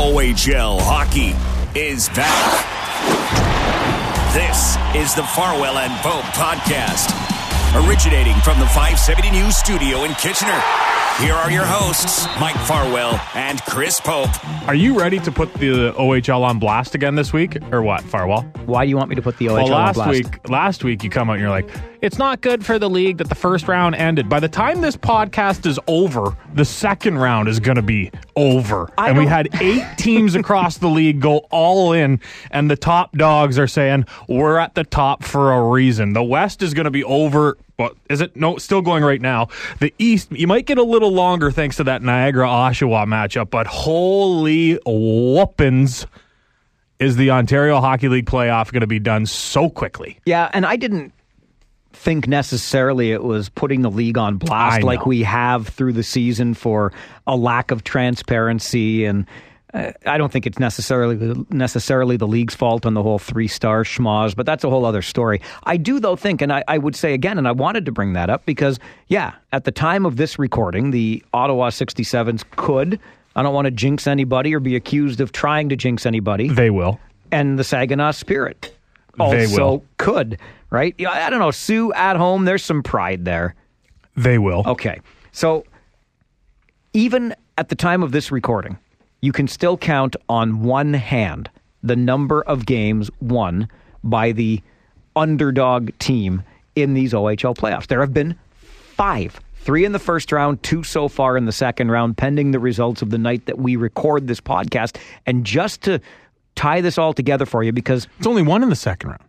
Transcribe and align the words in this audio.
OHL 0.00 0.80
hockey 0.80 1.34
is 1.78 2.08
back. 2.08 2.64
This 4.32 4.76
is 4.96 5.14
the 5.14 5.22
Farwell 5.22 5.76
and 5.76 5.92
Pope 6.00 6.24
podcast, 6.32 7.12
originating 7.86 8.34
from 8.40 8.58
the 8.58 8.66
570 8.68 9.30
News 9.30 9.56
studio 9.58 10.04
in 10.04 10.14
Kitchener. 10.14 10.58
Here 11.18 11.34
are 11.34 11.50
your 11.50 11.66
hosts, 11.66 12.24
Mike 12.40 12.56
Farwell 12.66 13.20
and 13.34 13.60
Chris 13.64 14.00
Pope. 14.00 14.30
Are 14.66 14.74
you 14.74 14.98
ready 14.98 15.18
to 15.18 15.30
put 15.30 15.52
the 15.54 15.92
OHL 15.92 16.44
on 16.44 16.58
blast 16.58 16.94
again 16.94 17.14
this 17.14 17.34
week, 17.34 17.58
or 17.70 17.82
what, 17.82 18.00
Farwell? 18.00 18.40
Why 18.64 18.84
do 18.86 18.88
you 18.88 18.96
want 18.96 19.10
me 19.10 19.16
to 19.16 19.22
put 19.22 19.36
the 19.36 19.46
OHL 19.48 19.64
Well, 19.64 19.74
on 19.74 19.92
blast? 19.92 20.10
week, 20.10 20.48
last 20.48 20.82
week 20.82 21.04
you 21.04 21.10
come 21.10 21.28
out 21.28 21.34
and 21.34 21.42
you're 21.42 21.50
like, 21.50 21.68
it's 22.00 22.16
not 22.16 22.40
good 22.40 22.64
for 22.64 22.78
the 22.78 22.88
league 22.88 23.18
that 23.18 23.28
the 23.28 23.34
first 23.34 23.68
round 23.68 23.96
ended. 23.96 24.30
By 24.30 24.40
the 24.40 24.48
time 24.48 24.80
this 24.80 24.96
podcast 24.96 25.66
is 25.66 25.78
over, 25.88 26.34
the 26.54 26.64
second 26.64 27.18
round 27.18 27.48
is 27.48 27.60
going 27.60 27.76
to 27.76 27.82
be 27.82 28.10
over, 28.40 28.90
I 28.96 29.10
and 29.10 29.18
we 29.18 29.26
had 29.26 29.48
eight 29.60 29.84
teams 29.98 30.34
across 30.34 30.78
the 30.78 30.88
league 30.88 31.20
go 31.20 31.38
all 31.50 31.92
in, 31.92 32.20
and 32.50 32.70
the 32.70 32.76
top 32.76 33.12
dogs 33.12 33.58
are 33.58 33.66
saying 33.66 34.06
we're 34.28 34.58
at 34.58 34.74
the 34.74 34.84
top 34.84 35.22
for 35.22 35.52
a 35.52 35.68
reason. 35.68 36.14
The 36.14 36.22
West 36.22 36.62
is 36.62 36.72
going 36.74 36.86
to 36.86 36.90
be 36.90 37.04
over. 37.04 37.58
But 37.76 37.96
is 38.10 38.20
it 38.20 38.36
no? 38.36 38.58
Still 38.58 38.82
going 38.82 39.02
right 39.02 39.20
now. 39.20 39.48
The 39.78 39.94
East, 39.98 40.30
you 40.32 40.46
might 40.46 40.66
get 40.66 40.76
a 40.76 40.82
little 40.82 41.12
longer 41.12 41.50
thanks 41.50 41.76
to 41.76 41.84
that 41.84 42.02
Niagara 42.02 42.46
Oshawa 42.46 43.06
matchup. 43.06 43.50
But 43.50 43.66
holy 43.66 44.78
whoopins! 44.86 46.06
is 46.98 47.16
the 47.16 47.30
Ontario 47.30 47.80
Hockey 47.80 48.08
League 48.08 48.26
playoff 48.26 48.70
going 48.70 48.82
to 48.82 48.86
be 48.86 48.98
done 48.98 49.24
so 49.24 49.70
quickly? 49.70 50.20
Yeah, 50.26 50.50
and 50.52 50.66
I 50.66 50.76
didn't 50.76 51.14
think 51.92 52.28
necessarily 52.28 53.12
it 53.12 53.22
was 53.22 53.48
putting 53.48 53.82
the 53.82 53.90
league 53.90 54.16
on 54.16 54.36
blast 54.36 54.82
like 54.82 55.06
we 55.06 55.22
have 55.22 55.68
through 55.68 55.92
the 55.92 56.02
season 56.02 56.54
for 56.54 56.92
a 57.26 57.36
lack 57.36 57.70
of 57.70 57.82
transparency 57.84 59.04
and 59.04 59.26
uh, 59.72 59.92
I 60.04 60.18
don't 60.18 60.32
think 60.32 60.46
it's 60.46 60.58
necessarily 60.58 61.44
necessarily 61.50 62.16
the 62.16 62.26
league's 62.26 62.54
fault 62.56 62.84
on 62.86 62.94
the 62.94 63.02
whole 63.04 63.20
three 63.20 63.46
star 63.46 63.84
schmoz, 63.84 64.34
but 64.34 64.44
that's 64.44 64.64
a 64.64 64.70
whole 64.70 64.84
other 64.84 65.00
story. 65.02 65.40
I 65.62 65.76
do 65.76 66.00
though 66.00 66.16
think, 66.16 66.42
and 66.42 66.52
I, 66.52 66.64
I 66.66 66.76
would 66.78 66.96
say 66.96 67.14
again, 67.14 67.38
and 67.38 67.46
I 67.46 67.52
wanted 67.52 67.86
to 67.86 67.92
bring 67.92 68.14
that 68.14 68.30
up 68.30 68.44
because 68.46 68.80
yeah, 69.06 69.34
at 69.52 69.64
the 69.64 69.70
time 69.70 70.04
of 70.06 70.16
this 70.16 70.40
recording, 70.40 70.90
the 70.90 71.22
Ottawa 71.32 71.70
67s 71.70 72.42
could. 72.56 72.98
I 73.36 73.44
don't 73.44 73.54
want 73.54 73.66
to 73.66 73.70
jinx 73.70 74.08
anybody 74.08 74.52
or 74.56 74.58
be 74.58 74.74
accused 74.74 75.20
of 75.20 75.30
trying 75.30 75.68
to 75.68 75.76
jinx 75.76 76.04
anybody. 76.04 76.48
They 76.48 76.70
will. 76.70 76.98
and 77.30 77.56
the 77.56 77.62
Saginaw 77.64 78.10
Spirit 78.10 78.74
They 79.18 79.44
also 79.44 79.56
will. 79.56 79.84
could, 79.98 80.36
right? 80.70 80.94
Yeah, 80.98 81.10
I 81.10 81.30
don't 81.30 81.40
know. 81.40 81.50
Sue 81.50 81.92
at 81.92 82.16
home, 82.16 82.44
there's 82.44 82.64
some 82.64 82.82
pride 82.82 83.24
there. 83.24 83.54
They 84.16 84.38
will. 84.38 84.62
Okay. 84.66 85.00
So 85.32 85.64
even 86.92 87.34
at 87.58 87.68
the 87.68 87.74
time 87.74 88.02
of 88.02 88.12
this 88.12 88.32
recording, 88.32 88.78
you 89.20 89.32
can 89.32 89.48
still 89.48 89.76
count 89.76 90.16
on 90.28 90.62
one 90.62 90.94
hand 90.94 91.50
the 91.82 91.96
number 91.96 92.42
of 92.42 92.66
games 92.66 93.10
won 93.20 93.68
by 94.02 94.32
the 94.32 94.62
underdog 95.16 95.90
team 95.98 96.42
in 96.76 96.94
these 96.94 97.12
OHL 97.12 97.54
playoffs. 97.56 97.86
There 97.86 98.00
have 98.00 98.14
been 98.14 98.36
five. 98.54 99.40
Three 99.56 99.84
in 99.84 99.92
the 99.92 99.98
first 99.98 100.32
round, 100.32 100.62
two 100.62 100.82
so 100.82 101.06
far 101.06 101.36
in 101.36 101.44
the 101.44 101.52
second 101.52 101.90
round, 101.90 102.16
pending 102.16 102.52
the 102.52 102.58
results 102.58 103.02
of 103.02 103.10
the 103.10 103.18
night 103.18 103.44
that 103.44 103.58
we 103.58 103.76
record 103.76 104.26
this 104.26 104.40
podcast. 104.40 104.96
And 105.26 105.44
just 105.44 105.82
to 105.82 106.00
tie 106.54 106.80
this 106.80 106.96
all 106.96 107.12
together 107.12 107.44
for 107.44 107.62
you, 107.62 107.70
because 107.70 108.08
It's 108.18 108.26
only 108.26 108.42
one 108.42 108.62
in 108.62 108.70
the 108.70 108.76
second 108.76 109.10
round. 109.10 109.22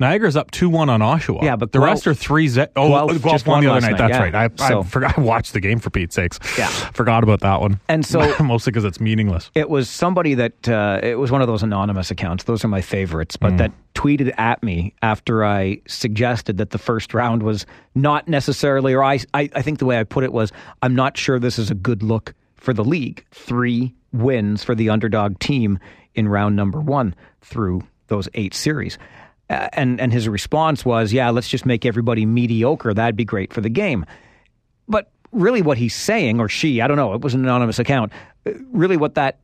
Niagara's 0.00 0.36
up 0.36 0.50
2 0.50 0.68
1 0.70 0.88
on 0.88 1.00
Oshawa. 1.00 1.42
Yeah, 1.42 1.56
but 1.56 1.72
the 1.72 1.78
Guelph- 1.78 1.86
rest 1.90 2.06
are 2.06 2.14
3 2.14 2.48
ze- 2.48 2.66
Oh, 2.74 2.88
Guelph 2.88 3.10
Guelph 3.22 3.32
just 3.34 3.46
won 3.46 3.62
the 3.62 3.70
other 3.70 3.80
night. 3.82 3.90
night, 3.92 3.98
That's 3.98 4.10
yeah. 4.12 4.22
right. 4.22 4.34
I, 4.34 4.68
So- 4.68 4.80
I 4.80 4.82
forgot. 4.84 5.18
I 5.18 5.20
watched 5.20 5.52
the 5.52 5.60
game 5.60 5.78
for 5.78 5.90
Pete's 5.90 6.14
sakes. 6.14 6.38
Yeah. 6.58 6.66
Forgot 6.94 7.22
about 7.22 7.40
that 7.40 7.60
one. 7.60 7.78
And 7.88 8.04
so- 8.04 8.34
Mostly 8.42 8.70
because 8.72 8.84
it's 8.84 8.98
meaningless. 9.00 9.50
it 9.54 9.68
was 9.70 9.88
somebody 9.90 10.34
that 10.34 10.68
uh, 10.68 11.00
it 11.02 11.18
was 11.18 11.30
one 11.30 11.42
of 11.42 11.46
those 11.46 11.62
anonymous 11.62 12.10
accounts. 12.10 12.44
Those 12.44 12.64
are 12.64 12.68
my 12.68 12.80
favorites, 12.80 13.36
but 13.36 13.58
that 13.58 13.72
tweeted 13.94 14.32
at 14.38 14.62
me 14.62 14.94
after 15.02 15.44
I 15.44 15.80
suggested 15.86 16.56
that 16.58 16.70
the 16.70 16.78
first 16.78 17.12
round 17.12 17.42
was 17.42 17.66
not 17.94 18.26
necessarily, 18.28 18.94
or 18.94 19.04
I, 19.04 19.18
I, 19.34 19.50
I 19.54 19.62
think 19.62 19.78
the 19.78 19.86
way 19.86 19.98
I 20.00 20.04
put 20.04 20.24
it 20.24 20.32
was, 20.32 20.50
I'm 20.82 20.94
not 20.94 21.16
sure 21.18 21.38
this 21.38 21.58
is 21.58 21.70
a 21.70 21.74
good 21.74 22.02
look 22.02 22.34
for 22.56 22.72
the 22.72 22.84
league. 22.84 23.24
Three 23.32 23.94
wins 24.12 24.64
for 24.64 24.74
the 24.74 24.88
underdog 24.90 25.38
team 25.40 25.78
in 26.14 26.26
round 26.28 26.56
number 26.56 26.80
one 26.80 27.14
through 27.42 27.82
those 28.08 28.28
eight 28.34 28.54
series. 28.54 28.98
And 29.50 30.00
and 30.00 30.12
his 30.12 30.28
response 30.28 30.84
was, 30.84 31.12
"Yeah, 31.12 31.30
let's 31.30 31.48
just 31.48 31.66
make 31.66 31.84
everybody 31.84 32.24
mediocre. 32.24 32.94
That'd 32.94 33.16
be 33.16 33.24
great 33.24 33.52
for 33.52 33.60
the 33.60 33.68
game." 33.68 34.06
But 34.86 35.10
really, 35.32 35.60
what 35.60 35.76
he's 35.76 35.94
saying, 35.94 36.38
or 36.40 36.48
she, 36.48 36.80
I 36.80 36.86
don't 36.86 36.96
know, 36.96 37.14
it 37.14 37.20
was 37.20 37.34
an 37.34 37.44
anonymous 37.44 37.78
account. 37.78 38.12
uh, 38.46 38.52
Really, 38.72 38.96
what 38.96 39.16
that 39.16 39.38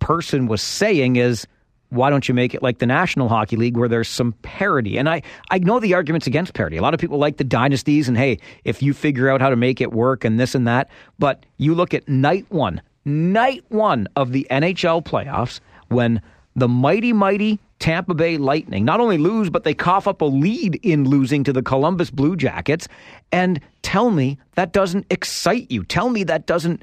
person 0.00 0.46
was 0.48 0.60
saying 0.60 1.16
is, 1.16 1.46
why 1.90 2.10
don't 2.10 2.28
you 2.28 2.34
make 2.34 2.52
it 2.52 2.62
like 2.62 2.78
the 2.78 2.86
National 2.86 3.28
Hockey 3.28 3.56
League 3.56 3.76
where 3.76 3.88
there's 3.88 4.08
some 4.08 4.32
parity? 4.42 4.98
And 4.98 5.08
I, 5.08 5.22
I 5.50 5.58
know 5.58 5.78
the 5.78 5.94
arguments 5.94 6.26
against 6.26 6.52
parity. 6.54 6.76
A 6.76 6.82
lot 6.82 6.92
of 6.92 7.00
people 7.00 7.18
like 7.18 7.36
the 7.36 7.44
dynasties, 7.44 8.08
and 8.08 8.16
hey, 8.18 8.38
if 8.64 8.82
you 8.82 8.92
figure 8.92 9.28
out 9.30 9.40
how 9.40 9.50
to 9.50 9.56
make 9.56 9.80
it 9.80 9.92
work 9.92 10.24
and 10.24 10.38
this 10.38 10.54
and 10.56 10.66
that, 10.66 10.90
but 11.18 11.46
you 11.58 11.76
look 11.76 11.94
at 11.94 12.08
night 12.08 12.44
one, 12.48 12.82
night 13.04 13.64
one 13.68 14.08
of 14.16 14.32
the 14.32 14.46
NHL 14.50 15.04
playoffs 15.04 15.60
when 15.88 16.20
the 16.56 16.68
mighty, 16.68 17.12
mighty 17.12 17.58
Tampa 17.78 18.14
Bay 18.14 18.36
Lightning 18.38 18.84
not 18.84 19.00
only 19.00 19.18
lose, 19.18 19.50
but 19.50 19.64
they 19.64 19.74
cough 19.74 20.08
up 20.08 20.20
a 20.20 20.24
lead 20.24 20.76
in 20.82 21.04
losing 21.08 21.44
to 21.44 21.52
the 21.52 21.62
Columbus 21.62 22.10
Blue 22.10 22.36
Jackets. 22.36 22.88
And 23.32 23.60
tell 23.82 24.10
me 24.10 24.38
that 24.56 24.72
doesn't 24.72 25.06
excite 25.10 25.70
you. 25.70 25.84
Tell 25.84 26.10
me 26.10 26.24
that 26.24 26.46
doesn't 26.46 26.82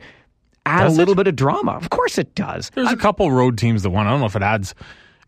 add 0.66 0.84
Does 0.84 0.94
a 0.94 0.96
it? 0.96 0.98
little 1.00 1.16
bit 1.16 1.28
of 1.28 1.36
drama. 1.36 1.74
Of 1.74 1.90
course 1.90 2.18
it 2.18 2.34
does. 2.36 2.72
There's 2.76 2.92
a 2.92 2.98
couple 2.98 3.30
road 3.32 3.58
teams 3.58 3.84
that 3.84 3.90
won. 3.90 4.08
I 4.08 4.12
don't 4.12 4.20
know 4.22 4.26
if 4.26 4.36
it 4.36 4.42
adds 4.42 4.74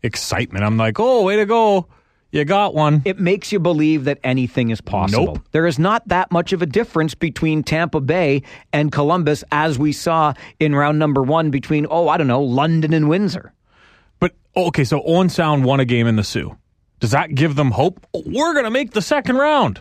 excitement. 0.02 0.64
I'm 0.64 0.76
like, 0.76 0.98
oh, 0.98 1.22
way 1.24 1.36
to 1.36 1.46
go. 1.46 1.86
You 2.30 2.44
got 2.44 2.74
one. 2.74 3.00
It 3.06 3.18
makes 3.18 3.52
you 3.52 3.58
believe 3.58 4.04
that 4.04 4.18
anything 4.22 4.68
is 4.68 4.82
possible. 4.82 5.26
Nope. 5.26 5.48
There 5.52 5.66
is 5.66 5.78
not 5.78 6.06
that 6.08 6.30
much 6.30 6.52
of 6.52 6.60
a 6.60 6.66
difference 6.66 7.14
between 7.14 7.62
Tampa 7.62 8.00
Bay 8.02 8.42
and 8.70 8.92
Columbus 8.92 9.44
as 9.50 9.78
we 9.78 9.92
saw 9.92 10.34
in 10.60 10.74
round 10.74 10.98
number 10.98 11.22
one 11.22 11.50
between, 11.50 11.86
oh, 11.88 12.08
I 12.08 12.18
don't 12.18 12.26
know, 12.26 12.42
London 12.42 12.92
and 12.92 13.08
Windsor. 13.08 13.54
But 14.58 14.66
okay, 14.66 14.82
so 14.82 15.00
Owen 15.06 15.28
Sound 15.28 15.64
won 15.64 15.78
a 15.78 15.84
game 15.84 16.08
in 16.08 16.16
the 16.16 16.24
Soo. 16.24 16.56
Does 16.98 17.12
that 17.12 17.32
give 17.32 17.54
them 17.54 17.70
hope? 17.70 18.04
We're 18.12 18.54
going 18.54 18.64
to 18.64 18.72
make 18.72 18.90
the 18.90 19.00
second 19.00 19.36
round. 19.36 19.80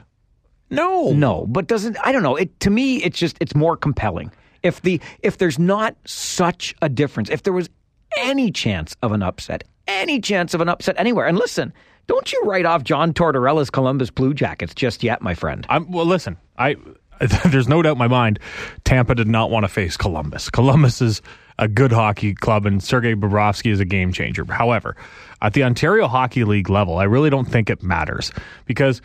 No. 0.69 1.11
No, 1.13 1.47
but 1.47 1.65
doesn't 1.65 1.97
I 2.03 2.11
don't 2.11 2.21
know. 2.21 2.35
It 2.35 2.59
to 2.59 2.69
me 2.69 2.97
it's 2.97 3.17
just 3.17 3.37
it's 3.41 3.55
more 3.55 3.75
compelling. 3.75 4.31
If 4.61 4.83
the 4.83 5.01
if 5.23 5.39
there's 5.39 5.57
not 5.57 5.95
such 6.05 6.75
a 6.83 6.89
difference, 6.89 7.31
if 7.31 7.41
there 7.41 7.53
was 7.53 7.71
any 8.17 8.51
chance 8.51 8.95
of 9.01 9.13
an 9.13 9.23
upset, 9.23 9.63
any 9.87 10.21
chance 10.21 10.53
of 10.53 10.61
an 10.61 10.69
upset 10.69 10.93
anywhere. 10.99 11.25
And 11.25 11.39
listen, 11.39 11.73
don't 12.05 12.31
you 12.31 12.39
write 12.45 12.67
off 12.67 12.83
John 12.83 13.15
Tortorella's 13.15 13.71
Columbus 13.71 14.11
Blue 14.11 14.35
Jackets 14.35 14.75
just 14.75 15.03
yet, 15.03 15.23
my 15.23 15.33
friend. 15.33 15.65
I'm, 15.69 15.89
well, 15.89 16.05
listen, 16.05 16.37
I 16.59 16.75
there's 17.45 17.67
no 17.67 17.81
doubt 17.81 17.93
in 17.93 17.97
my 17.97 18.07
mind 18.07 18.39
Tampa 18.83 19.15
did 19.15 19.27
not 19.27 19.49
want 19.49 19.63
to 19.63 19.69
face 19.69 19.97
Columbus. 19.97 20.51
Columbus 20.51 21.01
is 21.01 21.23
a 21.59 21.67
good 21.67 21.91
hockey 21.91 22.33
club, 22.33 22.65
and 22.65 22.83
Sergei 22.83 23.15
Bobrovsky 23.15 23.71
is 23.71 23.79
a 23.79 23.85
game 23.85 24.11
changer. 24.11 24.45
However, 24.45 24.95
at 25.41 25.53
the 25.53 25.63
Ontario 25.63 26.07
Hockey 26.07 26.43
League 26.43 26.69
level, 26.69 26.97
I 26.97 27.03
really 27.03 27.29
don't 27.29 27.45
think 27.45 27.69
it 27.69 27.81
matters 27.83 28.31
because 28.65 29.01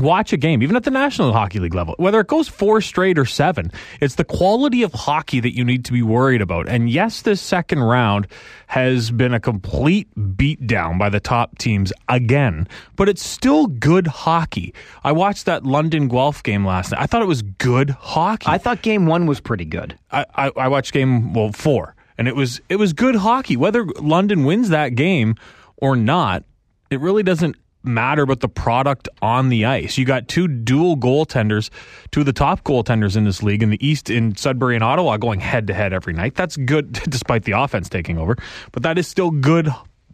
watch 0.00 0.32
a 0.32 0.36
game, 0.36 0.62
even 0.62 0.76
at 0.76 0.84
the 0.84 0.90
National 0.90 1.32
Hockey 1.32 1.58
League 1.58 1.74
level, 1.74 1.94
whether 1.98 2.20
it 2.20 2.26
goes 2.26 2.48
four 2.48 2.80
straight 2.80 3.18
or 3.18 3.24
seven, 3.24 3.70
it's 4.00 4.14
the 4.14 4.24
quality 4.24 4.82
of 4.82 4.92
hockey 4.92 5.40
that 5.40 5.54
you 5.54 5.64
need 5.64 5.84
to 5.84 5.92
be 5.92 6.02
worried 6.02 6.40
about. 6.40 6.68
And 6.68 6.88
yes, 6.88 7.22
this 7.22 7.40
second 7.40 7.80
round 7.80 8.26
has 8.68 9.10
been 9.10 9.34
a 9.34 9.40
complete 9.40 10.08
beatdown 10.16 10.98
by 10.98 11.08
the 11.08 11.20
top 11.20 11.58
teams 11.58 11.92
again, 12.08 12.66
but 12.96 13.08
it's 13.08 13.22
still 13.22 13.66
good 13.66 14.06
hockey. 14.06 14.74
I 15.04 15.12
watched 15.12 15.46
that 15.46 15.64
London 15.64 16.08
Guelph 16.08 16.42
game 16.42 16.64
last 16.64 16.92
night. 16.92 17.00
I 17.00 17.06
thought 17.06 17.22
it 17.22 17.28
was 17.28 17.42
good 17.42 17.90
hockey. 17.90 18.46
I 18.48 18.58
thought 18.58 18.82
game 18.82 19.06
one 19.06 19.26
was 19.26 19.40
pretty 19.40 19.64
good. 19.64 19.98
I, 20.10 20.24
I, 20.34 20.50
I 20.56 20.68
watched 20.68 20.92
game 20.92 21.34
well 21.34 21.52
four, 21.52 21.94
and 22.16 22.28
it 22.28 22.36
was 22.36 22.60
it 22.68 22.76
was 22.76 22.92
good 22.92 23.16
hockey. 23.16 23.56
Whether 23.56 23.84
London 23.84 24.44
wins 24.44 24.70
that 24.70 24.90
game 24.94 25.36
or 25.76 25.96
not, 25.96 26.44
it 26.90 27.00
really 27.00 27.22
doesn't 27.22 27.56
matter 27.84 28.26
but 28.26 28.40
the 28.40 28.48
product 28.48 29.08
on 29.20 29.48
the 29.48 29.64
ice. 29.64 29.98
You 29.98 30.04
got 30.04 30.28
two 30.28 30.48
dual 30.48 30.96
goaltenders, 30.96 31.70
two 32.10 32.20
of 32.20 32.26
the 32.26 32.32
top 32.32 32.64
goaltenders 32.64 33.16
in 33.16 33.24
this 33.24 33.42
league 33.42 33.62
in 33.62 33.70
the 33.70 33.86
East 33.86 34.10
in 34.10 34.36
Sudbury 34.36 34.74
and 34.74 34.84
Ottawa 34.84 35.16
going 35.16 35.40
head 35.40 35.66
to 35.66 35.74
head 35.74 35.92
every 35.92 36.12
night. 36.12 36.34
That's 36.34 36.56
good 36.56 36.92
despite 37.08 37.44
the 37.44 37.52
offense 37.52 37.88
taking 37.88 38.18
over, 38.18 38.36
but 38.72 38.82
that 38.82 38.98
is 38.98 39.08
still 39.08 39.30
good. 39.30 39.68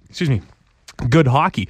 Excuse 0.09 0.31
me, 0.31 0.43
good 1.11 1.26
hockey, 1.26 1.69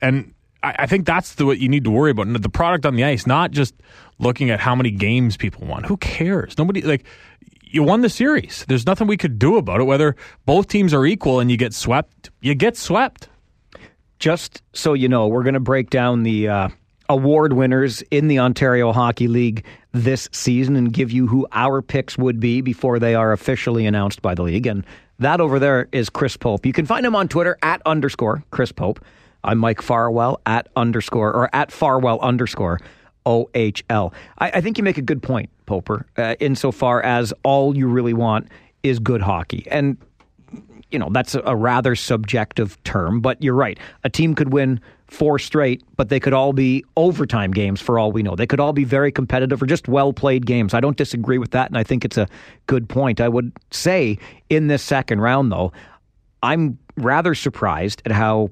and 0.00 0.32
I, 0.62 0.74
I 0.80 0.86
think 0.86 1.06
that's 1.06 1.34
the 1.34 1.46
what 1.46 1.58
you 1.58 1.68
need 1.68 1.84
to 1.84 1.90
worry 1.90 2.10
about. 2.10 2.28
The 2.40 2.48
product 2.48 2.86
on 2.86 2.96
the 2.96 3.04
ice, 3.04 3.26
not 3.26 3.50
just 3.50 3.74
looking 4.18 4.50
at 4.50 4.60
how 4.60 4.74
many 4.74 4.90
games 4.90 5.36
people 5.36 5.66
won. 5.66 5.84
Who 5.84 5.96
cares? 5.96 6.56
Nobody 6.56 6.82
like 6.82 7.04
you 7.62 7.82
won 7.82 8.00
the 8.00 8.08
series. 8.08 8.64
There's 8.68 8.86
nothing 8.86 9.06
we 9.06 9.16
could 9.16 9.38
do 9.38 9.56
about 9.56 9.80
it. 9.80 9.84
Whether 9.84 10.16
both 10.46 10.68
teams 10.68 10.92
are 10.92 11.06
equal 11.06 11.40
and 11.40 11.50
you 11.50 11.56
get 11.56 11.72
swept, 11.72 12.30
you 12.40 12.54
get 12.54 12.76
swept. 12.76 13.28
Just 14.20 14.62
so 14.74 14.92
you 14.92 15.08
know, 15.08 15.26
we're 15.26 15.42
going 15.42 15.54
to 15.54 15.60
break 15.60 15.88
down 15.88 16.22
the 16.24 16.46
uh, 16.46 16.68
award 17.08 17.54
winners 17.54 18.02
in 18.10 18.28
the 18.28 18.38
Ontario 18.38 18.92
Hockey 18.92 19.28
League 19.28 19.64
this 19.92 20.28
season 20.30 20.76
and 20.76 20.92
give 20.92 21.10
you 21.10 21.26
who 21.26 21.48
our 21.52 21.80
picks 21.80 22.18
would 22.18 22.38
be 22.38 22.60
before 22.60 22.98
they 22.98 23.14
are 23.14 23.32
officially 23.32 23.86
announced 23.86 24.20
by 24.20 24.34
the 24.34 24.42
league. 24.42 24.66
And 24.66 24.84
that 25.20 25.40
over 25.40 25.58
there 25.58 25.88
is 25.92 26.10
Chris 26.10 26.36
Pope. 26.36 26.66
You 26.66 26.72
can 26.74 26.84
find 26.84 27.04
him 27.04 27.16
on 27.16 27.28
Twitter 27.28 27.56
at 27.62 27.80
underscore 27.86 28.44
Chris 28.50 28.72
Pope. 28.72 29.02
I'm 29.42 29.56
Mike 29.56 29.80
Farwell 29.80 30.38
at 30.44 30.68
underscore 30.76 31.32
or 31.32 31.48
at 31.54 31.72
Farwell 31.72 32.20
underscore 32.20 32.78
OHL. 33.24 34.12
I, 34.38 34.50
I 34.50 34.60
think 34.60 34.76
you 34.76 34.84
make 34.84 34.98
a 34.98 35.02
good 35.02 35.22
point, 35.22 35.48
Poper, 35.64 36.06
uh, 36.18 36.34
insofar 36.40 37.02
as 37.02 37.32
all 37.42 37.74
you 37.74 37.88
really 37.88 38.12
want 38.12 38.48
is 38.82 38.98
good 38.98 39.22
hockey. 39.22 39.66
And, 39.70 39.96
you 40.90 40.98
know, 40.98 41.08
that's 41.10 41.34
a, 41.34 41.56
rather 41.56 41.94
subjective 41.94 42.82
term, 42.84 43.20
but 43.20 43.42
you're 43.42 43.54
right. 43.54 43.78
A 44.04 44.10
team 44.10 44.34
could 44.34 44.52
win 44.52 44.80
four 45.08 45.38
straight, 45.38 45.82
but 45.96 46.08
they 46.08 46.20
could 46.20 46.32
all 46.32 46.52
be 46.52 46.84
overtime 46.96 47.50
games 47.50 47.80
for 47.80 47.98
all 47.98 48.12
we 48.12 48.22
know. 48.22 48.34
They 48.36 48.46
could 48.46 48.60
all 48.60 48.72
be 48.72 48.84
very 48.84 49.12
competitive 49.12 49.62
or 49.62 49.66
just 49.66 49.88
well 49.88 50.12
played 50.12 50.46
games. 50.46 50.74
I 50.74 50.80
don't 50.80 50.96
disagree 50.96 51.38
with 51.38 51.50
that, 51.50 51.68
and 51.68 51.76
I 51.76 51.84
think 51.84 52.04
it's 52.04 52.16
a 52.16 52.28
good 52.66 52.88
point. 52.88 53.20
I 53.20 53.28
would 53.28 53.52
say 53.70 54.18
in 54.48 54.68
this 54.68 54.82
second 54.82 55.20
round, 55.20 55.52
though, 55.52 55.72
I'm 56.42 56.78
rather 56.96 57.34
surprised 57.34 58.02
at 58.04 58.12
how 58.12 58.50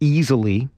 easily 0.00 0.68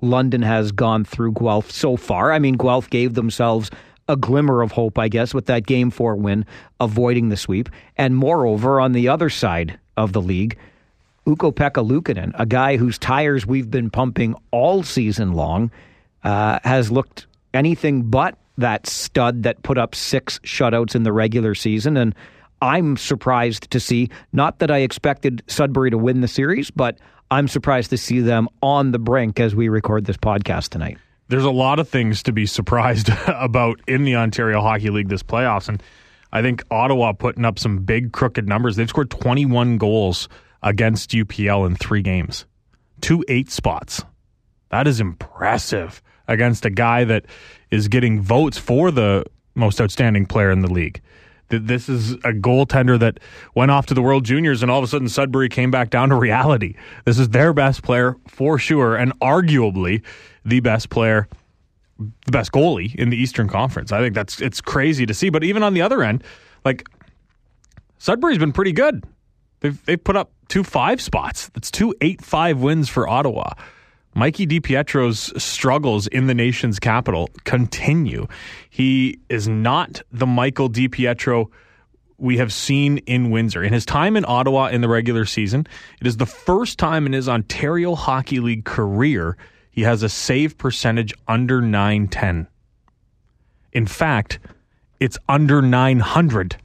London 0.00 0.42
has 0.42 0.72
gone 0.72 1.04
through 1.04 1.32
Guelph 1.32 1.70
so 1.70 1.96
far. 1.96 2.32
I 2.32 2.38
mean, 2.38 2.56
Guelph 2.56 2.90
gave 2.90 3.14
themselves 3.14 3.70
a 4.08 4.16
glimmer 4.16 4.62
of 4.62 4.72
hope, 4.72 4.98
I 4.98 5.08
guess, 5.08 5.32
with 5.32 5.46
that 5.46 5.66
game 5.66 5.90
four 5.90 6.16
win, 6.16 6.44
avoiding 6.80 7.28
the 7.28 7.36
sweep. 7.36 7.68
And 7.96 8.16
moreover, 8.16 8.80
on 8.80 8.92
the 8.92 9.08
other 9.08 9.30
side 9.30 9.78
of 9.96 10.12
the 10.12 10.20
league, 10.20 10.58
Ukko-Pekka 11.26 11.86
Luukkonen, 11.86 12.32
a 12.34 12.44
guy 12.44 12.76
whose 12.76 12.98
tires 12.98 13.46
we've 13.46 13.70
been 13.70 13.90
pumping 13.90 14.34
all 14.50 14.82
season 14.82 15.32
long, 15.32 15.70
uh, 16.22 16.58
has 16.64 16.90
looked 16.90 17.26
anything 17.54 18.02
but 18.02 18.36
that 18.58 18.86
stud 18.86 19.42
that 19.42 19.62
put 19.62 19.78
up 19.78 19.94
six 19.94 20.38
shutouts 20.40 20.94
in 20.94 21.02
the 21.02 21.12
regular 21.12 21.54
season. 21.54 21.96
And 21.96 22.14
I'm 22.60 22.96
surprised 22.96 23.70
to 23.70 23.80
see, 23.80 24.10
not 24.32 24.58
that 24.58 24.70
I 24.70 24.78
expected 24.78 25.42
Sudbury 25.46 25.90
to 25.90 25.98
win 25.98 26.20
the 26.20 26.28
series, 26.28 26.70
but 26.70 26.98
I'm 27.30 27.48
surprised 27.48 27.90
to 27.90 27.96
see 27.96 28.20
them 28.20 28.48
on 28.62 28.92
the 28.92 28.98
brink 28.98 29.40
as 29.40 29.54
we 29.54 29.68
record 29.68 30.04
this 30.04 30.16
podcast 30.16 30.68
tonight. 30.68 30.98
There's 31.34 31.44
a 31.44 31.50
lot 31.50 31.80
of 31.80 31.88
things 31.88 32.22
to 32.22 32.32
be 32.32 32.46
surprised 32.46 33.10
about 33.26 33.80
in 33.88 34.04
the 34.04 34.14
Ontario 34.14 34.60
Hockey 34.60 34.90
League 34.90 35.08
this 35.08 35.24
playoffs. 35.24 35.68
And 35.68 35.82
I 36.32 36.42
think 36.42 36.62
Ottawa 36.70 37.12
putting 37.12 37.44
up 37.44 37.58
some 37.58 37.78
big 37.78 38.12
crooked 38.12 38.46
numbers. 38.46 38.76
They've 38.76 38.88
scored 38.88 39.10
21 39.10 39.76
goals 39.76 40.28
against 40.62 41.10
UPL 41.10 41.66
in 41.66 41.74
three 41.74 42.02
games, 42.02 42.46
two 43.00 43.24
eight 43.26 43.50
spots. 43.50 44.04
That 44.68 44.86
is 44.86 45.00
impressive 45.00 46.00
against 46.28 46.66
a 46.66 46.70
guy 46.70 47.02
that 47.02 47.26
is 47.68 47.88
getting 47.88 48.22
votes 48.22 48.56
for 48.56 48.92
the 48.92 49.24
most 49.56 49.80
outstanding 49.80 50.26
player 50.26 50.52
in 50.52 50.60
the 50.60 50.72
league. 50.72 51.00
This 51.48 51.88
is 51.88 52.12
a 52.12 52.32
goaltender 52.32 52.96
that 53.00 53.18
went 53.56 53.72
off 53.72 53.86
to 53.86 53.94
the 53.94 54.02
World 54.02 54.24
Juniors, 54.24 54.62
and 54.62 54.70
all 54.70 54.78
of 54.78 54.84
a 54.84 54.88
sudden 54.88 55.08
Sudbury 55.08 55.48
came 55.48 55.72
back 55.72 55.90
down 55.90 56.10
to 56.10 56.14
reality. 56.14 56.76
This 57.04 57.18
is 57.18 57.30
their 57.30 57.52
best 57.52 57.82
player 57.82 58.16
for 58.28 58.56
sure, 58.56 58.94
and 58.94 59.18
arguably 59.18 60.02
the 60.44 60.60
best 60.60 60.90
player, 60.90 61.28
the 61.98 62.32
best 62.32 62.52
goalie 62.52 62.94
in 62.94 63.10
the 63.10 63.16
Eastern 63.16 63.48
Conference. 63.48 63.92
I 63.92 64.00
think 64.00 64.14
that's 64.14 64.40
it's 64.40 64.60
crazy 64.60 65.06
to 65.06 65.14
see. 65.14 65.30
But 65.30 65.44
even 65.44 65.62
on 65.62 65.74
the 65.74 65.82
other 65.82 66.02
end, 66.02 66.24
like 66.64 66.86
Sudbury's 67.98 68.38
been 68.38 68.52
pretty 68.52 68.72
good. 68.72 69.04
They've 69.60 69.84
they've 69.86 70.02
put 70.02 70.16
up 70.16 70.30
two 70.48 70.64
five 70.64 71.00
spots. 71.00 71.48
That's 71.50 71.70
two 71.70 71.94
eight 72.00 72.22
five 72.22 72.60
wins 72.60 72.88
for 72.88 73.08
Ottawa. 73.08 73.52
Mikey 74.16 74.46
DiPietro's 74.46 75.42
struggles 75.42 76.06
in 76.06 76.28
the 76.28 76.34
nation's 76.34 76.78
capital 76.78 77.28
continue. 77.44 78.28
He 78.70 79.18
is 79.28 79.48
not 79.48 80.02
the 80.12 80.26
Michael 80.26 80.70
DiPietro 80.70 81.50
we 82.16 82.36
have 82.36 82.52
seen 82.52 82.98
in 82.98 83.30
Windsor. 83.30 83.62
In 83.62 83.72
his 83.72 83.84
time 83.84 84.16
in 84.16 84.24
Ottawa 84.26 84.68
in 84.68 84.82
the 84.82 84.88
regular 84.88 85.24
season, 85.24 85.66
it 86.00 86.06
is 86.06 86.16
the 86.16 86.26
first 86.26 86.78
time 86.78 87.06
in 87.06 87.12
his 87.12 87.28
Ontario 87.28 87.96
Hockey 87.96 88.38
League 88.38 88.64
career 88.64 89.36
he 89.74 89.82
has 89.82 90.04
a 90.04 90.08
save 90.08 90.56
percentage 90.56 91.12
under 91.26 91.60
910. 91.60 92.46
In 93.72 93.86
fact, 93.86 94.38
it's 95.00 95.18
under 95.28 95.60
900. 95.60 96.56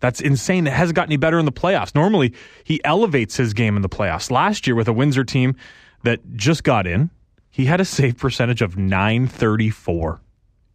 That's 0.00 0.20
insane. 0.20 0.66
It 0.66 0.74
hasn't 0.74 0.94
gotten 0.94 1.08
any 1.10 1.16
better 1.16 1.38
in 1.38 1.46
the 1.46 1.52
playoffs. 1.52 1.94
Normally, 1.94 2.34
he 2.64 2.84
elevates 2.84 3.38
his 3.38 3.54
game 3.54 3.76
in 3.76 3.82
the 3.82 3.88
playoffs. 3.88 4.30
Last 4.30 4.66
year 4.66 4.76
with 4.76 4.88
a 4.88 4.92
Windsor 4.92 5.24
team 5.24 5.56
that 6.02 6.20
just 6.36 6.64
got 6.64 6.86
in, 6.86 7.08
he 7.48 7.64
had 7.64 7.80
a 7.80 7.84
save 7.86 8.18
percentage 8.18 8.60
of 8.60 8.76
934 8.76 10.20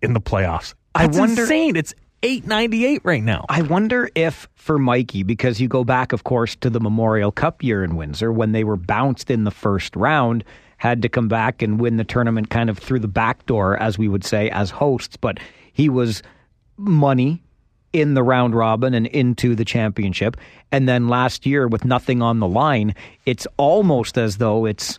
in 0.02 0.14
the 0.14 0.22
playoffs. 0.22 0.74
That's 0.96 1.16
I 1.16 1.20
wonder, 1.20 1.44
insane. 1.44 1.76
It's 1.76 1.94
898 2.24 3.02
right 3.04 3.22
now. 3.22 3.46
I 3.48 3.62
wonder 3.62 4.10
if 4.16 4.50
for 4.56 4.80
Mikey, 4.80 5.22
because 5.22 5.62
you 5.62 5.68
go 5.68 5.84
back, 5.84 6.14
of 6.14 6.24
course, 6.24 6.56
to 6.58 6.72
the 6.72 6.80
Memorial 6.80 7.32
Cup 7.32 7.64
year 7.64 7.84
in 7.84 7.96
Windsor 7.96 8.32
when 8.32 8.54
they 8.54 8.64
were 8.64 8.76
bounced 8.76 9.30
in 9.30 9.44
the 9.44 9.52
first 9.52 9.96
round, 9.96 10.44
had 10.82 11.04
to 11.04 11.10
come 11.10 11.28
back 11.28 11.62
and 11.62 11.80
win 11.80 11.98
the 11.98 12.04
tournament 12.04 12.50
kind 12.50 12.68
of 12.68 12.76
through 12.76 12.98
the 12.98 13.08
back 13.08 13.46
door, 13.46 13.78
as 13.78 14.00
we 14.00 14.08
would 14.08 14.24
say, 14.24 14.50
as 14.50 14.72
hosts. 14.72 15.16
But 15.16 15.40
he 15.74 15.90
was 15.90 16.24
money 16.76 17.40
in 17.94 18.16
the 18.16 18.24
round 18.24 18.56
robin 18.56 18.96
and 18.96 19.06
into 19.06 19.54
the 19.54 19.64
championship. 19.64 20.38
And 20.72 20.90
then 20.90 21.08
last 21.08 21.46
year, 21.46 21.68
with 21.68 21.86
nothing 21.86 22.24
on 22.24 22.40
the 22.40 22.48
line, 22.48 22.96
it's 23.28 23.46
almost 23.58 24.18
as 24.18 24.38
though 24.38 24.66
it's 24.66 24.98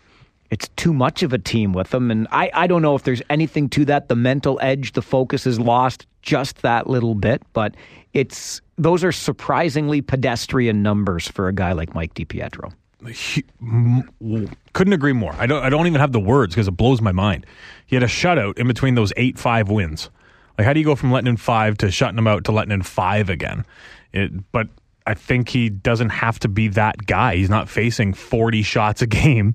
it's 0.50 0.69
too 0.76 0.94
much 0.94 1.25
of 1.25 1.32
a 1.32 1.38
team 1.38 1.73
with 1.73 1.90
them. 1.90 2.12
And 2.12 2.29
I, 2.31 2.49
I 2.55 2.69
don't 2.69 2.82
know 2.82 2.94
if 2.94 3.02
there's 3.02 3.23
anything 3.29 3.69
to 3.70 3.84
that. 3.87 4.08
The 4.08 4.14
mental 4.14 4.61
edge, 4.62 4.93
the 4.93 5.02
focus 5.02 5.49
is 5.49 5.58
lost 5.58 6.06
just 6.20 6.62
that 6.62 6.87
little 6.87 7.17
bit, 7.17 7.43
but 7.55 7.75
it's 8.12 8.61
those 8.79 9.02
are 9.02 9.11
surprisingly 9.11 10.00
pedestrian 10.00 10.81
numbers 10.81 11.26
for 11.26 11.49
a 11.49 11.52
guy 11.52 11.73
like 11.73 11.93
Mike 11.93 12.14
DiPietro. 12.14 12.73
Couldn't 14.73 14.93
agree 14.93 15.13
more. 15.13 15.35
I 15.39 15.47
don't 15.47 15.63
I 15.63 15.71
don't 15.71 15.87
even 15.87 16.01
have 16.01 16.13
the 16.13 16.21
words 16.21 16.55
because 16.55 16.69
it 16.69 16.77
blows 16.77 17.01
my 17.01 17.13
mind. 17.13 17.47
He 17.87 17.97
had 17.97 18.03
a 18.03 18.09
shutout 18.09 18.59
in 18.59 18.67
between 18.67 18.95
those 18.95 19.13
eight 19.17 19.39
five 19.39 19.69
wins. 19.69 20.11
Like 20.59 20.67
how 20.67 20.73
do 20.73 20.81
you 20.81 20.87
go 20.87 20.95
from 20.95 21.11
letting 21.11 21.29
in 21.29 21.37
five 21.37 21.79
to 21.79 21.91
shutting 21.91 22.17
them 22.17 22.27
out 22.27 22.45
to 22.45 22.53
letting 22.53 22.73
in 22.73 22.83
five 22.83 23.29
again? 23.31 23.65
It, 24.13 24.31
but 24.53 24.69
I 25.07 25.15
think 25.15 25.49
he 25.49 25.69
doesn't 25.69 26.11
have 26.11 26.39
to 26.41 26.49
be 26.49 26.69
that 26.69 27.07
guy. 27.07 27.37
He's 27.37 27.51
not 27.51 27.69
facing 27.69 28.15
40 28.15 28.63
shots 28.63 29.03
a 29.03 29.07
game 29.07 29.55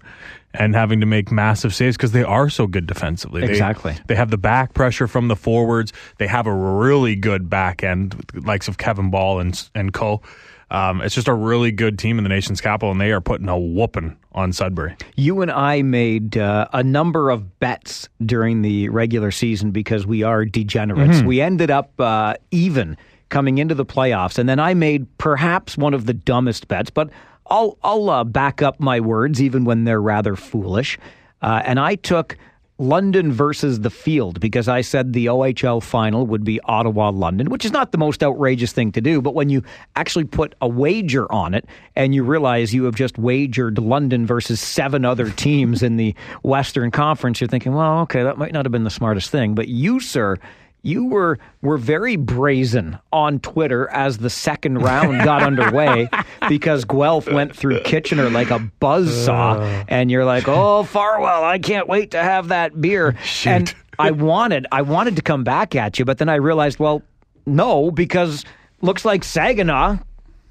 and 0.54 0.76
having 0.76 1.00
to 1.00 1.06
make 1.06 1.32
massive 1.32 1.74
saves 1.74 1.96
because 1.96 2.12
they 2.12 2.24
are 2.24 2.50
so 2.50 2.68
good 2.68 2.88
defensively. 2.88 3.44
Exactly. 3.44 3.94
They, 3.94 4.00
they, 4.08 4.16
have 4.16 4.32
the 4.32 4.38
back 4.38 4.74
pressure 4.74 5.08
from 5.08 5.28
the 5.28 5.36
forwards. 5.36 5.94
They 6.18 6.28
have 6.28 6.48
a 6.48 6.54
really 6.54 7.16
good 7.16 7.50
back 7.50 7.84
end, 7.84 8.20
likes 8.34 8.68
of 8.68 8.78
Kevin 8.78 9.12
Bahl 9.12 9.40
and 9.40 9.70
and 9.76 9.94
co. 9.94 10.22
Um, 10.69 11.02
it's 11.02 11.16
just 11.16 11.28
a 11.28 11.34
really 11.34 11.72
good 11.72 11.98
team 11.98 12.18
in 12.18 12.24
the 12.24 12.30
nation's 12.30 12.60
capital, 12.60 12.92
and 12.92 13.00
they 13.00 13.12
are 13.12 13.22
putting 13.22 13.48
a 13.48 13.58
whooping 13.58 14.18
on 14.34 14.51
Sudbury. 14.51 14.96
You 15.15 15.41
and 15.41 15.50
I 15.50 15.82
made 15.82 16.38
uh, 16.38 16.68
a 16.74 16.84
number 16.84 17.30
of 17.30 17.60
bets 17.60 18.10
during 18.25 18.62
the 18.62 18.89
regular 18.89 19.32
season 19.32 19.72
because 19.72 20.06
we 20.06 20.24
are 20.24 20.44
degenerates. 20.44 21.18
Mm-hmm. 21.18 21.27
We 21.27 21.41
ended 21.41 21.72
up 21.72 22.00
uh, 22.00 22.36
even 22.51 22.98
coming 23.30 23.58
into 23.58 23.75
the 23.75 23.86
playoffs. 23.86 24.38
And 24.38 24.48
then 24.48 24.60
I 24.60 24.74
made 24.74 25.06
perhaps 25.18 25.77
one 25.77 25.94
of 25.94 26.06
the 26.06 26.13
dumbest 26.13 26.68
bets, 26.68 26.89
but 26.89 27.10
I'll 27.48 27.77
I'll 27.84 28.10
uh, 28.10 28.24
back 28.24 28.62
up 28.62 28.80
my 28.80 29.00
words 29.00 29.41
even 29.41 29.65
when 29.65 29.84
they're 29.86 30.01
rather 30.01 30.36
foolish. 30.36 30.98
Uh, 31.41 31.62
and 31.63 31.80
I 31.80 31.96
took 31.96 32.38
London 32.79 33.31
versus 33.31 33.79
the 33.79 33.89
field 33.89 34.39
because 34.39 34.67
I 34.67 34.81
said 34.81 35.13
the 35.13 35.27
OHL 35.27 35.81
final 35.81 36.27
would 36.27 36.43
be 36.43 36.60
Ottawa 36.62 37.10
London, 37.10 37.50
which 37.50 37.65
is 37.65 37.72
not 37.72 37.91
the 37.91 37.98
most 37.98 38.24
outrageous 38.24 38.72
thing 38.72 38.91
to 38.91 39.01
do. 39.01 39.22
But 39.22 39.34
when 39.34 39.50
you 39.50 39.63
actually 39.96 40.25
put 40.25 40.53
a 40.62 40.67
wager 40.67 41.31
on 41.31 41.53
it 41.53 41.65
and 41.96 42.13
you 42.13 42.24
realize 42.24 42.74
you 42.74 42.84
have 42.84 42.96
just 42.96 43.17
wagered 43.17 43.79
London 43.79 44.25
versus 44.25 44.60
seven 44.60 45.05
other 45.05 45.29
teams 45.31 45.81
in 45.81 45.98
the 45.98 46.13
Western 46.43 46.91
Conference, 46.91 47.41
you're 47.41 47.48
thinking, 47.48 47.74
well, 47.74 48.00
okay, 48.00 48.24
that 48.24 48.38
might 48.38 48.53
not 48.53 48.65
have 48.65 48.72
been 48.72 48.84
the 48.84 48.89
smartest 48.89 49.31
thing. 49.31 49.55
But 49.55 49.67
you, 49.67 50.00
sir, 50.00 50.38
you 50.84 51.05
were 51.05 51.38
were 51.62 51.77
very 51.77 52.15
brazen 52.15 52.98
on 53.12 53.39
Twitter 53.39 53.89
as 53.89 54.19
the 54.19 54.29
second 54.29 54.79
round 54.79 55.24
got 55.24 55.43
underway 55.43 56.10
because 56.50 56.86
Guelph 56.86 57.29
went 57.31 57.55
through 57.55 57.81
Kitchener 57.81 58.29
like 58.29 58.51
a 58.51 58.60
buzz 58.79 59.25
saw, 59.25 59.53
uh. 59.53 59.84
and 59.88 60.10
you're 60.10 60.25
like, 60.25 60.48
"Oh, 60.48 60.84
Farwell, 60.84 61.43
I 61.43 61.60
can't 61.60 61.88
wait 61.88 62.12
to 62.12 62.22
have 62.22 62.50
that 62.50 62.79
beer." 62.79 63.17
Shoot. 63.24 63.50
And 63.50 63.75
I 64.00 64.12
wanted 64.12 64.67
I 64.72 64.84
wanted 64.84 65.15
to 65.17 65.22
come 65.22 65.43
back 65.43 65.75
at 65.75 66.00
you, 66.00 66.05
but 66.05 66.19
then 66.19 66.29
I 66.29 66.36
realized, 66.36 66.79
well, 66.79 67.01
no, 67.46 67.91
because 67.91 68.46
looks 68.81 69.03
like 69.03 69.24
Saginaw, 69.24 69.98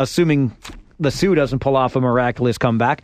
assuming 0.01 0.57
the 0.99 1.11
Soo 1.11 1.35
doesn't 1.35 1.61
pull 1.61 1.77
off 1.77 1.97
a 1.97 2.01
miraculous 2.01 2.59
comeback, 2.59 3.03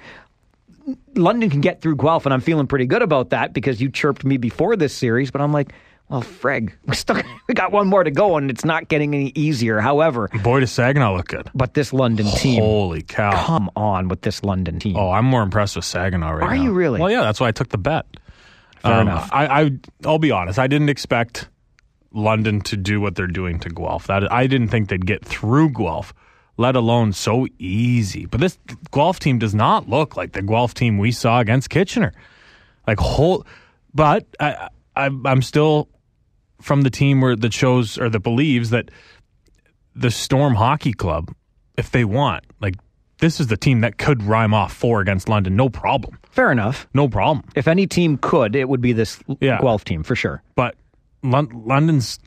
London 1.15 1.51
can 1.51 1.61
get 1.61 1.81
through 1.81 1.97
Guelph, 1.97 2.27
and 2.27 2.33
I'm 2.33 2.41
feeling 2.41 2.67
pretty 2.67 2.87
good 2.87 3.03
about 3.03 3.31
that 3.31 3.53
because 3.53 3.81
you 3.81 3.91
chirped 3.91 4.25
me 4.25 4.37
before 4.37 4.77
this 4.77 4.93
series, 4.93 5.31
but 5.31 5.41
I'm 5.41 5.53
like 5.53 5.73
well, 6.13 6.23
Frig, 6.23 6.73
we 6.87 6.95
still 6.95 7.17
we 7.49 7.55
got 7.55 7.73
one 7.73 7.89
more 7.89 8.05
to 8.05 8.11
go, 8.11 8.37
and 8.37 8.51
it's 8.51 8.65
not 8.65 8.89
getting 8.89 9.15
any 9.15 9.33
easier. 9.35 9.81
However, 9.81 10.29
boy, 10.45 10.61
does 10.61 10.71
Saginaw 10.71 11.17
look 11.17 11.29
good. 11.29 11.51
But 11.55 11.75
this 11.75 11.93
London 11.93 12.27
team, 12.27 12.61
holy 12.63 13.03
cow! 13.03 13.45
Come 13.47 13.71
on 13.75 14.09
with 14.09 14.21
this 14.23 14.45
London 14.45 14.79
team. 14.79 14.97
Oh, 14.97 15.11
I'm 15.11 15.25
more 15.25 15.43
impressed 15.43 15.75
with 15.75 15.85
Saginaw 15.87 16.31
right 16.31 16.43
Are 16.51 16.55
now. 16.57 16.63
you 16.63 16.73
really? 16.73 17.01
Well, 17.01 17.11
yeah, 17.11 17.23
that's 17.23 17.41
why 17.41 17.49
I 17.49 17.53
took 17.53 17.71
the 17.71 17.79
bet. 17.79 18.07
Fair 18.81 18.93
Um, 18.93 19.09
enough. 19.09 19.29
I, 19.33 19.47
I 19.63 19.71
I'll 20.05 20.19
be 20.19 20.31
honest. 20.31 20.59
I 20.59 20.67
didn't 20.67 20.91
expect 20.91 21.49
London 22.13 22.61
to 22.63 22.77
do 22.77 23.01
what 23.01 23.15
they're 23.17 23.27
doing 23.27 23.59
to 23.61 23.71
Guelph. 23.71 24.07
That 24.09 24.31
I 24.31 24.47
didn't 24.47 24.69
think 24.69 24.89
they'd 24.91 25.07
get 25.07 25.25
through 25.25 25.71
Guelph, 25.71 26.13
let 26.59 26.77
alone 26.77 27.13
so 27.15 27.47
easy. 27.59 28.27
But 28.27 28.41
this 28.41 28.59
Guelph 28.93 29.19
team 29.19 29.39
does 29.39 29.55
not 29.55 29.89
look 29.89 30.17
like 30.17 30.33
the 30.33 30.43
Guelph 30.43 30.75
team 30.75 30.99
we 30.99 31.11
saw 31.13 31.41
against 31.41 31.71
Kitchener. 31.71 32.13
Like 32.87 32.99
whole, 32.99 33.47
but 33.95 34.27
I, 34.39 34.69
I 34.95 35.07
I'm 35.25 35.41
still 35.41 35.89
from 36.63 36.83
the 36.83 36.91
team 36.91 37.21
where 37.21 37.37
that 37.37 37.53
shows 37.53 37.99
or 37.99 38.09
that 38.09 38.21
believes 38.21 38.71
that 38.71 38.91
the 39.95 40.11
Storm 40.11 40.55
Hockey 40.55 40.93
Club, 40.93 41.35
if 41.77 41.91
they 41.91 42.05
want, 42.05 42.45
like 42.61 42.75
this 43.19 43.41
is 43.41 43.49
the 43.49 43.57
team 43.57 43.83
that 43.83 43.99
could 43.99 44.23
rhyme 44.23 44.55
off 44.55 44.73
four 44.73 45.01
against 45.01 45.29
London, 45.29 45.55
no 45.57 45.69
problem, 45.69 46.19
Fair 46.31 46.51
enough. 46.51 46.89
no 46.95 47.09
problem. 47.09 47.45
If 47.55 47.69
any 47.69 47.87
team 47.87 48.17
could, 48.19 48.57
it 48.57 48.69
would 48.69 48.81
be 48.81 48.93
this 48.93 49.21
Yeah. 49.41 49.61
Guelph 49.61 49.85
team 49.85 50.03
for 50.03 50.17
sure. 50.17 50.43
but 50.57 50.77
Lon- 51.23 51.51
London's 51.67 52.19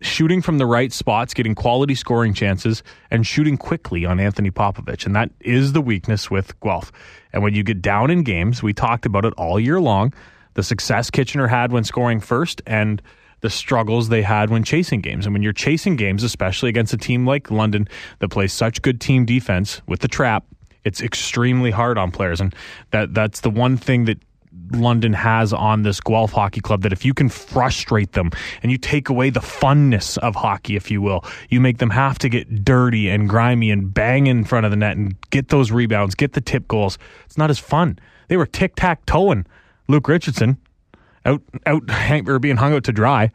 shooting 0.00 0.42
from 0.42 0.58
the 0.58 0.66
right 0.66 0.92
spots, 0.92 1.32
getting 1.32 1.54
quality 1.54 1.94
scoring 1.94 2.34
chances, 2.34 2.82
and 3.08 3.24
shooting 3.24 3.56
quickly 3.56 4.04
on 4.04 4.18
Anthony 4.18 4.50
Popovich. 4.50 5.06
And 5.06 5.14
that 5.14 5.30
is 5.38 5.74
the 5.74 5.80
weakness 5.80 6.28
with 6.28 6.58
Guelph. 6.60 6.90
And 7.32 7.44
when 7.44 7.54
you 7.54 7.62
get 7.62 7.80
down 7.80 8.10
in 8.10 8.24
games, 8.24 8.64
we 8.64 8.72
talked 8.72 9.06
about 9.06 9.24
it 9.24 9.32
all 9.36 9.60
year 9.60 9.80
long 9.80 10.12
the 10.54 10.62
success 10.64 11.08
Kitchener 11.08 11.46
had 11.46 11.70
when 11.72 11.82
scoring 11.84 12.18
first 12.20 12.60
and 12.66 13.00
the 13.42 13.50
struggles 13.50 14.08
they 14.08 14.22
had 14.22 14.50
when 14.50 14.64
chasing 14.64 15.00
games. 15.00 15.26
And 15.26 15.34
when 15.34 15.42
you're 15.42 15.52
chasing 15.52 15.96
games, 15.96 16.22
especially 16.22 16.70
against 16.70 16.94
a 16.94 16.96
team 16.96 17.26
like 17.26 17.50
London 17.50 17.86
that 18.20 18.28
plays 18.28 18.52
such 18.52 18.80
good 18.82 19.00
team 19.00 19.26
defense 19.26 19.82
with 19.86 20.00
the 20.00 20.08
trap, 20.08 20.44
it's 20.84 21.02
extremely 21.02 21.70
hard 21.70 21.98
on 21.98 22.10
players. 22.10 22.40
And 22.40 22.54
that 22.90 23.14
that's 23.14 23.40
the 23.40 23.50
one 23.50 23.76
thing 23.76 24.06
that 24.06 24.18
London 24.72 25.12
has 25.12 25.52
on 25.52 25.82
this 25.82 26.00
Guelph 26.00 26.32
Hockey 26.32 26.60
Club 26.60 26.82
that 26.82 26.92
if 26.92 27.04
you 27.04 27.14
can 27.14 27.28
frustrate 27.28 28.12
them 28.12 28.30
and 28.62 28.70
you 28.70 28.78
take 28.78 29.08
away 29.08 29.30
the 29.30 29.40
funness 29.40 30.18
of 30.18 30.34
hockey, 30.34 30.76
if 30.76 30.90
you 30.90 31.02
will, 31.02 31.24
you 31.50 31.60
make 31.60 31.78
them 31.78 31.90
have 31.90 32.18
to 32.20 32.28
get 32.28 32.64
dirty 32.64 33.08
and 33.08 33.28
grimy 33.28 33.70
and 33.70 33.92
bang 33.92 34.26
in 34.26 34.44
front 34.44 34.64
of 34.64 34.70
the 34.70 34.76
net 34.76 34.96
and 34.96 35.16
get 35.30 35.48
those 35.48 35.70
rebounds, 35.70 36.14
get 36.14 36.32
the 36.34 36.40
tip 36.40 36.68
goals. 36.68 36.98
It's 37.26 37.38
not 37.38 37.50
as 37.50 37.58
fun. 37.58 37.98
They 38.28 38.36
were 38.36 38.46
tic 38.46 38.76
tac 38.76 39.04
toeing 39.06 39.46
Luke 39.88 40.08
Richardson 40.08 40.58
out 41.24 41.42
out 41.66 41.82
or 42.28 42.38
being 42.38 42.56
hung 42.56 42.72
out 42.72 42.84
to 42.84 42.92
dry, 42.92 43.30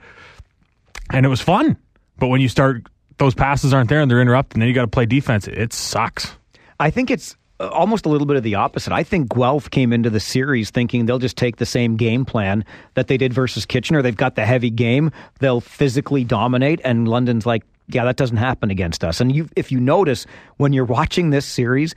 and 1.12 1.26
it 1.26 1.30
was 1.30 1.42
fun. 1.42 1.78
But 2.18 2.28
when 2.28 2.42
you 2.42 2.50
start, 2.50 2.84
those 3.18 3.36
passes 3.36 3.74
aren't 3.74 3.90
there 3.90 4.02
and 4.02 4.10
they're 4.10 4.22
interrupted, 4.22 4.56
and 4.56 4.62
then 4.62 4.70
you 4.70 4.74
got 4.74 4.82
to 4.82 4.88
play 4.88 5.06
defense. 5.06 5.48
It 5.48 5.74
sucks. 5.74 6.36
I 6.80 6.90
think 6.90 7.10
it's 7.12 7.36
uh, 7.60 7.68
almost 7.70 8.06
a 8.06 8.10
little 8.10 8.28
bit 8.28 8.38
of 8.38 8.44
the 8.44 8.56
opposite. 8.56 8.94
I 8.94 9.04
think 9.04 9.34
Guelph 9.34 9.70
came 9.70 9.92
into 9.92 10.10
the 10.10 10.20
series 10.20 10.70
thinking 10.70 11.06
they'll 11.06 11.20
just 11.20 11.38
take 11.38 11.58
the 11.58 11.66
same 11.66 11.96
game 11.96 12.26
plan 12.26 12.64
that 12.94 13.08
they 13.08 13.18
did 13.18 13.34
versus 13.34 13.66
Kitchener. 13.66 14.02
They've 14.02 14.16
got 14.16 14.36
the 14.36 14.46
heavy 14.46 14.70
game, 14.70 15.12
they'll 15.40 15.62
physically 15.62 16.24
dominate, 16.24 16.82
and 16.84 17.08
London's 17.08 17.46
like, 17.46 17.64
yeah, 17.88 18.04
that 18.06 18.18
doesn't 18.18 18.38
happen 18.38 18.70
against 18.70 19.04
us. 19.04 19.22
And 19.22 19.34
you, 19.34 19.48
if 19.56 19.72
you 19.72 19.80
notice 19.80 20.28
when 20.58 20.74
you're 20.74 20.86
watching 20.86 21.30
this 21.30 21.46
series, 21.46 21.96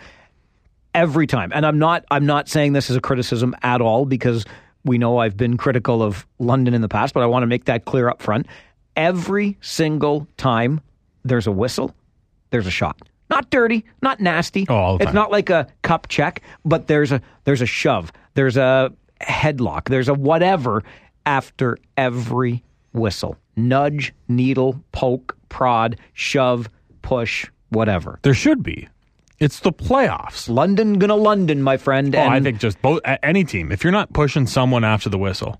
every 0.95 1.27
time, 1.27 1.53
and 1.55 1.67
I'm 1.67 1.79
not, 1.79 2.05
I'm 2.11 2.27
not 2.27 2.49
saying 2.49 2.73
this 2.73 2.91
as 2.91 2.97
a 2.97 3.01
criticism 3.01 3.55
at 3.63 3.81
all 3.81 4.07
because 4.07 4.45
we 4.85 4.99
know 4.99 5.19
I've 5.19 5.37
been 5.37 5.57
critical 5.57 6.03
of 6.03 6.27
London 6.39 6.75
in 6.75 6.81
the 6.81 6.89
past, 6.89 7.15
but 7.15 7.23
I 7.23 7.27
want 7.27 7.43
to 7.43 7.47
make 7.47 7.67
that 7.67 7.85
clear 7.85 8.09
up 8.09 8.23
front. 8.23 8.47
Every 8.97 9.57
single 9.61 10.27
time 10.37 10.81
there's 11.25 11.47
a 11.47 11.53
whistle, 11.53 11.95
there's 12.51 12.67
a 12.67 12.71
shot. 12.71 13.01
Not 13.29 13.51
dirty, 13.51 13.85
not 14.03 14.21
nasty. 14.21 14.67
Oh, 14.69 14.97
it's 14.97 15.13
not 15.13 15.31
like 15.31 15.51
a 15.51 15.69
cup 15.83 16.09
check, 16.09 16.43
but 16.65 16.89
there's 16.89 17.13
a 17.13 17.23
there's 17.45 17.63
a 17.63 17.67
shove, 17.67 18.11
there's 18.35 18.57
a 18.57 18.93
headlock, 19.21 19.85
there's 19.85 20.09
a 20.09 20.15
whatever 20.15 20.83
after 21.27 21.79
every 21.97 22.65
whistle. 22.93 23.37
Nudge, 23.57 24.13
needle, 24.29 24.83
poke, 24.91 25.37
prod, 25.49 25.97
shove, 26.13 26.69
push, 27.03 27.47
whatever. 27.69 28.19
There 28.23 28.35
should 28.35 28.63
be. 28.65 28.89
It's 29.41 29.61
the 29.61 29.73
playoffs. 29.73 30.51
London 30.51 30.99
gonna 30.99 31.17
London, 31.17 31.63
my 31.63 31.79
friend. 31.79 32.15
Oh, 32.15 32.19
and 32.19 32.31
I 32.31 32.41
think 32.41 32.59
just 32.59 32.81
both 32.83 33.01
any 33.23 33.43
team. 33.45 33.73
If 33.73 33.83
you're 33.83 33.91
not 33.93 34.13
pushing 34.13 34.47
someone 34.47 34.85
after 34.85 35.09
the 35.09 35.17
whistle, 35.17 35.59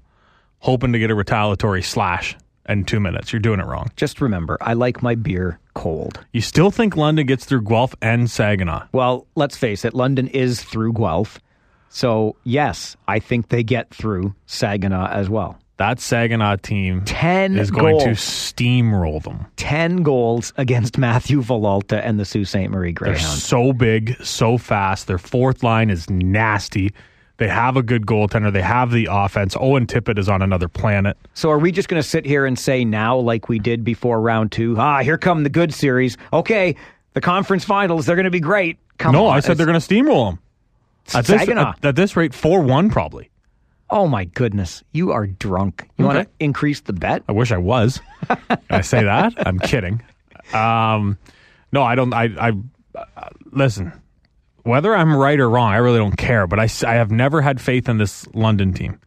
hoping 0.59 0.93
to 0.93 0.99
get 0.99 1.11
a 1.11 1.15
retaliatory 1.15 1.83
slash 1.83 2.37
in 2.69 2.85
two 2.85 3.01
minutes, 3.01 3.33
you're 3.33 3.41
doing 3.41 3.59
it 3.59 3.65
wrong. 3.65 3.91
just 3.97 4.21
remember, 4.21 4.59
I 4.61 4.75
like 4.75 5.03
my 5.03 5.15
beer 5.15 5.59
cold. 5.75 6.21
You 6.33 6.43
still 6.43 6.71
think 6.71 6.95
London 6.95 7.27
gets 7.27 7.47
through 7.47 7.63
Guelph 7.63 7.95
and 8.03 8.31
Saginaw? 8.31 8.89
Well, 8.93 9.27
let's 9.35 9.57
face 9.57 9.85
it, 9.87 9.95
London 9.95 10.29
is 10.29 10.63
through 10.63 10.93
Guelph. 10.93 11.41
So, 11.89 12.37
yes, 12.45 12.97
I 13.09 13.19
think 13.19 13.49
they 13.49 13.63
get 13.65 13.93
through 13.93 14.35
Saginaw 14.47 15.09
as 15.09 15.29
well. 15.31 15.59
That 15.81 15.99
Saginaw 15.99 16.57
team 16.57 17.07
10 17.07 17.57
is 17.57 17.71
going 17.71 18.01
to 18.01 18.11
steamroll 18.11 19.23
them. 19.23 19.47
10 19.57 20.03
goals 20.03 20.53
against 20.59 20.99
Matthew 20.99 21.41
Villalta 21.41 22.03
and 22.05 22.21
the 22.21 22.27
Sault 22.27 22.49
Ste. 22.49 22.69
Marie 22.69 22.93
They're 22.93 23.19
so 23.19 23.73
big, 23.73 24.23
so 24.23 24.59
fast. 24.59 25.07
Their 25.07 25.17
fourth 25.17 25.63
line 25.63 25.89
is 25.89 26.11
nasty. 26.11 26.93
They 27.39 27.49
have 27.49 27.79
a 27.79 27.83
good 27.83 28.05
goaltender. 28.05 28.53
They 28.53 28.61
have 28.61 28.91
the 28.91 29.09
offense. 29.11 29.57
Owen 29.59 29.87
Tippett 29.87 30.19
is 30.19 30.29
on 30.29 30.43
another 30.43 30.69
planet. 30.69 31.17
So, 31.33 31.51
are 31.51 31.59
we 31.59 31.73
just 31.73 31.89
going 31.89 32.03
to 32.03 32.07
sit 32.07 32.27
here 32.27 32.45
and 32.45 32.59
say 32.59 32.85
now, 32.85 33.17
like 33.17 33.49
we 33.49 33.59
did 33.59 33.83
before 33.83 34.21
round 34.21 34.53
two, 34.53 34.77
ah, 34.79 35.01
here 35.03 35.17
come 35.17 35.45
the 35.45 35.49
good 35.49 35.73
series? 35.73 36.19
Okay, 36.31 36.77
the 37.15 37.23
conference 37.23 37.65
finals, 37.65 38.05
they're 38.05 38.17
going 38.17 38.25
to 38.25 38.31
be 38.31 38.39
great. 38.39 38.77
Come 38.99 39.13
no, 39.13 39.29
on. 39.29 39.37
I 39.39 39.41
said 39.41 39.57
they're 39.57 39.65
going 39.65 39.81
to 39.81 39.89
steamroll 39.89 40.33
them. 40.33 40.41
At 41.15 41.25
this, 41.25 41.41
Saginaw. 41.41 41.71
at, 41.71 41.85
at 41.87 41.97
this 41.97 42.17
rate, 42.17 42.35
4 42.35 42.61
1 42.61 42.91
probably. 42.91 43.30
Oh, 43.91 44.07
my 44.07 44.25
goodness. 44.25 44.83
You 44.93 45.13
are 45.13 45.27
drunk. 45.27 45.89
You 45.99 46.05
want 46.05 46.19
to 46.19 46.29
increase 46.39 46.81
the 46.81 46.93
bet? 46.93 47.23
I 47.29 47.33
wish 47.33 47.51
I 47.53 47.59
was. 47.59 48.01
I 48.71 48.81
say 48.83 49.03
that? 49.05 49.35
I'm 49.47 49.59
kidding. 49.59 50.03
Um, 50.55 51.19
no, 51.73 51.83
I 51.83 51.95
don't. 51.95 52.13
I, 52.13 52.25
I 52.39 52.53
uh, 52.95 53.29
listen. 53.53 53.93
Whether 54.63 54.95
I'm 54.95 55.15
right 55.17 55.41
or 55.41 55.49
wrong, 55.49 55.73
I 55.73 55.77
really 55.77 55.99
don't 55.99 56.17
care. 56.17 56.47
But 56.47 56.59
I, 56.61 56.69
I 56.87 56.95
have 56.95 57.11
never 57.11 57.41
had 57.41 57.61
faith 57.61 57.89
in 57.89 57.99
this 57.99 58.27
London 58.35 58.73
team 58.75 59.01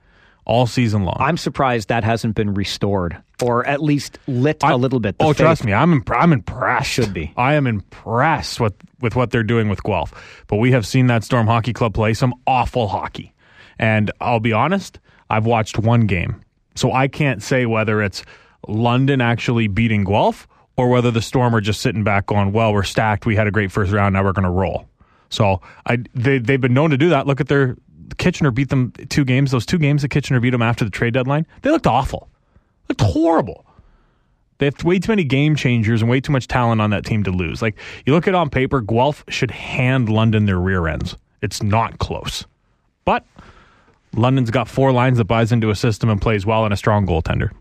all 0.45 0.67
season 0.67 1.03
long. 1.03 1.17
I'm 1.19 1.37
surprised 1.37 1.89
that 1.89 2.03
hasn't 2.03 2.35
been 2.35 2.53
restored 2.53 3.21
or 3.41 3.65
at 3.65 3.81
least 3.81 4.19
lit 4.27 4.63
I- 4.63 4.71
a 4.71 4.77
little 4.77 4.99
bit. 4.99 5.17
the 5.17 5.25
oh, 5.25 5.27
faith. 5.29 5.37
trust 5.37 5.63
me, 5.63 5.73
I'm 5.73 5.93
imp- 5.93 6.11
I'm 6.11 6.33
impressed. 6.33 6.89
Should 6.89 7.13
be. 7.13 7.33
I 7.37 7.53
am 7.55 7.67
impressed 7.67 8.59
with 8.59 8.73
with 8.99 9.15
what 9.15 9.31
they're 9.31 9.43
doing 9.43 9.69
with 9.69 9.83
Guelph. 9.83 10.43
But 10.47 10.57
we 10.57 10.71
have 10.71 10.85
seen 10.87 11.07
that 11.07 11.23
Storm 11.23 11.47
Hockey 11.47 11.73
Club 11.73 11.93
play 11.93 12.13
some 12.13 12.33
awful 12.47 12.87
hockey, 12.87 13.32
and 13.83 14.11
I'll 14.21 14.39
be 14.39 14.53
honest, 14.53 14.97
I've 15.29 15.45
watched 15.45 15.77
one 15.77 16.07
game, 16.07 16.39
so 16.73 16.93
I 16.93 17.09
can't 17.09 17.43
say 17.43 17.65
whether 17.65 18.01
it's 18.01 18.23
London 18.65 19.19
actually 19.19 19.67
beating 19.67 20.05
Guelph 20.05 20.47
or 20.77 20.87
whether 20.87 21.11
the 21.11 21.21
Storm 21.21 21.53
are 21.53 21.59
just 21.59 21.81
sitting 21.81 22.01
back 22.01 22.27
going, 22.27 22.53
"Well, 22.53 22.71
we're 22.71 22.83
stacked. 22.83 23.25
We 23.25 23.35
had 23.35 23.45
a 23.45 23.51
great 23.51 23.73
first 23.73 23.91
round. 23.91 24.13
Now 24.13 24.23
we're 24.23 24.31
going 24.31 24.45
to 24.45 24.49
roll." 24.49 24.87
So 25.29 25.59
I 25.85 25.97
they 26.15 26.37
they've 26.37 26.61
been 26.61 26.73
known 26.73 26.91
to 26.91 26.97
do 26.97 27.09
that. 27.09 27.27
Look 27.27 27.41
at 27.41 27.49
their 27.49 27.75
Kitchener 28.17 28.51
beat 28.51 28.69
them 28.69 28.93
two 29.09 29.25
games. 29.25 29.51
Those 29.51 29.65
two 29.65 29.77
games 29.77 30.01
that 30.03 30.09
Kitchener 30.09 30.39
beat 30.39 30.51
them 30.51 30.61
after 30.61 30.85
the 30.85 30.91
trade 30.91 31.13
deadline, 31.13 31.45
they 31.61 31.69
looked 31.69 31.87
awful, 31.87 32.29
looked 32.87 33.01
horrible. 33.01 33.65
They 34.59 34.67
have 34.67 34.81
way 34.85 34.97
too 34.97 35.11
many 35.11 35.25
game 35.25 35.57
changers 35.57 36.01
and 36.01 36.09
way 36.09 36.21
too 36.21 36.31
much 36.31 36.47
talent 36.47 36.79
on 36.79 36.91
that 36.91 37.03
team 37.03 37.25
to 37.25 37.31
lose. 37.31 37.61
Like 37.61 37.75
you 38.05 38.13
look 38.13 38.29
at 38.29 38.33
on 38.33 38.49
paper, 38.49 38.79
Guelph 38.79 39.25
should 39.27 39.51
hand 39.51 40.07
London 40.07 40.45
their 40.45 40.59
rear 40.59 40.87
ends. 40.87 41.17
It's 41.41 41.61
not 41.61 41.99
close, 41.99 42.45
but 43.03 43.25
London's 44.13 44.51
got 44.51 44.67
four 44.67 44.91
lines 44.91 45.17
that 45.17 45.25
buys 45.25 45.51
into 45.51 45.69
a 45.69 45.75
system 45.75 46.09
and 46.09 46.21
plays 46.21 46.45
well 46.45 46.65
and 46.65 46.73
a 46.73 46.77
strong 46.77 47.05
goaltender, 47.05 47.51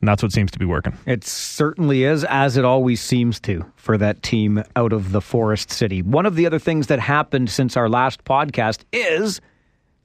and 0.00 0.08
that's 0.08 0.22
what 0.22 0.32
seems 0.32 0.50
to 0.52 0.58
be 0.58 0.64
working. 0.64 0.96
It 1.06 1.24
certainly 1.24 2.04
is, 2.04 2.24
as 2.24 2.56
it 2.56 2.64
always 2.64 3.00
seems 3.00 3.38
to 3.40 3.64
for 3.76 3.98
that 3.98 4.22
team 4.22 4.62
out 4.76 4.92
of 4.92 5.12
the 5.12 5.20
Forest 5.20 5.70
City. 5.70 6.02
One 6.02 6.26
of 6.26 6.34
the 6.34 6.46
other 6.46 6.58
things 6.58 6.86
that 6.86 7.00
happened 7.00 7.50
since 7.50 7.76
our 7.76 7.88
last 7.88 8.24
podcast 8.24 8.84
is 8.92 9.40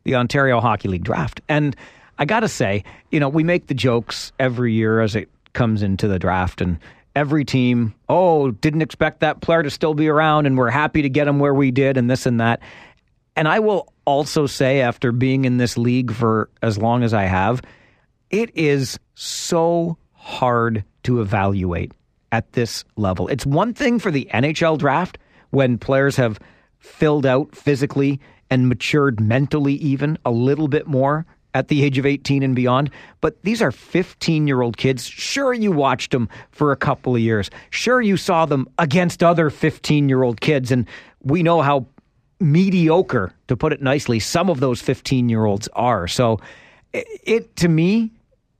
the 0.03 0.15
Ontario 0.15 0.59
Hockey 0.59 0.89
League 0.89 1.03
draft. 1.03 1.41
And 1.47 1.75
I 2.19 2.25
got 2.25 2.41
to 2.41 2.49
say, 2.49 2.83
you 3.09 3.19
know, 3.19 3.29
we 3.29 3.43
make 3.43 3.67
the 3.67 3.73
jokes 3.73 4.31
every 4.39 4.73
year 4.73 5.01
as 5.01 5.15
it 5.15 5.29
comes 5.53 5.81
into 5.81 6.07
the 6.07 6.19
draft, 6.19 6.61
and 6.61 6.77
every 7.15 7.45
team, 7.45 7.93
oh, 8.09 8.51
didn't 8.51 8.81
expect 8.81 9.19
that 9.19 9.41
player 9.41 9.63
to 9.63 9.69
still 9.69 9.93
be 9.93 10.09
around, 10.09 10.47
and 10.47 10.57
we're 10.57 10.69
happy 10.69 11.01
to 11.03 11.09
get 11.09 11.27
him 11.27 11.39
where 11.39 11.53
we 11.53 11.71
did, 11.71 11.95
and 11.95 12.09
this 12.09 12.25
and 12.25 12.39
that. 12.39 12.59
And 13.35 13.47
I 13.47 13.59
will 13.59 13.91
also 14.05 14.45
say, 14.45 14.81
after 14.81 15.11
being 15.11 15.45
in 15.45 15.57
this 15.57 15.77
league 15.77 16.13
for 16.13 16.49
as 16.61 16.77
long 16.77 17.03
as 17.03 17.13
I 17.13 17.23
have, 17.23 17.61
it 18.29 18.51
is 18.55 18.99
so 19.15 19.97
hard 20.13 20.83
to 21.03 21.21
evaluate 21.21 21.91
at 22.31 22.51
this 22.53 22.83
level. 22.95 23.27
It's 23.27 23.45
one 23.45 23.73
thing 23.73 23.99
for 23.99 24.11
the 24.11 24.27
NHL 24.33 24.77
draft 24.77 25.17
when 25.51 25.77
players 25.77 26.15
have 26.15 26.39
filled 26.79 27.25
out 27.25 27.55
physically 27.55 28.19
and 28.49 28.67
matured 28.67 29.19
mentally, 29.19 29.75
even 29.75 30.17
a 30.25 30.31
little 30.31 30.67
bit 30.67 30.87
more 30.87 31.25
at 31.53 31.67
the 31.67 31.83
age 31.83 31.97
of 31.97 32.05
18 32.05 32.43
and 32.43 32.55
beyond. 32.55 32.89
But 33.21 33.41
these 33.43 33.61
are 33.61 33.71
15 33.71 34.47
year 34.47 34.61
old 34.61 34.77
kids. 34.77 35.05
Sure, 35.05 35.53
you 35.53 35.71
watched 35.71 36.11
them 36.11 36.29
for 36.51 36.71
a 36.71 36.75
couple 36.75 37.15
of 37.15 37.21
years. 37.21 37.49
Sure, 37.69 38.01
you 38.01 38.17
saw 38.17 38.45
them 38.45 38.67
against 38.79 39.23
other 39.23 39.49
15 39.49 40.09
year 40.09 40.23
old 40.23 40.41
kids. 40.41 40.71
And 40.71 40.87
we 41.21 41.43
know 41.43 41.61
how 41.61 41.85
mediocre, 42.39 43.33
to 43.47 43.55
put 43.55 43.73
it 43.73 43.81
nicely, 43.81 44.19
some 44.19 44.49
of 44.49 44.59
those 44.59 44.81
15 44.81 45.29
year 45.29 45.45
olds 45.45 45.67
are. 45.73 46.07
So 46.07 46.39
it, 46.91 47.07
it 47.23 47.55
to 47.57 47.67
me, 47.67 48.11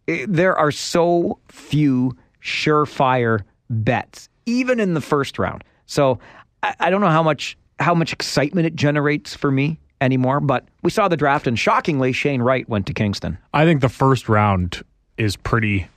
it, 0.08 0.32
there 0.32 0.56
are 0.56 0.72
so 0.72 1.40
few 1.50 2.16
surefire 2.42 3.42
bets, 3.70 4.30
even 4.46 4.80
in 4.80 4.94
the 4.94 5.02
first 5.02 5.40
round. 5.40 5.64
So 5.86 6.20
I, 6.62 6.76
I 6.80 6.90
don't 6.90 7.02
know 7.02 7.10
how 7.10 7.24
much 7.24 7.58
how 7.80 7.96
much 7.96 8.14
excitement 8.14 8.68
it 8.68 8.76
generates 8.76 9.36
for 9.36 9.52
me 9.52 9.80
anymore. 10.02 10.40
But 10.40 10.68
we 10.82 10.92
saw 10.92 11.08
the 11.08 11.18
draft, 11.18 11.48
and 11.48 11.58
shockingly, 11.58 12.12
Shane 12.12 12.42
Wright 12.42 12.68
went 12.68 12.86
to 12.88 12.94
Kingston. 12.94 13.38
I 13.54 13.66
think 13.66 13.82
the 13.82 13.90
first 13.90 14.30
round 14.30 14.84
is 15.18 15.36
pretty. 15.36 15.88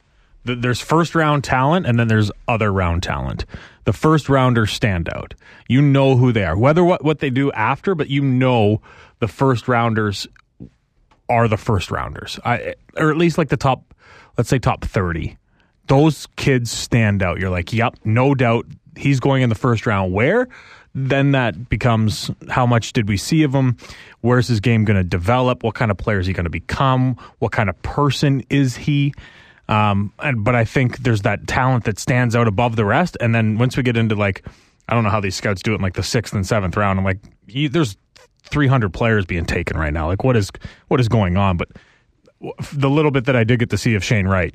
There's 0.45 0.81
first 0.81 1.15
round 1.15 1.43
talent, 1.43 1.87
and 1.87 1.99
then 1.99 2.09
there's 2.09 2.31
other 2.47 2.73
round 2.73 3.03
talent. 3.03 3.45
The 3.87 3.93
first 3.93 4.29
rounder 4.29 4.67
standout. 4.67 5.33
You 5.69 5.81
know 5.81 6.17
who 6.17 6.33
they 6.33 6.45
are, 6.45 6.57
whether 6.57 6.85
what 6.85 7.05
what 7.05 7.21
they 7.21 7.31
do 7.31 7.51
after, 7.53 7.95
but 7.95 8.11
you 8.11 8.21
know 8.21 8.83
the 9.21 9.29
first 9.29 9.69
rounders 9.69 10.27
are 11.29 11.49
the 11.49 11.57
first 11.57 11.91
rounders, 11.91 12.39
I, 12.45 12.75
or 12.97 13.11
at 13.11 13.17
least 13.17 13.39
like 13.39 13.49
the 13.49 13.57
top, 13.57 13.95
let's 14.37 14.51
say 14.51 14.59
top 14.59 14.85
thirty. 14.85 15.39
Those 15.87 16.27
kids 16.37 16.71
stand 16.71 17.23
out. 17.23 17.39
You're 17.39 17.51
like, 17.51 17.73
yep, 17.73 17.95
no 18.05 18.35
doubt, 18.35 18.67
he's 18.97 19.21
going 19.21 19.43
in 19.43 19.49
the 19.49 19.55
first 19.55 19.87
round. 19.87 20.13
Where? 20.13 20.49
Then 20.95 21.33
that 21.33 21.69
becomes 21.69 22.31
how 22.49 22.67
much 22.67 22.93
did 22.93 23.09
we 23.09 23.17
see 23.17 23.43
of 23.43 23.55
him? 23.55 23.77
Where's 24.23 24.49
his 24.49 24.61
game 24.61 24.85
going 24.85 24.97
to 24.97 25.05
develop? 25.05 25.63
What 25.63 25.75
kind 25.75 25.91
of 25.91 25.97
player 25.97 26.19
is 26.19 26.27
he 26.27 26.33
going 26.33 26.45
to 26.45 26.51
become? 26.51 27.17
What 27.39 27.53
kind 27.53 27.69
of 27.69 27.81
person 27.83 28.43
is 28.51 28.77
he? 28.77 29.13
Um, 29.69 30.13
and 30.21 30.45
but 30.45 30.55
I 30.55 30.65
think 30.65 30.99
there's 30.99 31.23
that 31.23 31.47
talent 31.47 31.85
that 31.85 31.99
stands 31.99 32.37
out 32.37 32.47
above 32.47 32.77
the 32.77 32.85
rest. 32.85 33.17
And 33.21 33.35
then 33.35 33.59
once 33.59 33.77
we 33.77 33.83
get 33.83 33.97
into 33.97 34.15
like, 34.15 34.47
I 34.89 34.95
don't 34.95 35.03
know 35.05 35.11
how 35.11 35.21
these 35.21 35.35
scouts 35.35 35.63
do 35.63 35.73
it 35.73 35.77
in 35.77 35.83
like 35.83 35.95
the 35.95 36.03
sixth 36.03 36.35
and 36.35 36.47
seventh 36.47 36.77
round. 36.77 36.99
I'm 36.99 37.05
like, 37.05 37.19
you, 37.47 37.69
there's 37.69 37.97
300 38.45 38.93
players 38.93 39.27
being 39.27 39.45
taken 39.45 39.77
right 39.77 39.93
now. 39.93 40.07
Like, 40.07 40.25
what 40.25 40.37
is 40.37 40.51
what 40.89 41.01
is 41.01 41.09
going 41.09 41.37
on? 41.37 41.57
But 41.57 41.69
the 42.73 42.91
little 42.91 43.11
bit 43.11 43.25
that 43.25 43.37
I 43.37 43.45
did 43.45 43.59
get 43.59 43.71
to 43.71 43.79
see 43.79 43.95
of 43.95 44.05
Shane 44.05 44.29
Wright, 44.29 44.55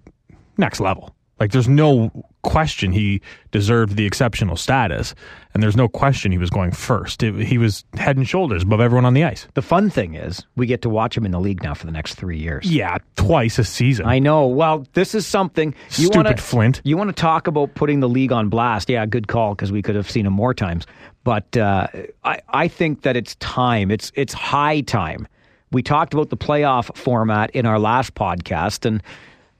next 0.57 0.79
level. 0.79 1.15
Like, 1.39 1.51
there's 1.51 1.67
no 1.67 2.11
question 2.41 2.91
he 2.91 3.21
deserved 3.51 3.95
the 3.95 4.05
exceptional 4.05 4.55
status, 4.55 5.13
and 5.53 5.61
there's 5.61 5.75
no 5.75 5.87
question 5.87 6.31
he 6.31 6.37
was 6.37 6.49
going 6.49 6.71
first. 6.71 7.23
It, 7.23 7.35
he 7.35 7.57
was 7.57 7.83
head 7.95 8.17
and 8.17 8.27
shoulders 8.27 8.63
above 8.63 8.79
everyone 8.79 9.05
on 9.05 9.13
the 9.13 9.23
ice. 9.23 9.47
The 9.53 9.61
fun 9.61 9.89
thing 9.89 10.15
is, 10.15 10.45
we 10.55 10.65
get 10.65 10.81
to 10.83 10.89
watch 10.89 11.15
him 11.15 11.25
in 11.25 11.31
the 11.31 11.39
league 11.39 11.63
now 11.63 11.73
for 11.73 11.85
the 11.85 11.91
next 11.91 12.15
three 12.15 12.37
years. 12.37 12.71
Yeah, 12.71 12.97
twice 13.15 13.59
a 13.59 13.63
season. 13.63 14.05
I 14.05 14.19
know. 14.19 14.47
Well, 14.47 14.85
this 14.93 15.13
is 15.13 15.27
something 15.27 15.75
you 15.97 16.07
Stupid 16.07 16.15
wanna, 16.15 16.37
Flint. 16.37 16.81
You 16.83 16.97
want 16.97 17.09
to 17.09 17.19
talk 17.19 17.47
about 17.47 17.75
putting 17.75 17.99
the 17.99 18.09
league 18.09 18.31
on 18.31 18.49
blast? 18.49 18.89
Yeah, 18.89 19.05
good 19.05 19.27
call 19.27 19.55
because 19.55 19.71
we 19.71 19.81
could 19.81 19.95
have 19.95 20.09
seen 20.09 20.25
him 20.25 20.33
more 20.33 20.53
times. 20.53 20.85
But 21.23 21.55
uh, 21.55 21.87
I, 22.23 22.41
I 22.49 22.67
think 22.67 23.03
that 23.03 23.15
it's 23.15 23.35
time. 23.35 23.91
It's 23.91 24.11
it's 24.15 24.33
high 24.33 24.81
time. 24.81 25.27
We 25.71 25.81
talked 25.81 26.13
about 26.13 26.29
the 26.29 26.37
playoff 26.37 26.95
format 26.97 27.51
in 27.51 27.65
our 27.65 27.79
last 27.79 28.15
podcast, 28.15 28.85
and 28.85 29.01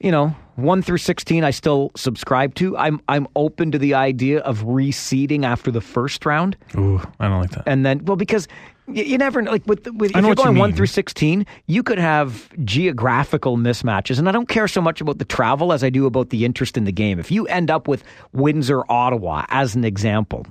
you 0.04 0.12
know, 0.12 0.36
one 0.56 0.82
through 0.82 0.98
sixteen, 0.98 1.44
I 1.44 1.52
still 1.52 1.92
subscribe 1.96 2.56
to. 2.56 2.78
I'm 2.78 3.02
I'm 3.08 3.28
open 3.36 3.72
to 3.72 3.78
the 3.78 3.94
idea 3.94 4.40
of 4.40 4.64
reseeding 4.64 5.46
after 5.46 5.72
the 5.72 5.82
first 5.82 6.26
round, 6.26 6.58
Ooh, 6.76 7.02
I 7.20 7.28
don't 7.28 7.42
like 7.42 7.52
that. 7.52 7.64
and 7.66 7.86
then 7.86 8.04
well, 8.06 8.18
because 8.18 8.48
you, 8.88 9.04
you 9.04 9.18
never 9.18 9.42
like 9.44 9.66
with 9.66 9.88
with 9.94 10.12
if 10.12 10.16
you're 10.18 10.24
what 10.24 10.38
you 10.38 10.44
going 10.44 10.58
one 10.58 10.74
through 10.74 10.88
sixteen, 10.88 11.46
you 11.68 11.84
could 11.84 12.00
have 12.00 12.50
geographical 12.66 13.58
mismatches, 13.58 14.20
and 14.20 14.28
I 14.28 14.32
don't 14.32 14.48
care 14.50 14.68
so 14.68 14.82
much 14.82 15.02
about 15.02 15.20
the 15.20 15.26
travel 15.26 15.72
as 15.72 15.84
I 15.84 15.90
do 15.90 16.06
about 16.06 16.30
the 16.30 16.46
interest 16.46 16.78
in 16.78 16.84
the 16.84 16.92
game. 16.92 17.20
If 17.20 17.32
you 17.32 17.48
end 17.48 17.72
up 17.72 17.88
with 17.88 18.04
Windsor, 18.34 18.84
Ottawa, 18.90 19.46
as 19.50 19.76
an 19.76 19.84
example, 19.84 20.46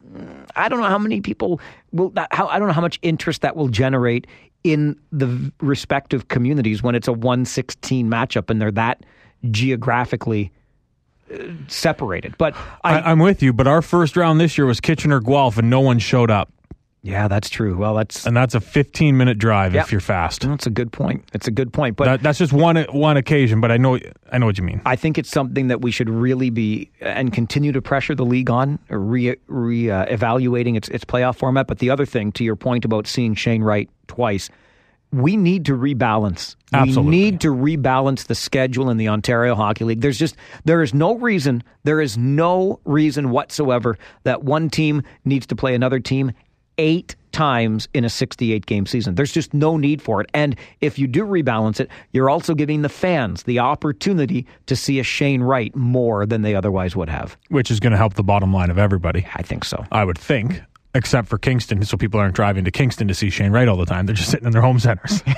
I 0.56 0.68
don't 0.68 0.80
know 0.80 0.86
how 0.88 0.98
many 0.98 1.20
people 1.20 1.60
will. 1.92 2.12
How 2.30 2.46
I 2.48 2.58
don't 2.58 2.68
know 2.68 2.74
how 2.74 2.80
much 2.80 2.98
interest 3.02 3.42
that 3.42 3.56
will 3.56 3.68
generate 3.68 4.26
in 4.64 4.98
the 5.12 5.52
respective 5.60 6.28
communities 6.28 6.82
when 6.82 6.94
it's 6.94 7.08
a 7.08 7.12
one 7.12 7.44
sixteen 7.44 8.08
matchup 8.08 8.50
and 8.50 8.60
they're 8.60 8.70
that 8.70 9.04
geographically 9.50 10.52
uh, 11.32 11.38
separated. 11.68 12.36
But 12.38 12.54
I, 12.82 13.00
I'm 13.00 13.18
with 13.18 13.42
you, 13.42 13.52
but 13.52 13.66
our 13.66 13.82
first 13.82 14.16
round 14.16 14.40
this 14.40 14.58
year 14.58 14.66
was 14.66 14.80
Kitchener 14.80 15.20
Guelph, 15.20 15.58
and 15.58 15.70
no 15.70 15.80
one 15.80 15.98
showed 15.98 16.30
up, 16.30 16.52
yeah, 17.02 17.28
that's 17.28 17.48
true. 17.48 17.78
Well, 17.78 17.94
that's 17.94 18.26
and 18.26 18.36
that's 18.36 18.54
a 18.54 18.60
15 18.60 19.16
minute 19.16 19.38
drive 19.38 19.74
if 19.74 19.90
you're 19.90 20.02
fast. 20.02 20.42
that's 20.42 20.66
a 20.66 20.70
good 20.70 20.92
point. 20.92 21.26
That's 21.32 21.48
a 21.48 21.50
good 21.50 21.72
point. 21.72 21.96
But 21.96 22.04
That, 22.04 22.22
that's 22.22 22.38
just 22.38 22.52
one 22.52 22.76
one 22.90 23.16
occasion, 23.16 23.60
but 23.60 23.72
I 23.72 23.78
know 23.78 23.98
I 24.30 24.36
know 24.36 24.44
what 24.44 24.58
you 24.58 24.64
mean. 24.64 24.82
I 24.84 24.96
think 24.96 25.16
it's 25.16 25.30
something 25.30 25.68
that 25.68 25.80
we 25.80 25.90
should 25.90 26.10
really 26.10 26.50
be 26.50 26.90
and 27.00 27.32
continue 27.32 27.72
to 27.72 27.80
pressure 27.80 28.14
the 28.14 28.26
league 28.26 28.50
on, 28.50 28.78
re, 28.90 29.34
re 29.46 29.90
uh, 29.90 30.04
evaluating 30.06 30.76
its 30.76 30.88
its 30.88 31.04
playoff 31.04 31.36
format. 31.36 31.66
But 31.66 31.78
the 31.78 31.88
other 31.88 32.04
thing, 32.04 32.32
to 32.32 32.44
your 32.44 32.56
point 32.56 32.84
about 32.84 33.06
seeing 33.06 33.34
Shane 33.34 33.62
Wright 33.62 33.88
twice, 34.06 34.50
we 35.12 35.36
need 35.36 35.64
to 35.66 35.76
rebalance. 35.76 36.56
Absolutely. 36.72 37.10
We 37.10 37.16
need 37.16 37.40
to 37.40 37.48
rebalance 37.48 38.26
the 38.26 38.34
schedule 38.34 38.90
in 38.90 38.96
the 38.96 39.08
Ontario 39.08 39.54
Hockey 39.54 39.84
League. 39.84 40.00
There's 40.00 40.18
just 40.18 40.36
there 40.64 40.82
is 40.82 40.94
no 40.94 41.16
reason, 41.16 41.62
there 41.84 42.00
is 42.00 42.16
no 42.16 42.80
reason 42.84 43.30
whatsoever 43.30 43.98
that 44.22 44.44
one 44.44 44.70
team 44.70 45.02
needs 45.24 45.46
to 45.46 45.56
play 45.56 45.74
another 45.74 46.00
team 46.00 46.32
eight 46.78 47.14
times 47.32 47.88
in 47.94 48.04
a 48.04 48.10
68 48.10 48.66
game 48.66 48.86
season. 48.86 49.14
There's 49.14 49.32
just 49.32 49.54
no 49.54 49.76
need 49.76 50.02
for 50.02 50.20
it. 50.20 50.30
And 50.34 50.56
if 50.80 50.98
you 50.98 51.06
do 51.06 51.24
rebalance 51.24 51.78
it, 51.78 51.90
you're 52.12 52.30
also 52.30 52.54
giving 52.54 52.82
the 52.82 52.88
fans 52.88 53.44
the 53.44 53.58
opportunity 53.58 54.46
to 54.66 54.74
see 54.74 54.98
a 54.98 55.02
Shane 55.02 55.42
Wright 55.42 55.74
more 55.76 56.26
than 56.26 56.42
they 56.42 56.54
otherwise 56.54 56.96
would 56.96 57.08
have. 57.08 57.36
which 57.48 57.70
is 57.70 57.80
going 57.80 57.92
to 57.92 57.96
help 57.96 58.14
the 58.14 58.22
bottom 58.22 58.52
line 58.52 58.70
of 58.70 58.78
everybody. 58.78 59.26
I 59.34 59.42
think 59.42 59.64
so. 59.64 59.84
I 59.92 60.04
would 60.04 60.18
think, 60.18 60.62
except 60.94 61.28
for 61.28 61.38
Kingston, 61.38 61.82
so 61.84 61.96
people 61.96 62.18
aren't 62.20 62.34
driving 62.34 62.64
to 62.64 62.70
Kingston 62.70 63.08
to 63.08 63.14
see 63.14 63.30
Shane 63.30 63.52
Wright 63.52 63.68
all 63.68 63.76
the 63.76 63.86
time. 63.86 64.06
They're 64.06 64.14
just 64.14 64.30
sitting 64.30 64.46
in 64.46 64.52
their 64.52 64.62
home 64.62 64.78
centers. 64.78 65.22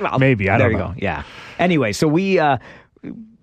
Well, 0.00 0.18
Maybe, 0.18 0.48
I 0.48 0.58
there 0.58 0.68
don't 0.68 0.72
you 0.72 0.78
know. 0.84 0.88
go. 0.92 0.94
Yeah. 0.98 1.22
Anyway, 1.58 1.92
so 1.92 2.08
we 2.08 2.38
uh 2.38 2.58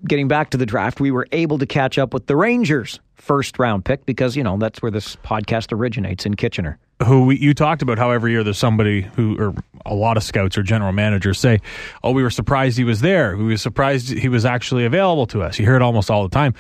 getting 0.06 0.28
back 0.28 0.52
to 0.52 0.58
the 0.58 0.66
draft, 0.66 1.00
we 1.00 1.12
were 1.12 1.28
able 1.32 1.58
to 1.58 1.66
catch 1.66 1.98
up 1.98 2.14
with 2.14 2.28
the 2.28 2.36
Rangers 2.36 3.00
first 3.16 3.58
round 3.60 3.84
pick 3.86 4.06
because, 4.06 4.36
you 4.36 4.44
know, 4.44 4.58
that's 4.58 4.82
where 4.82 4.92
this 4.92 5.16
podcast 5.18 5.72
originates 5.74 6.26
in 6.26 6.36
Kitchener. 6.36 6.78
who 7.06 7.26
we, 7.26 7.38
you 7.40 7.54
talked 7.54 7.82
about 7.82 7.98
how 7.98 8.12
every 8.12 8.32
year 8.32 8.44
there's 8.44 8.58
somebody 8.60 9.02
who, 9.02 9.36
or 9.40 9.54
a 9.86 9.94
lot 9.96 10.16
of 10.18 10.24
scouts 10.24 10.58
or 10.58 10.64
general 10.64 10.92
managers 10.92 11.40
say, 11.40 11.60
"Oh, 12.04 12.12
we 12.12 12.22
were 12.24 12.30
surprised 12.30 12.78
he 12.78 12.84
was 12.84 13.02
there. 13.02 13.36
We 13.38 13.46
were 13.46 13.58
surprised 13.58 14.10
he 14.10 14.30
was 14.30 14.46
actually 14.46 14.86
available 14.86 15.26
to 15.28 15.42
us." 15.42 15.58
You 15.60 15.66
hear 15.66 15.76
it 15.76 15.82
almost 15.82 16.10
all 16.12 16.24
the 16.24 16.34
time. 16.34 16.54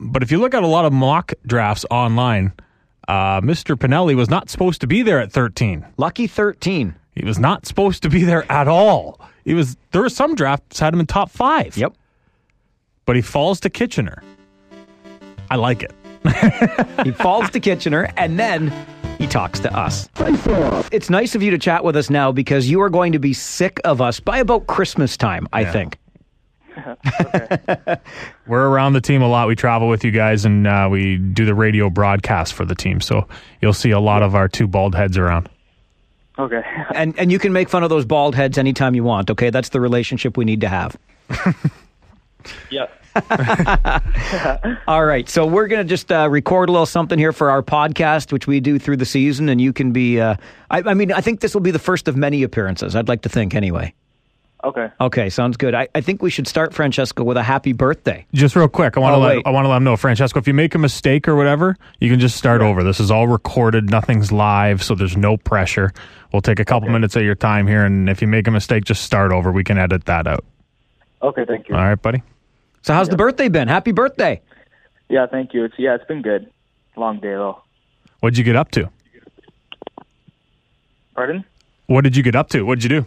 But 0.00 0.22
if 0.22 0.30
you 0.32 0.38
look 0.38 0.54
at 0.54 0.62
a 0.62 0.66
lot 0.66 0.84
of 0.84 0.92
mock 0.92 1.32
drafts 1.46 1.84
online, 1.90 2.52
uh, 3.08 3.40
Mr. 3.40 3.76
Pinelli 3.76 4.14
was 4.14 4.28
not 4.28 4.50
supposed 4.50 4.80
to 4.80 4.86
be 4.86 5.02
there 5.02 5.20
at 5.20 5.32
13. 5.32 5.86
Lucky 5.96 6.26
13. 6.26 6.94
He 7.14 7.24
was 7.24 7.38
not 7.38 7.66
supposed 7.66 8.02
to 8.02 8.10
be 8.10 8.24
there 8.24 8.50
at 8.50 8.68
all. 8.68 9.20
He 9.44 9.54
was 9.54 9.76
there 9.92 10.02
were 10.02 10.08
some 10.08 10.34
drafts 10.34 10.78
had 10.80 10.92
him 10.92 11.00
in 11.00 11.06
top 11.06 11.30
five. 11.30 11.76
Yep. 11.76 11.94
But 13.06 13.16
he 13.16 13.22
falls 13.22 13.60
to 13.60 13.70
Kitchener. 13.70 14.22
I 15.50 15.56
like 15.56 15.82
it. 15.82 15.92
He 17.04 17.12
falls 17.12 17.48
to 17.50 17.60
Kitchener 17.60 18.10
and 18.16 18.38
then 18.38 18.72
he 19.18 19.26
talks 19.28 19.60
to 19.60 19.72
us. 19.74 20.08
It's 20.90 21.08
nice 21.08 21.34
of 21.36 21.42
you 21.42 21.52
to 21.52 21.58
chat 21.58 21.84
with 21.84 21.94
us 21.96 22.10
now 22.10 22.32
because 22.32 22.68
you 22.68 22.80
are 22.82 22.90
going 22.90 23.12
to 23.12 23.18
be 23.20 23.32
sick 23.32 23.80
of 23.84 24.00
us 24.00 24.18
by 24.18 24.38
about 24.38 24.66
Christmas 24.66 25.16
time, 25.16 25.46
I 25.52 25.64
think. 25.64 25.98
We're 28.46 28.68
around 28.68 28.92
the 28.92 29.00
team 29.00 29.22
a 29.22 29.28
lot. 29.28 29.48
We 29.48 29.56
travel 29.56 29.88
with 29.88 30.04
you 30.04 30.10
guys, 30.10 30.44
and 30.44 30.66
uh, 30.66 30.88
we 30.90 31.16
do 31.16 31.44
the 31.44 31.54
radio 31.54 31.90
broadcast 31.90 32.54
for 32.54 32.64
the 32.64 32.74
team. 32.74 33.00
So 33.00 33.26
you'll 33.60 33.72
see 33.72 33.90
a 33.90 34.00
lot 34.00 34.22
of 34.22 34.34
our 34.34 34.48
two 34.48 34.66
bald 34.66 34.94
heads 34.94 35.16
around. 35.16 35.48
Okay. 36.38 36.62
And 36.94 37.18
and 37.18 37.30
you 37.30 37.38
can 37.38 37.52
make 37.52 37.68
fun 37.68 37.82
of 37.82 37.90
those 37.90 38.04
bald 38.06 38.34
heads 38.34 38.56
anytime 38.56 38.94
you 38.94 39.04
want, 39.04 39.30
okay? 39.30 39.50
That's 39.50 39.68
the 39.70 39.80
relationship 39.80 40.36
we 40.36 40.44
need 40.44 40.62
to 40.62 40.68
have. 40.68 40.96
yeah. 42.70 42.86
All 44.88 45.04
right, 45.04 45.28
so 45.28 45.46
we're 45.46 45.66
going 45.66 45.82
to 45.82 45.88
just 45.88 46.10
uh, 46.12 46.28
record 46.30 46.68
a 46.68 46.72
little 46.72 46.86
something 46.86 47.18
here 47.18 47.32
for 47.32 47.50
our 47.50 47.62
podcast, 47.62 48.32
which 48.32 48.46
we 48.46 48.60
do 48.60 48.78
through 48.78 48.98
the 48.98 49.06
season, 49.06 49.48
and 49.48 49.60
you 49.60 49.72
can 49.72 49.92
be. 49.92 50.20
Uh, 50.20 50.36
I, 50.70 50.82
I 50.82 50.94
mean, 50.94 51.12
I 51.12 51.20
think 51.20 51.40
this 51.40 51.54
will 51.54 51.60
be 51.62 51.70
the 51.70 51.78
first 51.78 52.08
of 52.08 52.16
many 52.16 52.42
appearances. 52.42 52.94
I'd 52.96 53.08
like 53.08 53.22
to 53.22 53.28
think, 53.28 53.54
anyway. 53.54 53.94
Okay. 54.66 54.88
Okay, 55.00 55.30
sounds 55.30 55.56
good. 55.56 55.76
I, 55.76 55.86
I 55.94 56.00
think 56.00 56.22
we 56.22 56.28
should 56.30 56.48
start, 56.48 56.74
Francesco, 56.74 57.22
with 57.22 57.36
a 57.36 57.42
happy 57.44 57.72
birthday. 57.72 58.26
Just 58.34 58.56
real 58.56 58.66
quick, 58.66 58.96
I 58.96 59.00
want 59.00 59.12
to 59.12 59.16
Oh, 59.18 59.20
let 59.20 59.36
wait. 59.36 59.46
I 59.46 59.50
want 59.50 59.64
to 59.64 59.68
let 59.68 59.76
them 59.76 59.84
know, 59.84 59.96
Francesco. 59.96 60.40
If 60.40 60.48
you 60.48 60.54
make 60.54 60.74
a 60.74 60.78
mistake 60.78 61.28
or 61.28 61.36
whatever, 61.36 61.76
you 62.00 62.10
can 62.10 62.18
just 62.18 62.36
start 62.36 62.60
over. 62.62 62.82
This 62.82 62.98
is 62.98 63.08
all 63.12 63.28
recorded. 63.28 63.90
Nothing's 63.90 64.32
live, 64.32 64.82
so 64.82 64.96
there's 64.96 65.16
no 65.16 65.36
pressure. 65.36 65.92
We'll 66.32 66.42
take 66.42 66.58
a 66.58 66.64
couple 66.64 66.88
minutes 66.88 67.14
of 67.14 67.22
your 67.22 67.36
time 67.36 67.68
here, 67.68 67.84
and 67.84 68.10
if 68.10 68.20
you 68.20 68.26
make 68.26 68.48
a 68.48 68.50
mistake, 68.50 68.82
just 68.84 69.04
start 69.04 69.30
over. 69.30 69.52
We 69.52 69.62
can 69.62 69.78
edit 69.78 70.06
that 70.06 70.26
out. 70.26 70.44
Okay. 71.22 71.44
Thank 71.46 71.68
you. 71.68 71.76
All 71.76 71.84
right, 71.84 72.00
buddy. 72.02 72.24
So, 72.82 72.92
how's 72.92 73.08
the 73.08 73.16
birthday 73.16 73.48
been? 73.48 73.68
Happy 73.68 73.92
birthday! 73.92 74.42
Yeah. 75.08 75.26
Thank 75.28 75.54
you. 75.54 75.64
It's 75.64 75.74
yeah. 75.78 75.94
It's 75.94 76.04
been 76.06 76.22
good. 76.22 76.50
Long 76.96 77.20
day 77.20 77.34
though. 77.34 77.62
What'd 78.18 78.36
you 78.36 78.42
get 78.44 78.56
up 78.56 78.72
to? 78.72 78.90
Pardon? 81.14 81.44
What 81.86 82.02
did 82.02 82.16
you 82.16 82.22
get 82.24 82.34
up 82.34 82.48
to? 82.50 82.62
What'd 82.62 82.82
you 82.82 82.88
do? 82.90 83.06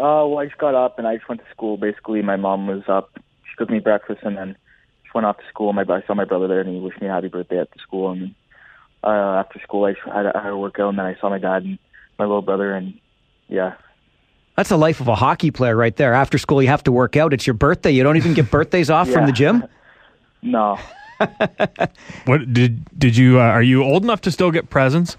Uh, 0.00 0.24
well, 0.26 0.38
I 0.38 0.46
just 0.46 0.56
got 0.56 0.74
up 0.74 0.98
and 0.98 1.06
I 1.06 1.16
just 1.16 1.28
went 1.28 1.42
to 1.42 1.50
school. 1.50 1.76
Basically, 1.76 2.22
my 2.22 2.36
mom 2.36 2.66
was 2.66 2.82
up. 2.88 3.10
She 3.14 3.56
cooked 3.58 3.70
me 3.70 3.80
breakfast 3.80 4.20
and 4.22 4.34
then 4.36 4.56
just 5.04 5.14
went 5.14 5.26
off 5.26 5.36
to 5.36 5.42
school. 5.50 5.72
My 5.74 5.82
I 5.82 6.02
saw 6.06 6.14
my 6.14 6.24
brother 6.24 6.48
there 6.48 6.60
and 6.60 6.70
he 6.74 6.80
wished 6.80 7.02
me 7.02 7.08
a 7.08 7.10
happy 7.10 7.28
birthday 7.28 7.58
at 7.60 7.70
the 7.70 7.78
school. 7.80 8.10
And 8.10 8.22
then, 8.22 8.34
uh, 9.04 9.40
after 9.40 9.60
school, 9.60 9.84
I 9.84 9.92
just 9.92 10.06
had, 10.06 10.24
a- 10.24 10.34
I 10.34 10.42
had 10.42 10.52
a 10.52 10.56
workout 10.56 10.88
and 10.88 10.98
then 10.98 11.04
I 11.04 11.16
saw 11.20 11.28
my 11.28 11.38
dad 11.38 11.64
and 11.64 11.78
my 12.18 12.24
little 12.24 12.40
brother 12.40 12.72
and 12.72 12.94
yeah, 13.48 13.74
That's 14.56 14.70
the 14.70 14.78
life 14.78 15.00
of 15.00 15.08
a 15.08 15.14
hockey 15.16 15.50
player 15.50 15.76
right 15.76 15.94
there. 15.96 16.14
After 16.14 16.38
school, 16.38 16.62
you 16.62 16.68
have 16.68 16.84
to 16.84 16.92
work 16.92 17.16
out. 17.16 17.34
It's 17.34 17.46
your 17.46 17.54
birthday. 17.54 17.90
You 17.90 18.02
don't 18.02 18.16
even 18.16 18.32
get 18.32 18.50
birthdays 18.50 18.88
off 18.88 19.08
from 19.10 19.26
the 19.26 19.32
gym. 19.32 19.64
No. 20.42 20.78
What 22.24 22.50
did 22.50 22.98
did 22.98 23.14
you? 23.14 23.38
Uh, 23.38 23.42
are 23.42 23.62
you 23.62 23.82
old 23.84 24.02
enough 24.04 24.22
to 24.22 24.30
still 24.30 24.50
get 24.50 24.70
presents? 24.70 25.18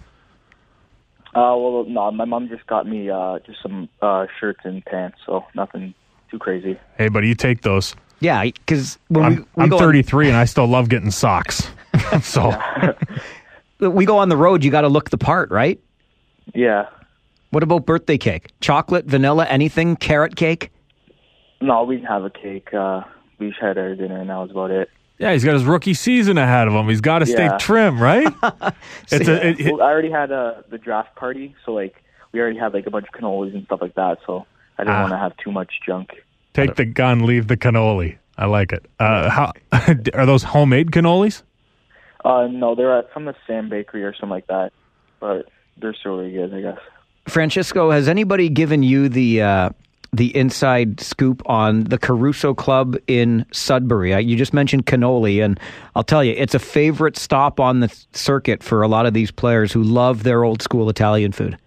Uh, 1.34 1.56
well, 1.58 1.86
no. 1.88 2.12
My 2.12 2.26
mom 2.26 2.50
just 2.50 2.68
got 2.68 2.88
me 2.88 3.10
uh, 3.10 3.40
just 3.46 3.62
some 3.62 3.88
uh, 4.02 4.26
shirts 4.40 4.62
and 4.64 4.84
pants, 4.84 5.18
so 5.26 5.46
nothing 5.56 5.94
too 6.30 6.40
crazy. 6.40 6.80
Hey, 6.98 7.08
buddy, 7.08 7.30
you 7.30 7.36
take 7.36 7.62
those. 7.62 7.96
Yeah, 8.20 8.44
because 8.44 9.00
when 9.08 9.26
I'm, 9.26 9.36
we, 9.36 9.42
we 9.56 9.64
I'm 9.64 9.70
go 9.70 9.80
33 9.80 10.28
and 10.28 10.38
I 10.38 10.46
still 10.46 10.68
love 10.68 10.90
getting 10.90 11.12
socks. 11.12 11.70
so 12.22 12.52
we 13.80 14.06
go 14.06 14.18
on 14.18 14.30
the 14.30 14.38
road, 14.38 14.64
you 14.64 14.72
got 14.72 14.82
to 14.82 14.90
look 14.90 15.10
the 15.10 15.18
part, 15.18 15.50
right? 15.52 15.80
Yeah. 16.54 16.88
What 17.52 17.64
about 17.64 17.86
birthday 17.86 18.18
cake? 18.18 18.52
Chocolate, 18.62 19.06
vanilla, 19.06 19.46
anything? 19.46 19.96
Carrot 19.96 20.36
cake? 20.36 20.72
No, 21.60 21.84
we 21.84 21.98
didn't 21.98 22.08
have 22.08 22.24
a 22.24 22.30
cake. 22.30 22.74
Uh, 22.74 23.02
we 23.40 23.50
just 23.50 23.62
had 23.62 23.78
our 23.78 23.96
dinner, 23.96 24.20
and 24.20 24.30
that 24.30 24.38
was 24.38 24.52
about 24.52 24.72
it. 24.72 24.90
Yeah, 25.22 25.32
he's 25.34 25.46
got 25.46 25.54
his 25.54 25.64
rookie 25.64 25.94
season 25.94 26.38
ahead 26.38 26.68
of 26.68 26.74
him. 26.74 26.90
He's 26.90 27.00
got 27.02 27.20
to 27.20 27.26
stay 27.26 27.46
Yeah. 27.46 27.58
trim, 27.58 28.02
right? 28.02 28.28
it's 29.12 29.28
a, 29.28 29.48
it, 29.48 29.60
it- 29.62 29.72
Well, 29.74 29.82
I 29.82 29.92
already 29.92 30.12
had 30.12 30.32
uh, 30.32 30.56
the 30.70 30.78
draft 30.78 31.16
party, 31.16 31.56
so 31.66 31.72
like 31.74 32.04
we 32.34 32.40
already 32.42 32.58
had 32.60 32.74
like 32.74 32.88
a 32.88 32.92
bunch 32.92 33.06
of 33.08 33.14
cannolis 33.14 33.54
and 33.54 33.64
stuff 33.66 33.82
like 33.82 33.96
that. 33.96 34.18
So 34.26 34.46
I 34.78 34.84
didn't 34.84 34.96
Ah. 34.96 35.02
want 35.02 35.12
to 35.14 35.18
have 35.18 35.38
too 35.38 35.52
much 35.52 35.72
junk. 35.86 36.10
take 36.54 36.76
the 36.76 36.86
gun, 36.86 37.26
leave 37.26 37.48
the 37.48 37.56
cannoli. 37.58 38.18
I 38.38 38.46
like 38.46 38.72
it. 38.74 38.86
Uh, 39.00 39.30
how 39.30 39.52
are 40.14 40.26
those 40.26 40.44
homemade 40.44 40.92
cannolis? 40.92 41.44
Uh, 42.26 42.48
no, 42.52 42.76
they're 42.76 42.98
at, 42.98 43.12
from 43.14 43.26
the 43.26 43.36
Sam 43.48 43.70
Bakery 43.70 44.04
or 44.04 44.14
something 44.14 44.30
like 44.30 44.48
that, 44.48 44.72
but 45.20 45.48
they're 45.78 45.94
still 45.94 46.18
really 46.18 46.32
good, 46.32 46.54
I 46.54 46.62
guess. 46.62 46.80
Francisco, 47.28 47.92
has 47.92 48.08
anybody 48.08 48.50
given 48.50 48.84
you 48.84 49.10
the 49.10 49.42
uh, 49.42 49.70
the 50.14 50.36
inside 50.36 51.00
scoop 51.00 51.42
on 51.46 51.86
the 51.86 51.98
Caruso 51.98 52.54
Club 52.54 52.98
in 53.08 53.46
Sudbury? 53.52 54.14
Uh, 54.14 54.20
you 54.20 54.36
just 54.36 54.54
mentioned 54.54 54.86
cannoli, 54.86 55.44
and 55.44 55.60
I'll 55.96 56.04
tell 56.04 56.24
you, 56.24 56.34
it's 56.38 56.54
a 56.54 56.60
favorite 56.60 57.18
stop 57.18 57.60
on 57.60 57.80
the 57.80 57.96
circuit 58.14 58.64
for 58.64 58.82
a 58.82 58.88
lot 58.88 59.06
of 59.06 59.14
these 59.14 59.32
players 59.32 59.72
who 59.72 59.84
love 59.84 60.24
their 60.24 60.44
old 60.44 60.62
school 60.62 60.90
Italian 60.90 61.32
food. 61.32 61.58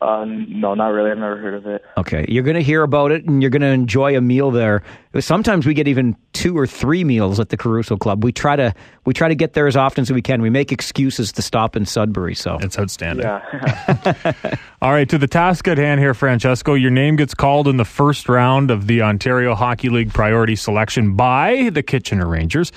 Uh, 0.00 0.24
no, 0.26 0.74
not 0.74 0.88
really. 0.88 1.10
I've 1.10 1.18
never 1.18 1.36
heard 1.36 1.54
of 1.54 1.66
it. 1.66 1.84
Okay, 1.96 2.24
you're 2.28 2.42
going 2.42 2.56
to 2.56 2.62
hear 2.62 2.82
about 2.82 3.12
it, 3.12 3.24
and 3.24 3.42
you're 3.42 3.50
going 3.50 3.62
to 3.62 3.68
enjoy 3.68 4.16
a 4.16 4.20
meal 4.20 4.50
there. 4.50 4.82
Sometimes 5.18 5.66
we 5.66 5.74
get 5.74 5.88
even 5.88 6.16
two 6.32 6.56
or 6.56 6.66
three 6.66 7.04
meals 7.04 7.40
at 7.40 7.48
the 7.48 7.56
Caruso 7.56 7.96
Club. 7.96 8.22
We 8.22 8.32
try 8.32 8.56
to 8.56 8.74
we 9.04 9.14
try 9.14 9.28
to 9.28 9.34
get 9.34 9.54
there 9.54 9.66
as 9.66 9.76
often 9.76 10.02
as 10.02 10.12
we 10.12 10.20
can. 10.22 10.42
We 10.42 10.50
make 10.50 10.72
excuses 10.72 11.32
to 11.32 11.42
stop 11.42 11.76
in 11.76 11.86
Sudbury. 11.86 12.34
So 12.34 12.58
It's 12.60 12.78
outstanding. 12.78 13.24
Yeah. 13.24 14.32
All 14.82 14.92
right, 14.92 15.08
to 15.08 15.18
the 15.18 15.28
task 15.28 15.66
at 15.68 15.78
hand 15.78 16.00
here, 16.00 16.14
Francesco. 16.14 16.74
Your 16.74 16.90
name 16.90 17.16
gets 17.16 17.34
called 17.34 17.68
in 17.68 17.76
the 17.76 17.84
first 17.84 18.28
round 18.28 18.70
of 18.70 18.86
the 18.86 19.02
Ontario 19.02 19.54
Hockey 19.54 19.88
League 19.88 20.12
priority 20.12 20.56
selection 20.56 21.14
by 21.14 21.70
the 21.72 21.82
Kitchener 21.82 22.26
Rangers. 22.26 22.72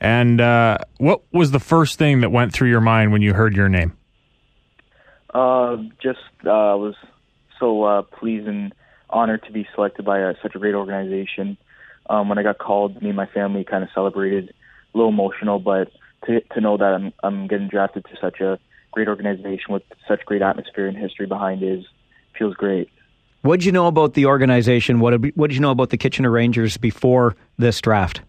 And 0.00 0.40
uh, 0.40 0.78
what 0.98 1.22
was 1.32 1.52
the 1.52 1.60
first 1.60 1.98
thing 1.98 2.20
that 2.20 2.30
went 2.30 2.52
through 2.52 2.68
your 2.68 2.82
mind 2.82 3.12
when 3.12 3.22
you 3.22 3.32
heard 3.32 3.56
your 3.56 3.68
name? 3.68 3.95
Uh, 5.36 5.76
just 6.02 6.18
uh, 6.40 6.72
was 6.80 6.94
so 7.60 7.84
uh, 7.84 8.02
pleased 8.02 8.48
and 8.48 8.74
honored 9.10 9.42
to 9.44 9.52
be 9.52 9.68
selected 9.74 10.04
by 10.04 10.22
uh, 10.22 10.32
such 10.42 10.54
a 10.54 10.58
great 10.58 10.74
organization. 10.74 11.58
Um, 12.08 12.28
when 12.28 12.38
I 12.38 12.42
got 12.42 12.58
called, 12.58 13.02
me 13.02 13.10
and 13.10 13.16
my 13.16 13.26
family 13.26 13.62
kind 13.62 13.84
of 13.84 13.90
celebrated, 13.94 14.54
a 14.94 14.96
little 14.96 15.12
emotional, 15.12 15.58
but 15.58 15.92
to 16.24 16.40
to 16.40 16.60
know 16.60 16.78
that 16.78 16.94
I'm 16.94 17.12
I'm 17.22 17.48
getting 17.48 17.68
drafted 17.68 18.06
to 18.06 18.16
such 18.18 18.40
a 18.40 18.58
great 18.92 19.08
organization 19.08 19.74
with 19.74 19.82
such 20.08 20.24
great 20.24 20.40
atmosphere 20.40 20.88
and 20.88 20.96
history 20.96 21.26
behind 21.26 21.62
is 21.62 21.84
feels 22.38 22.54
great. 22.54 22.88
What 23.42 23.60
did 23.60 23.66
you 23.66 23.72
know 23.72 23.88
about 23.88 24.14
the 24.14 24.24
organization? 24.26 25.00
What 25.00 25.10
did, 25.10 25.36
what 25.36 25.48
did 25.48 25.54
you 25.54 25.60
know 25.60 25.70
about 25.70 25.90
the 25.90 25.98
Kitchener 25.98 26.30
Rangers 26.30 26.78
before 26.78 27.36
this 27.58 27.80
draft? 27.80 28.22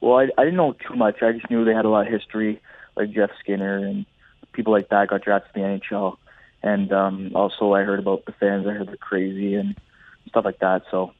Well, 0.00 0.18
I, 0.18 0.28
I 0.38 0.44
didn't 0.44 0.56
know 0.56 0.72
too 0.72 0.96
much. 0.96 1.22
I 1.22 1.32
just 1.32 1.50
knew 1.50 1.64
they 1.64 1.74
had 1.74 1.84
a 1.84 1.90
lot 1.90 2.06
of 2.06 2.12
history, 2.12 2.60
like 2.96 3.12
Jeff 3.12 3.30
Skinner 3.40 3.76
and 3.86 4.06
people 4.56 4.72
like 4.72 4.88
that 4.88 5.08
got 5.08 5.22
drafted 5.22 5.54
to 5.54 5.60
the 5.60 5.66
NHL. 5.66 6.16
And 6.62 6.92
um, 6.92 7.32
also, 7.34 7.74
I 7.74 7.82
heard 7.82 8.00
about 8.00 8.24
the 8.24 8.32
fans. 8.32 8.66
I 8.66 8.72
heard 8.72 8.88
they're 8.88 8.96
crazy 8.96 9.54
and 9.54 9.78
stuff 10.28 10.44
like 10.44 10.58
that. 10.58 10.82
So, 10.90 11.12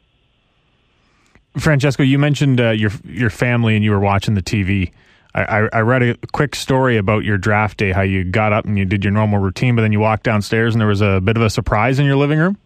Francesco, 1.59 2.03
you 2.03 2.19
mentioned 2.19 2.61
uh, 2.61 2.71
your 2.71 2.91
your 3.05 3.31
family 3.31 3.77
and 3.77 3.85
you 3.85 3.93
were 3.93 4.01
watching 4.01 4.35
the 4.35 4.43
TV. 4.43 4.93
I, 5.35 5.69
I, 5.71 5.81
read 5.81 6.03
a 6.03 6.17
quick 6.33 6.55
story 6.55 6.97
about 6.97 7.25
your 7.25 7.37
draft 7.37 7.77
day, 7.77 7.93
how 7.93 8.01
you 8.01 8.25
got 8.25 8.55
up 8.55 8.65
and 8.65 8.79
you 8.79 8.87
did 8.87 9.05
your 9.05 9.13
normal 9.13 9.39
routine, 9.39 9.77
but 9.77 9.83
then 9.83 9.93
you 9.93 10.01
walked 10.01 10.23
downstairs 10.23 10.75
and 10.75 10.81
there 10.81 10.89
was 10.89 11.03
a 11.03 11.21
bit 11.21 11.37
of 11.37 11.43
a 11.43 11.51
surprise 11.51 11.99
in 11.99 12.07
your 12.07 12.17
living 12.17 12.39
room. 12.39 12.57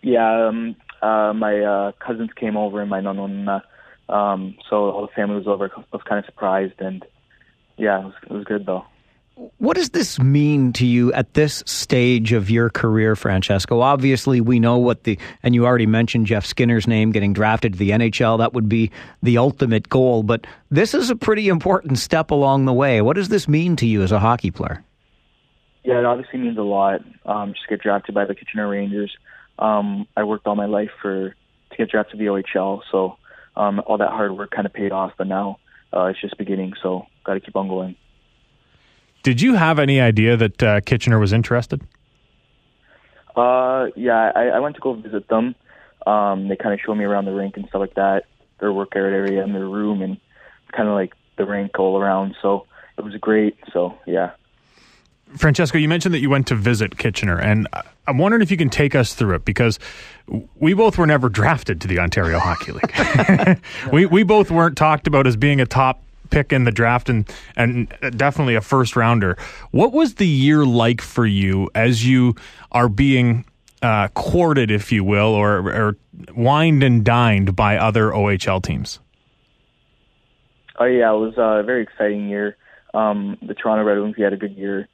yeah, 0.00 0.46
um, 0.46 0.76
uh, 1.02 1.32
my 1.32 1.58
uh, 1.60 1.92
cousins 1.98 2.30
came 2.36 2.56
over 2.56 2.80
and 2.80 2.88
my 2.88 3.00
nonna. 3.00 3.64
Um, 4.08 4.56
so 4.68 4.90
all 4.90 5.02
the 5.02 5.12
family 5.12 5.36
was 5.36 5.48
over. 5.48 5.70
I 5.76 5.84
was 5.92 6.02
kind 6.08 6.20
of 6.20 6.24
surprised, 6.24 6.80
and 6.80 7.04
yeah, 7.76 7.98
it 7.98 8.04
was, 8.04 8.14
it 8.22 8.30
was 8.30 8.44
good 8.44 8.64
though. 8.66 8.84
What 9.56 9.76
does 9.76 9.90
this 9.90 10.18
mean 10.18 10.74
to 10.74 10.84
you 10.84 11.14
at 11.14 11.32
this 11.32 11.62
stage 11.64 12.34
of 12.34 12.50
your 12.50 12.68
career, 12.68 13.16
Francesco? 13.16 13.80
Obviously, 13.80 14.42
we 14.42 14.60
know 14.60 14.76
what 14.76 15.04
the, 15.04 15.18
and 15.42 15.54
you 15.54 15.64
already 15.64 15.86
mentioned 15.86 16.26
Jeff 16.26 16.44
Skinner's 16.44 16.86
name 16.86 17.10
getting 17.10 17.32
drafted 17.32 17.72
to 17.72 17.78
the 17.78 17.90
NHL. 17.90 18.36
That 18.36 18.52
would 18.52 18.68
be 18.68 18.90
the 19.22 19.38
ultimate 19.38 19.88
goal, 19.88 20.22
but 20.22 20.46
this 20.70 20.92
is 20.92 21.08
a 21.08 21.16
pretty 21.16 21.48
important 21.48 21.98
step 21.98 22.30
along 22.30 22.66
the 22.66 22.74
way. 22.74 23.00
What 23.00 23.16
does 23.16 23.30
this 23.30 23.48
mean 23.48 23.76
to 23.76 23.86
you 23.86 24.02
as 24.02 24.12
a 24.12 24.18
hockey 24.18 24.50
player? 24.50 24.84
Yeah, 25.84 26.00
it 26.00 26.04
obviously 26.04 26.38
means 26.38 26.58
a 26.58 26.62
lot. 26.62 27.00
Um, 27.24 27.54
just 27.54 27.66
get 27.66 27.80
drafted 27.80 28.14
by 28.14 28.26
the 28.26 28.34
Kitchener 28.34 28.68
Rangers. 28.68 29.16
Um, 29.58 30.06
I 30.18 30.24
worked 30.24 30.46
all 30.46 30.56
my 30.56 30.66
life 30.66 30.90
for 31.00 31.30
to 31.30 31.76
get 31.78 31.88
drafted 31.88 32.18
to 32.18 32.24
the 32.24 32.30
OHL, 32.30 32.82
so 32.92 33.16
um, 33.56 33.80
all 33.86 33.96
that 33.96 34.10
hard 34.10 34.36
work 34.36 34.50
kind 34.50 34.66
of 34.66 34.74
paid 34.74 34.92
off. 34.92 35.12
But 35.16 35.28
now 35.28 35.60
uh, 35.94 36.06
it's 36.06 36.20
just 36.20 36.36
beginning, 36.36 36.74
so 36.82 37.06
got 37.24 37.34
to 37.34 37.40
keep 37.40 37.56
on 37.56 37.68
going. 37.68 37.96
Did 39.22 39.40
you 39.40 39.54
have 39.54 39.78
any 39.78 40.00
idea 40.00 40.36
that 40.36 40.62
uh, 40.62 40.80
Kitchener 40.80 41.18
was 41.18 41.32
interested? 41.32 41.82
Uh, 43.36 43.86
yeah, 43.96 44.32
I, 44.34 44.48
I 44.48 44.58
went 44.60 44.76
to 44.76 44.80
go 44.80 44.94
visit 44.94 45.28
them. 45.28 45.54
Um, 46.06 46.48
they 46.48 46.56
kind 46.56 46.72
of 46.74 46.80
showed 46.84 46.96
me 46.96 47.04
around 47.04 47.26
the 47.26 47.32
rink 47.32 47.56
and 47.56 47.66
stuff 47.68 47.80
like 47.80 47.94
that, 47.94 48.24
their 48.58 48.72
workout 48.72 49.02
area 49.02 49.42
and 49.42 49.54
their 49.54 49.68
room, 49.68 50.02
and 50.02 50.18
kind 50.72 50.88
of 50.88 50.94
like 50.94 51.12
the 51.36 51.44
rink 51.44 51.78
all 51.78 52.00
around. 52.00 52.36
So 52.40 52.66
it 52.98 53.04
was 53.04 53.14
great. 53.16 53.56
So 53.72 53.98
yeah. 54.06 54.32
Francesco, 55.36 55.78
you 55.78 55.88
mentioned 55.88 56.12
that 56.14 56.18
you 56.18 56.28
went 56.28 56.48
to 56.48 56.56
visit 56.56 56.98
Kitchener, 56.98 57.38
and 57.38 57.68
I- 57.72 57.82
I'm 58.08 58.18
wondering 58.18 58.42
if 58.42 58.50
you 58.50 58.56
can 58.56 58.70
take 58.70 58.96
us 58.96 59.14
through 59.14 59.36
it 59.36 59.44
because 59.44 59.78
we 60.56 60.74
both 60.74 60.98
were 60.98 61.06
never 61.06 61.28
drafted 61.40 61.80
to 61.82 61.88
the 61.88 62.00
Ontario 62.00 62.38
Hockey 62.40 62.72
League. 62.72 63.60
we 63.92 64.06
we 64.06 64.22
both 64.22 64.50
weren't 64.50 64.76
talked 64.76 65.06
about 65.06 65.26
as 65.26 65.36
being 65.36 65.60
a 65.60 65.66
top 65.66 66.02
pick 66.30 66.52
in 66.52 66.64
the 66.64 66.72
draft 66.72 67.08
and 67.08 67.30
and 67.56 67.92
definitely 68.16 68.54
a 68.54 68.60
first 68.60 68.96
rounder. 68.96 69.36
What 69.70 69.92
was 69.92 70.14
the 70.14 70.26
year 70.26 70.64
like 70.64 71.00
for 71.00 71.26
you 71.26 71.68
as 71.74 72.06
you 72.06 72.34
are 72.72 72.88
being 72.88 73.44
uh, 73.82 74.08
courted, 74.08 74.70
if 74.70 74.92
you 74.92 75.04
will, 75.04 75.34
or, 75.34 75.58
or 75.70 75.96
wined 76.34 76.82
and 76.82 77.04
dined 77.04 77.56
by 77.56 77.76
other 77.76 78.10
OHL 78.10 78.62
teams? 78.62 78.98
Oh 80.78 80.84
yeah, 80.84 81.12
it 81.12 81.18
was 81.18 81.34
a 81.36 81.62
very 81.62 81.82
exciting 81.82 82.28
year. 82.28 82.56
Um, 82.94 83.38
the 83.42 83.54
Toronto 83.54 83.84
Red 83.84 83.98
Wings 83.98 84.16
we 84.16 84.24
had 84.24 84.32
a 84.32 84.36
good 84.36 84.56
year. 84.56 84.88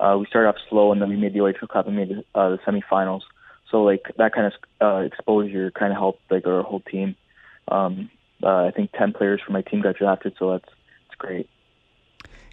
Uh, 0.00 0.16
we 0.18 0.26
started 0.26 0.48
off 0.48 0.56
slow 0.70 0.92
and 0.92 1.02
then 1.02 1.08
we 1.08 1.16
made 1.16 1.34
the 1.34 1.40
OHL 1.40 1.68
Cup 1.68 1.86
and 1.86 1.96
made 1.96 2.08
the, 2.08 2.24
uh, 2.38 2.50
the 2.50 2.58
semifinals. 2.58 3.22
So 3.70 3.82
like 3.82 4.02
that 4.18 4.34
kind 4.34 4.46
of 4.46 4.52
uh, 4.80 5.00
exposure 5.00 5.70
kind 5.70 5.92
of 5.92 5.98
helped 5.98 6.20
like 6.30 6.46
our 6.46 6.62
whole 6.62 6.80
team. 6.80 7.16
Um, 7.68 8.10
uh, 8.42 8.66
I 8.66 8.70
think 8.70 8.92
ten 8.92 9.12
players 9.12 9.40
from 9.44 9.54
my 9.54 9.62
team 9.62 9.82
got 9.82 9.96
drafted, 9.96 10.34
so 10.38 10.52
that's 10.52 10.68
great. 11.22 11.48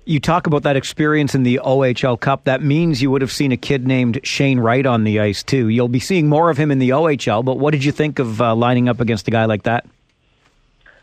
You 0.06 0.20
talk 0.20 0.48
about 0.48 0.64
that 0.64 0.76
experience 0.76 1.36
in 1.36 1.44
the 1.44 1.60
OHL 1.64 2.20
Cup. 2.20 2.46
That 2.46 2.64
means 2.64 3.02
you 3.02 3.12
would 3.12 3.22
have 3.22 3.32
seen 3.32 3.52
a 3.52 3.58
kid 3.58 3.86
named 3.86 4.20
Shane 4.24 4.60
Wright 4.60 4.86
on 4.86 5.04
the 5.04 5.20
ice, 5.20 5.44
too. 5.44 5.68
You'll 5.68 5.88
be 5.88 6.00
seeing 6.00 6.30
more 6.30 6.50
of 6.50 6.58
him 6.58 6.72
in 6.72 6.80
the 6.80 6.90
OHL, 6.90 7.44
but 7.44 7.60
what 7.60 7.72
did 7.72 7.84
you 7.84 7.92
think 7.92 8.18
of 8.18 8.42
uh, 8.42 8.56
lining 8.56 8.90
up 8.90 9.00
against 9.00 9.28
a 9.28 9.32
guy 9.32 9.46
like 9.46 9.64
that? 9.64 9.86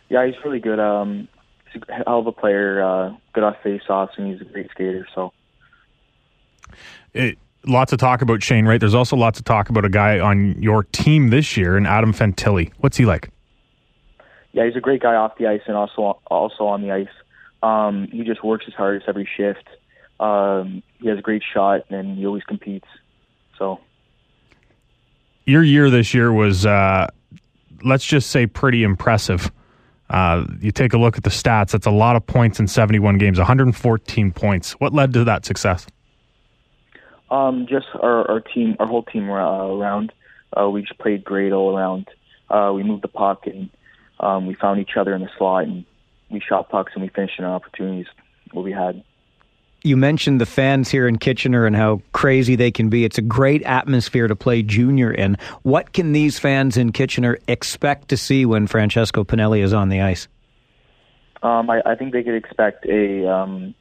Yeah, 0.08 0.26
he's 0.26 0.34
really 0.44 0.58
good. 0.58 0.80
Um, 0.80 1.28
he's 1.72 1.82
a 1.88 1.92
hell 2.04 2.20
of 2.20 2.26
a 2.26 2.32
player. 2.32 2.82
Uh, 2.82 3.16
good 3.32 3.44
off 3.44 3.56
face-offs, 3.62 4.14
and 4.16 4.32
he's 4.32 4.40
a 4.40 4.44
great 4.44 4.70
skater. 4.70 5.06
So 5.14 5.32
it, 7.12 7.38
lots 7.64 7.92
of 7.92 7.98
talk 7.98 8.22
about 8.22 8.42
Shane 8.42 8.66
Wright. 8.66 8.80
There's 8.80 8.94
also 8.94 9.14
lots 9.14 9.38
of 9.38 9.44
talk 9.44 9.68
about 9.68 9.84
a 9.84 9.90
guy 9.90 10.18
on 10.18 10.60
your 10.60 10.84
team 10.84 11.28
this 11.28 11.56
year, 11.56 11.76
and 11.76 11.86
Adam 11.86 12.12
Fantilli. 12.12 12.72
What's 12.78 12.96
he 12.96 13.04
like? 13.04 13.30
yeah, 14.56 14.64
he's 14.64 14.74
a 14.74 14.80
great 14.80 15.02
guy 15.02 15.14
off 15.14 15.36
the 15.36 15.46
ice 15.46 15.60
and 15.66 15.76
also 15.76 16.18
also 16.28 16.64
on 16.64 16.80
the 16.80 16.90
ice. 16.90 17.08
Um, 17.62 18.08
he 18.08 18.24
just 18.24 18.44
works 18.44 18.64
his 18.64 18.74
hardest 18.74 19.08
every 19.08 19.28
shift. 19.36 19.68
Um, 20.20 20.82
he 21.00 21.08
has 21.08 21.18
a 21.18 21.22
great 21.22 21.42
shot, 21.52 21.90
and 21.90 22.16
he 22.16 22.26
always 22.26 22.44
competes. 22.44 22.86
So 23.58 23.80
Your 25.44 25.62
year 25.62 25.90
this 25.90 26.14
year 26.14 26.32
was, 26.32 26.66
uh, 26.66 27.08
let's 27.84 28.04
just 28.04 28.30
say, 28.30 28.46
pretty 28.46 28.82
impressive. 28.82 29.50
Uh, 30.08 30.44
you 30.60 30.70
take 30.70 30.92
a 30.92 30.98
look 30.98 31.16
at 31.16 31.24
the 31.24 31.30
stats. 31.30 31.72
That's 31.72 31.86
a 31.86 31.90
lot 31.90 32.16
of 32.16 32.26
points 32.26 32.60
in 32.60 32.68
71 32.68 33.18
games, 33.18 33.38
114 33.38 34.32
points. 34.32 34.72
What 34.74 34.92
led 34.92 35.12
to 35.14 35.24
that 35.24 35.44
success? 35.44 35.86
Um, 37.30 37.66
just 37.68 37.86
our, 38.00 38.30
our 38.30 38.40
team, 38.40 38.76
our 38.78 38.86
whole 38.86 39.02
team 39.02 39.28
uh, 39.28 39.34
around. 39.34 40.12
Uh, 40.56 40.70
we 40.70 40.82
just 40.82 40.98
played 40.98 41.24
great 41.24 41.52
all 41.52 41.76
around. 41.76 42.08
Uh, 42.48 42.72
we 42.74 42.84
moved 42.84 43.02
the 43.02 43.08
puck 43.08 43.46
and 43.46 43.68
um, 44.20 44.46
we 44.46 44.54
found 44.54 44.80
each 44.80 44.96
other 44.96 45.14
in 45.14 45.22
the 45.22 45.30
slot 45.36 45.64
and 45.64 45.84
we 46.30 46.40
shot 46.40 46.68
pucks 46.68 46.92
and 46.94 47.02
we 47.02 47.08
finished 47.08 47.38
in 47.38 47.44
our 47.44 47.54
opportunities 47.54 48.06
what 48.52 48.64
we 48.64 48.72
had. 48.72 49.02
You 49.82 49.96
mentioned 49.96 50.40
the 50.40 50.46
fans 50.46 50.90
here 50.90 51.06
in 51.06 51.18
Kitchener 51.18 51.64
and 51.66 51.76
how 51.76 52.00
crazy 52.12 52.56
they 52.56 52.72
can 52.72 52.88
be. 52.88 53.04
It's 53.04 53.18
a 53.18 53.22
great 53.22 53.62
atmosphere 53.62 54.26
to 54.26 54.34
play 54.34 54.62
junior 54.62 55.12
in. 55.12 55.36
What 55.62 55.92
can 55.92 56.12
these 56.12 56.38
fans 56.38 56.76
in 56.76 56.92
Kitchener 56.92 57.38
expect 57.46 58.08
to 58.08 58.16
see 58.16 58.44
when 58.46 58.66
Francesco 58.66 59.22
Pinelli 59.22 59.62
is 59.62 59.72
on 59.72 59.88
the 59.88 60.00
ice? 60.00 60.26
Um, 61.42 61.70
I, 61.70 61.82
I 61.86 61.94
think 61.94 62.12
they 62.12 62.24
could 62.24 62.34
expect 62.34 62.86
a 62.86 63.30
um, 63.30 63.74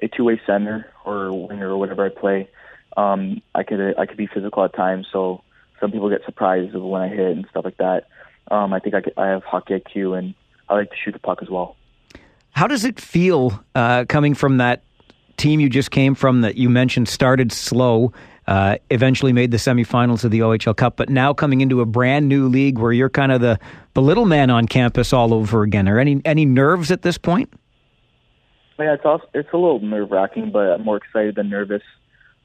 a 0.00 0.08
two 0.08 0.24
way 0.24 0.40
center 0.46 0.86
or 1.04 1.32
winger 1.46 1.70
or 1.70 1.76
whatever 1.76 2.06
I 2.06 2.08
play. 2.08 2.48
Um, 2.96 3.42
I 3.54 3.64
could 3.64 3.98
I 3.98 4.06
could 4.06 4.16
be 4.16 4.28
physical 4.28 4.64
at 4.64 4.74
times, 4.74 5.06
so 5.12 5.42
some 5.80 5.92
people 5.92 6.08
get 6.08 6.24
surprised 6.24 6.74
when 6.74 7.02
I 7.02 7.08
hit 7.08 7.36
and 7.36 7.46
stuff 7.50 7.64
like 7.64 7.76
that. 7.78 8.08
Um, 8.50 8.72
I 8.72 8.80
think 8.80 8.94
I, 8.94 9.02
could, 9.02 9.12
I 9.16 9.26
have 9.28 9.42
hockey 9.44 9.74
IQ 9.74 10.18
and 10.18 10.34
I 10.68 10.74
like 10.74 10.90
to 10.90 10.96
shoot 10.96 11.12
the 11.12 11.18
puck 11.18 11.38
as 11.42 11.48
well. 11.48 11.76
How 12.50 12.66
does 12.66 12.84
it 12.84 13.00
feel 13.00 13.62
uh, 13.74 14.04
coming 14.08 14.34
from 14.34 14.58
that 14.58 14.82
team 15.36 15.60
you 15.60 15.68
just 15.68 15.90
came 15.90 16.14
from 16.14 16.40
that 16.40 16.56
you 16.56 16.68
mentioned 16.68 17.08
started 17.08 17.52
slow, 17.52 18.12
uh, 18.46 18.76
eventually 18.90 19.32
made 19.32 19.50
the 19.50 19.56
semifinals 19.56 20.24
of 20.24 20.30
the 20.30 20.40
OHL 20.40 20.76
Cup, 20.76 20.96
but 20.96 21.08
now 21.08 21.32
coming 21.32 21.60
into 21.60 21.80
a 21.80 21.86
brand 21.86 22.28
new 22.28 22.48
league 22.48 22.78
where 22.78 22.92
you're 22.92 23.08
kind 23.08 23.30
of 23.30 23.40
the, 23.40 23.58
the 23.94 24.02
little 24.02 24.24
man 24.26 24.50
on 24.50 24.66
campus 24.66 25.12
all 25.12 25.32
over 25.32 25.62
again? 25.62 25.88
Are 25.88 25.98
any 25.98 26.20
any 26.24 26.44
nerves 26.44 26.90
at 26.90 27.02
this 27.02 27.16
point? 27.16 27.52
Yeah, 28.78 28.94
it's 28.94 29.04
also, 29.04 29.24
it's 29.34 29.48
a 29.52 29.56
little 29.56 29.80
nerve 29.80 30.10
wracking, 30.10 30.50
but 30.52 30.70
I'm 30.70 30.84
more 30.84 30.96
excited 30.96 31.34
than 31.34 31.48
nervous. 31.50 31.82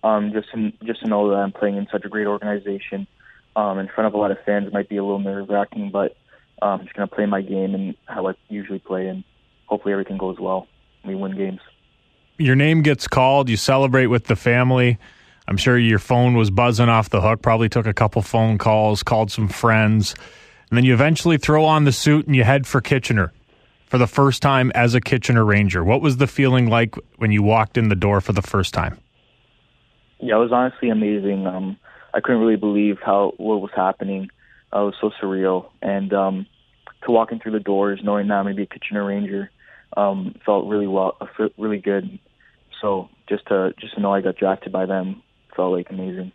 Um, 0.04 0.34
just 0.34 0.52
to, 0.52 0.72
just 0.84 1.02
to 1.02 1.08
know 1.08 1.30
that 1.30 1.36
I'm 1.36 1.52
playing 1.52 1.78
in 1.78 1.88
such 1.92 2.04
a 2.04 2.10
great 2.10 2.28
organization 2.28 3.08
um, 3.56 3.80
in 3.80 3.88
front 3.88 4.08
of 4.08 4.14
a 4.14 4.18
lot 4.18 4.32
of 4.32 4.38
fans 4.46 4.74
might 4.74 4.90
be 4.90 4.98
a 4.98 5.04
little 5.04 5.20
nerve 5.20 5.48
wracking, 5.48 5.92
but 5.92 6.18
um, 6.64 6.80
I'm 6.80 6.86
just 6.86 6.96
gonna 6.96 7.08
play 7.08 7.26
my 7.26 7.42
game 7.42 7.76
and 7.76 7.96
how 8.06 8.28
I 8.28 8.34
usually 8.48 8.80
play, 8.80 9.08
and 9.08 9.24
hopefully 9.66 9.92
everything 9.92 10.18
goes 10.18 10.40
well. 10.40 10.68
We 11.06 11.14
win 11.16 11.36
games. 11.36 11.60
Your 12.38 12.56
name 12.56 12.82
gets 12.82 13.08
called. 13.08 13.50
You 13.50 13.58
celebrate 13.58 14.08
with 14.08 14.26
the 14.26 14.36
family. 14.38 14.98
I'm 15.48 15.58
sure 15.58 15.78
your 15.78 16.00
phone 16.00 16.36
was 16.36 16.50
buzzing 16.50 16.88
off 16.88 17.10
the 17.10 17.20
hook. 17.20 17.42
Probably 17.42 17.68
took 17.68 17.86
a 17.86 17.94
couple 17.94 18.22
phone 18.22 18.58
calls, 18.58 19.04
called 19.04 19.30
some 19.30 19.50
friends, 19.50 20.16
and 20.70 20.78
then 20.78 20.86
you 20.86 20.94
eventually 20.94 21.38
throw 21.38 21.66
on 21.66 21.84
the 21.84 21.92
suit 21.92 22.28
and 22.28 22.36
you 22.36 22.46
head 22.46 22.66
for 22.66 22.80
Kitchener 22.80 23.34
for 23.88 23.98
the 23.98 24.08
first 24.08 24.42
time 24.42 24.72
as 24.74 24.96
a 24.96 25.02
Kitchener 25.02 25.44
Ranger. 25.44 25.84
What 25.84 26.02
was 26.02 26.18
the 26.18 26.28
feeling 26.28 26.70
like 26.70 26.96
when 27.18 27.32
you 27.34 27.44
walked 27.44 27.78
in 27.78 27.90
the 27.90 27.96
door 27.96 28.22
for 28.22 28.32
the 28.32 28.42
first 28.42 28.74
time? 28.74 28.98
Yeah, 30.20 30.38
it 30.38 30.40
was 30.40 30.54
honestly 30.54 30.90
amazing. 30.90 31.46
Um, 31.46 31.78
I 32.14 32.22
couldn't 32.22 32.40
really 32.40 32.56
believe 32.56 33.00
how 33.06 33.34
what 33.36 33.60
was 33.60 33.72
happening. 33.76 34.30
Uh, 34.74 34.84
it 34.84 34.86
was 34.86 34.96
so 35.02 35.12
surreal, 35.22 35.70
and 35.82 36.14
um, 36.14 36.48
to 37.06 37.12
walking 37.12 37.40
through 37.40 37.54
the 37.54 37.60
doors, 37.60 38.00
knowing 38.04 38.28
that 38.28 38.36
I'm 38.36 38.46
going 38.46 38.56
to 38.56 38.58
be 38.58 38.64
a 38.64 38.66
Kitchener 38.66 39.06
Ranger, 39.06 39.52
um, 39.96 40.36
felt 40.46 40.68
really 40.68 40.88
well, 40.88 41.18
uh, 41.22 41.48
really 41.58 41.80
good. 41.80 42.20
So 42.82 43.10
just 43.30 43.48
to 43.48 43.74
just 43.80 43.96
to 43.96 44.02
know 44.02 44.14
I 44.14 44.22
got 44.22 44.36
drafted 44.36 44.72
by 44.72 44.86
them 44.86 45.22
felt 45.56 45.72
like 45.72 45.90
amazing. 45.90 46.32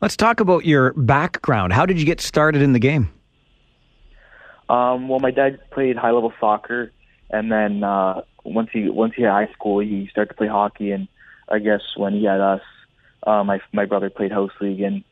Let's 0.00 0.16
talk 0.16 0.40
about 0.40 0.66
your 0.66 0.92
background. 0.92 1.72
How 1.72 1.86
did 1.86 1.98
you 1.98 2.04
get 2.04 2.20
started 2.20 2.62
in 2.62 2.72
the 2.72 2.78
game? 2.78 3.10
Um, 4.68 5.08
well, 5.08 5.20
my 5.20 5.30
dad 5.30 5.58
played 5.70 5.96
high 5.96 6.10
level 6.10 6.32
soccer, 6.38 6.92
and 7.30 7.50
then 7.50 7.82
uh, 7.82 8.22
once 8.44 8.68
he 8.72 8.90
once 8.90 9.14
he 9.16 9.22
had 9.22 9.30
high 9.30 9.52
school, 9.52 9.80
he 9.80 10.08
started 10.10 10.30
to 10.30 10.36
play 10.36 10.48
hockey. 10.48 10.90
And 10.90 11.08
I 11.48 11.60
guess 11.60 11.80
when 11.96 12.12
he 12.12 12.24
had 12.24 12.40
us, 12.40 12.62
uh, 13.26 13.42
my 13.44 13.60
my 13.72 13.86
brother 13.86 14.10
played 14.10 14.32
house 14.32 14.52
league, 14.60 14.80
and 14.80 15.02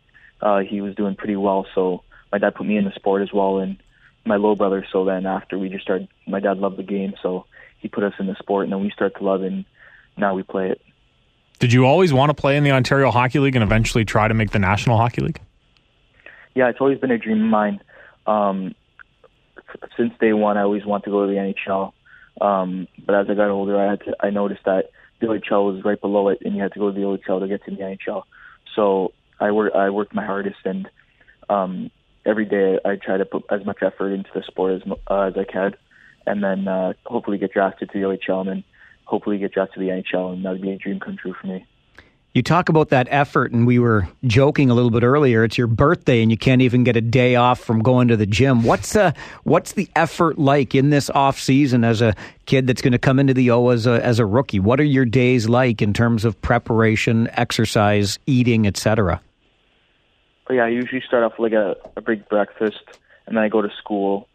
uh, 0.40 0.58
he 0.58 0.80
was 0.80 0.94
doing 0.94 1.16
pretty 1.16 1.36
well. 1.36 1.66
So 1.74 2.02
my 2.30 2.38
dad 2.38 2.54
put 2.54 2.66
me 2.66 2.76
in 2.76 2.84
the 2.84 2.92
sport 2.94 3.22
as 3.22 3.32
well, 3.32 3.58
and 3.58 3.78
my 4.24 4.36
little 4.36 4.56
brother. 4.56 4.86
So 4.90 5.04
then 5.04 5.26
after 5.26 5.58
we 5.58 5.68
just 5.68 5.82
started, 5.82 6.08
my 6.26 6.40
dad 6.40 6.58
loved 6.58 6.76
the 6.76 6.82
game, 6.82 7.14
so 7.22 7.46
he 7.78 7.88
put 7.88 8.04
us 8.04 8.14
in 8.18 8.26
the 8.26 8.34
sport, 8.36 8.64
and 8.64 8.72
then 8.72 8.80
we 8.80 8.90
started 8.90 9.18
to 9.18 9.24
love 9.24 9.42
it. 9.42 9.52
And 9.52 9.64
now 10.16 10.34
we 10.34 10.42
play 10.42 10.70
it. 10.70 10.80
Did 11.58 11.72
you 11.72 11.86
always 11.86 12.12
want 12.12 12.30
to 12.30 12.34
play 12.34 12.56
in 12.56 12.64
the 12.64 12.72
Ontario 12.72 13.10
Hockey 13.10 13.38
League 13.38 13.54
and 13.54 13.62
eventually 13.62 14.04
try 14.04 14.28
to 14.28 14.34
make 14.34 14.50
the 14.50 14.58
National 14.58 14.96
Hockey 14.96 15.22
League? 15.22 15.40
Yeah, 16.54 16.68
it's 16.68 16.80
always 16.80 16.98
been 16.98 17.10
a 17.10 17.18
dream 17.18 17.42
of 17.42 17.50
mine. 17.50 17.80
Um, 18.26 18.74
since 19.96 20.12
day 20.20 20.32
one, 20.32 20.56
I 20.56 20.62
always 20.62 20.84
wanted 20.84 21.04
to 21.04 21.10
go 21.10 21.26
to 21.26 21.32
the 21.32 21.38
NHL. 21.38 21.92
Um, 22.40 22.88
but 23.04 23.14
as 23.14 23.26
I 23.30 23.34
got 23.34 23.50
older, 23.50 23.80
I 23.80 23.90
had 23.90 24.00
to, 24.00 24.16
I 24.20 24.30
noticed 24.30 24.64
that 24.64 24.90
the 25.20 25.26
OHL 25.26 25.74
was 25.74 25.84
right 25.84 26.00
below 26.00 26.28
it, 26.28 26.38
and 26.44 26.54
you 26.54 26.62
had 26.62 26.72
to 26.72 26.78
go 26.78 26.90
to 26.90 26.94
the 26.94 27.06
OHL 27.06 27.40
to 27.40 27.48
get 27.48 27.64
to 27.64 27.70
the 27.70 27.76
NHL. 27.76 28.24
So 28.74 29.12
I 29.40 29.52
work 29.52 29.72
I 29.74 29.90
worked 29.90 30.14
my 30.14 30.24
hardest, 30.24 30.58
and 30.64 30.88
um, 31.48 31.90
every 32.26 32.44
day 32.44 32.78
I 32.84 32.96
try 32.96 33.16
to 33.16 33.24
put 33.24 33.44
as 33.50 33.64
much 33.64 33.78
effort 33.82 34.10
into 34.10 34.30
the 34.34 34.42
sport 34.42 34.82
as 34.82 34.92
uh, 35.08 35.20
as 35.22 35.34
I 35.36 35.44
can, 35.44 35.74
and 36.26 36.42
then 36.42 36.68
uh, 36.68 36.94
hopefully 37.04 37.38
get 37.38 37.52
drafted 37.52 37.90
to 37.90 37.98
the 37.98 38.04
OHL, 38.04 38.48
and 38.50 38.64
hopefully 39.04 39.38
get 39.38 39.52
drafted 39.52 39.74
to 39.74 39.80
the 39.80 39.88
NHL, 39.88 40.32
and 40.32 40.44
that 40.44 40.52
would 40.52 40.62
be 40.62 40.72
a 40.72 40.78
dream 40.78 41.00
come 41.00 41.16
true 41.16 41.34
for 41.40 41.46
me. 41.46 41.66
You 42.34 42.42
talk 42.42 42.68
about 42.68 42.88
that 42.88 43.06
effort, 43.12 43.52
and 43.52 43.64
we 43.64 43.78
were 43.78 44.08
joking 44.24 44.68
a 44.68 44.74
little 44.74 44.90
bit 44.90 45.04
earlier. 45.04 45.44
It's 45.44 45.56
your 45.56 45.68
birthday, 45.68 46.20
and 46.20 46.32
you 46.32 46.36
can't 46.36 46.62
even 46.62 46.82
get 46.82 46.96
a 46.96 47.00
day 47.00 47.36
off 47.36 47.60
from 47.60 47.80
going 47.80 48.08
to 48.08 48.16
the 48.16 48.26
gym. 48.26 48.64
What's 48.64 48.96
uh, 48.96 49.12
what's 49.44 49.72
the 49.72 49.88
effort 49.94 50.36
like 50.36 50.74
in 50.74 50.90
this 50.90 51.10
off 51.10 51.38
season 51.38 51.84
as 51.84 52.02
a 52.02 52.14
kid 52.46 52.66
that's 52.66 52.82
going 52.82 52.92
to 52.92 52.98
come 52.98 53.20
into 53.20 53.34
the 53.34 53.52
O 53.52 53.68
as 53.68 53.86
a 53.86 54.04
as 54.04 54.18
a 54.18 54.26
rookie? 54.26 54.58
What 54.58 54.80
are 54.80 54.84
your 54.84 55.04
days 55.04 55.48
like 55.48 55.80
in 55.80 55.92
terms 55.92 56.24
of 56.24 56.40
preparation, 56.42 57.28
exercise, 57.34 58.18
eating, 58.26 58.66
etc.? 58.66 59.20
Well, 60.48 60.56
yeah, 60.56 60.64
I 60.64 60.68
usually 60.68 61.02
start 61.06 61.24
off 61.24 61.38
with 61.38 61.52
like 61.52 61.58
a, 61.58 61.76
a 61.96 62.00
big 62.00 62.28
breakfast, 62.28 62.82
and 63.26 63.36
then 63.36 63.44
I 63.44 63.48
go 63.48 63.62
to 63.62 63.70
school, 63.78 64.28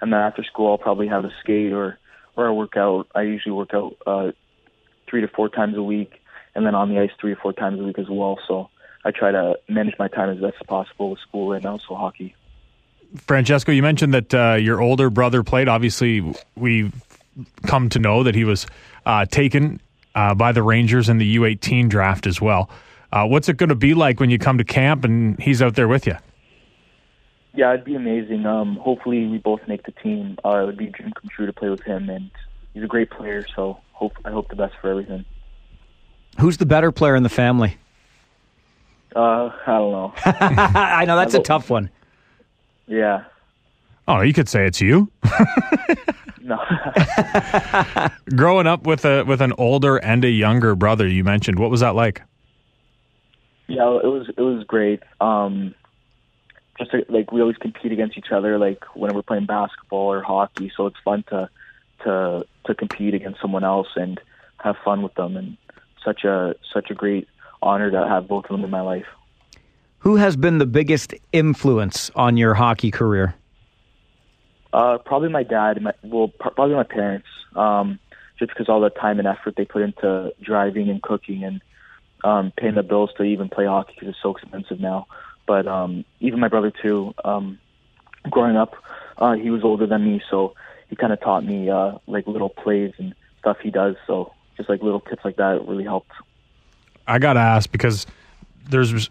and 0.00 0.12
then 0.12 0.20
after 0.20 0.42
school 0.44 0.70
I'll 0.70 0.78
probably 0.78 1.08
have 1.08 1.24
a 1.24 1.32
skate 1.40 1.72
or 1.72 1.98
or 2.36 2.46
a 2.46 2.54
workout. 2.54 3.08
I 3.14 3.22
usually 3.22 3.52
work 3.52 3.74
out 3.74 3.96
uh, 4.06 4.32
three 5.08 5.20
to 5.20 5.28
four 5.28 5.48
times 5.48 5.76
a 5.76 5.82
week 5.82 6.22
and 6.54 6.66
then 6.66 6.74
on 6.74 6.88
the 6.88 6.98
ice 6.98 7.10
three 7.20 7.32
or 7.32 7.36
four 7.36 7.52
times 7.52 7.80
a 7.80 7.84
week 7.84 7.98
as 7.98 8.08
well. 8.08 8.38
So 8.46 8.68
I 9.04 9.10
try 9.10 9.30
to 9.32 9.58
manage 9.68 9.94
my 9.98 10.08
time 10.08 10.30
as 10.30 10.40
best 10.40 10.56
as 10.60 10.66
possible 10.66 11.10
with 11.10 11.20
school 11.20 11.52
and 11.52 11.64
also 11.66 11.94
hockey. 11.94 12.34
Francesco, 13.16 13.72
you 13.72 13.82
mentioned 13.82 14.14
that 14.14 14.34
uh, 14.34 14.54
your 14.54 14.80
older 14.80 15.10
brother 15.10 15.42
played. 15.42 15.68
Obviously, 15.68 16.34
we've 16.56 16.94
come 17.66 17.88
to 17.90 17.98
know 17.98 18.22
that 18.22 18.34
he 18.34 18.44
was 18.44 18.66
uh, 19.04 19.26
taken 19.26 19.80
uh, 20.14 20.34
by 20.34 20.52
the 20.52 20.62
Rangers 20.62 21.08
in 21.08 21.18
the 21.18 21.36
U18 21.36 21.88
draft 21.88 22.26
as 22.26 22.40
well. 22.40 22.70
Uh, 23.12 23.26
what's 23.26 23.48
it 23.48 23.58
going 23.58 23.68
to 23.68 23.74
be 23.74 23.94
like 23.94 24.20
when 24.20 24.30
you 24.30 24.38
come 24.38 24.56
to 24.58 24.64
camp 24.64 25.04
and 25.04 25.38
he's 25.40 25.60
out 25.60 25.74
there 25.74 25.86
with 25.88 26.06
you? 26.06 26.16
Yeah, 27.54 27.74
it'd 27.74 27.84
be 27.84 27.94
amazing. 27.94 28.46
Um, 28.46 28.76
hopefully, 28.76 29.26
we 29.26 29.36
both 29.36 29.60
make 29.68 29.84
the 29.84 29.92
team. 29.92 30.38
Uh, 30.42 30.62
it 30.62 30.66
would 30.66 30.78
be 30.78 30.86
a 30.86 30.90
dream 30.90 31.12
come 31.12 31.28
true 31.28 31.44
to 31.44 31.52
play 31.52 31.68
with 31.68 31.82
him, 31.82 32.08
and 32.08 32.30
he's 32.72 32.82
a 32.82 32.86
great 32.86 33.10
player. 33.10 33.44
So, 33.54 33.78
hope 33.92 34.16
I 34.24 34.30
hope 34.30 34.48
the 34.48 34.56
best 34.56 34.74
for 34.80 34.88
everything. 34.88 35.26
Who's 36.40 36.56
the 36.56 36.64
better 36.64 36.90
player 36.90 37.14
in 37.14 37.22
the 37.22 37.28
family? 37.28 37.76
Uh, 39.14 39.50
I 39.66 39.78
don't 39.78 39.92
know. 39.92 40.14
I 40.24 41.04
know 41.04 41.16
that's 41.16 41.34
a 41.34 41.40
tough 41.40 41.68
one. 41.68 41.90
Yeah. 42.86 43.24
Oh, 44.08 44.22
you 44.22 44.32
could 44.32 44.48
say 44.48 44.66
it's 44.66 44.80
you. 44.80 45.10
no. 46.40 46.58
Growing 48.34 48.66
up 48.66 48.86
with 48.86 49.04
a 49.04 49.24
with 49.24 49.42
an 49.42 49.52
older 49.58 49.98
and 49.98 50.24
a 50.24 50.30
younger 50.30 50.74
brother, 50.74 51.06
you 51.06 51.22
mentioned. 51.22 51.58
What 51.58 51.70
was 51.70 51.80
that 51.80 51.94
like? 51.94 52.22
Yeah, 53.66 53.98
it 54.02 54.06
was 54.06 54.28
it 54.28 54.40
was 54.40 54.64
great. 54.64 55.02
Um, 55.20 55.74
just 56.78 56.90
to, 56.92 57.04
like 57.08 57.32
we 57.32 57.40
always 57.40 57.56
compete 57.56 57.92
against 57.92 58.18
each 58.18 58.32
other, 58.32 58.58
like 58.58 58.84
when 58.94 59.14
we're 59.14 59.22
playing 59.22 59.46
basketball 59.46 60.12
or 60.12 60.22
hockey. 60.22 60.72
So 60.76 60.86
it's 60.86 60.96
fun 61.04 61.24
to 61.28 61.48
to 62.04 62.44
to 62.66 62.74
compete 62.74 63.14
against 63.14 63.40
someone 63.40 63.64
else 63.64 63.88
and 63.96 64.20
have 64.58 64.76
fun 64.84 65.02
with 65.02 65.14
them 65.14 65.36
and 65.36 65.56
such 66.04 66.24
a 66.24 66.54
such 66.72 66.90
a 66.90 66.94
great 66.94 67.28
honor 67.60 67.90
to 67.90 68.08
have 68.08 68.28
both 68.28 68.44
of 68.44 68.50
them 68.50 68.64
in 68.64 68.70
my 68.70 68.80
life. 68.80 69.06
Who 69.98 70.16
has 70.16 70.36
been 70.36 70.58
the 70.58 70.66
biggest 70.66 71.14
influence 71.32 72.10
on 72.16 72.36
your 72.36 72.54
hockey 72.54 72.90
career? 72.90 73.36
Uh, 74.72 74.98
probably 74.98 75.28
my 75.28 75.44
dad. 75.44 75.80
My, 75.80 75.92
well, 76.02 76.28
probably 76.28 76.74
my 76.74 76.82
parents. 76.82 77.28
Um, 77.54 78.00
just 78.38 78.50
because 78.50 78.68
all 78.68 78.80
the 78.80 78.90
time 78.90 79.18
and 79.20 79.28
effort 79.28 79.54
they 79.56 79.64
put 79.64 79.82
into 79.82 80.32
driving 80.42 80.88
and 80.88 81.00
cooking 81.02 81.44
and 81.44 81.62
um, 82.24 82.52
paying 82.56 82.74
the 82.74 82.82
bills 82.82 83.10
to 83.16 83.22
even 83.22 83.48
play 83.48 83.66
hockey 83.66 83.92
because 83.94 84.10
it's 84.10 84.22
so 84.22 84.34
expensive 84.36 84.80
now. 84.80 85.06
But 85.46 85.66
um, 85.66 86.04
even 86.20 86.40
my 86.40 86.48
brother 86.48 86.70
too. 86.70 87.14
Um, 87.24 87.58
growing 88.30 88.56
up, 88.56 88.74
uh, 89.18 89.34
he 89.34 89.50
was 89.50 89.64
older 89.64 89.86
than 89.86 90.04
me, 90.04 90.22
so 90.30 90.54
he 90.88 90.96
kind 90.96 91.12
of 91.12 91.20
taught 91.20 91.44
me 91.44 91.70
uh, 91.70 91.98
like 92.06 92.26
little 92.26 92.48
plays 92.48 92.92
and 92.98 93.14
stuff 93.40 93.58
he 93.62 93.70
does. 93.70 93.96
So 94.06 94.32
just 94.56 94.68
like 94.68 94.82
little 94.82 95.00
tips 95.00 95.24
like 95.24 95.36
that 95.36 95.66
really 95.66 95.84
helped. 95.84 96.12
I 97.06 97.18
got 97.18 97.32
to 97.34 97.40
ask 97.40 97.70
because 97.70 98.06
there's 98.68 99.10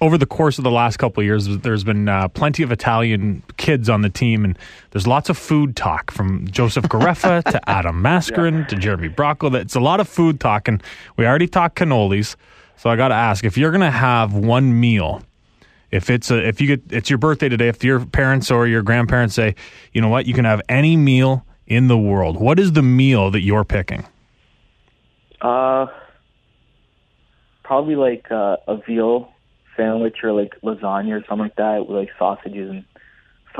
over 0.00 0.16
the 0.16 0.26
course 0.26 0.58
of 0.58 0.64
the 0.64 0.70
last 0.70 0.96
couple 0.96 1.22
years, 1.22 1.48
there's 1.58 1.84
been 1.84 2.08
uh, 2.08 2.28
plenty 2.28 2.62
of 2.62 2.72
Italian 2.72 3.42
kids 3.68 3.90
on 3.90 4.00
the 4.00 4.08
team, 4.08 4.46
and 4.46 4.58
there's 4.92 5.06
lots 5.06 5.28
of 5.28 5.36
food 5.36 5.76
talk 5.76 6.10
from 6.10 6.48
Joseph 6.48 6.84
Garreffa 6.84 7.44
to 7.52 7.68
Adam 7.68 8.02
Mascherin 8.02 8.60
yeah. 8.60 8.66
to 8.68 8.76
Jeremy 8.76 9.10
Bracco. 9.10 9.54
It's 9.54 9.74
a 9.74 9.80
lot 9.80 10.00
of 10.00 10.08
food 10.08 10.40
talk, 10.40 10.68
and 10.68 10.82
we 11.18 11.26
already 11.26 11.46
talked 11.46 11.76
cannolis. 11.76 12.34
So 12.78 12.88
I 12.88 12.96
got 12.96 13.08
to 13.08 13.14
ask 13.14 13.44
if 13.44 13.58
you're 13.58 13.70
going 13.70 13.82
to 13.82 13.90
have 13.90 14.32
one 14.32 14.80
meal, 14.80 15.20
if 15.90 16.08
it's 16.08 16.30
a 16.30 16.48
if 16.48 16.62
you 16.62 16.66
get 16.66 16.82
it's 16.88 17.10
your 17.10 17.18
birthday 17.18 17.50
today, 17.50 17.68
if 17.68 17.84
your 17.84 18.06
parents 18.06 18.50
or 18.50 18.66
your 18.66 18.80
grandparents 18.80 19.34
say, 19.34 19.54
you 19.92 20.00
know 20.00 20.08
what, 20.08 20.24
you 20.24 20.32
can 20.32 20.46
have 20.46 20.62
any 20.70 20.96
meal 20.96 21.44
in 21.66 21.88
the 21.88 21.98
world. 21.98 22.40
What 22.40 22.58
is 22.58 22.72
the 22.72 22.82
meal 22.82 23.30
that 23.32 23.42
you're 23.42 23.64
picking? 23.64 24.06
Uh, 25.42 25.88
probably 27.64 27.96
like 27.96 28.30
uh, 28.30 28.56
a 28.66 28.78
veal 28.78 29.30
sandwich 29.76 30.16
or 30.22 30.32
like 30.32 30.54
lasagna 30.62 31.20
or 31.20 31.24
something 31.28 31.48
like 31.48 31.56
that 31.56 31.86
with 31.86 31.98
like 31.98 32.08
sausages 32.18 32.70
and 32.70 32.84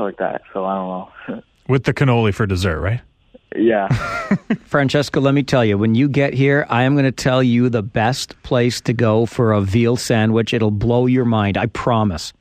like 0.03 0.17
that. 0.17 0.41
So 0.53 0.65
I 0.65 0.75
don't 0.75 0.87
know. 1.37 1.43
With 1.67 1.83
the 1.83 1.93
cannoli 1.93 2.33
for 2.33 2.45
dessert, 2.45 2.79
right? 2.79 3.01
yeah. 3.55 3.87
Francesco, 4.65 5.19
let 5.19 5.33
me 5.33 5.43
tell 5.43 5.65
you, 5.65 5.77
when 5.77 5.95
you 5.95 6.07
get 6.07 6.33
here, 6.33 6.65
I 6.69 6.83
am 6.83 6.93
going 6.93 7.05
to 7.05 7.11
tell 7.11 7.41
you 7.41 7.69
the 7.69 7.83
best 7.83 8.41
place 8.43 8.81
to 8.81 8.93
go 8.93 9.25
for 9.25 9.51
a 9.51 9.61
veal 9.61 9.95
sandwich. 9.95 10.53
It'll 10.53 10.71
blow 10.71 11.05
your 11.05 11.25
mind. 11.25 11.57
I 11.57 11.67
promise. 11.67 12.33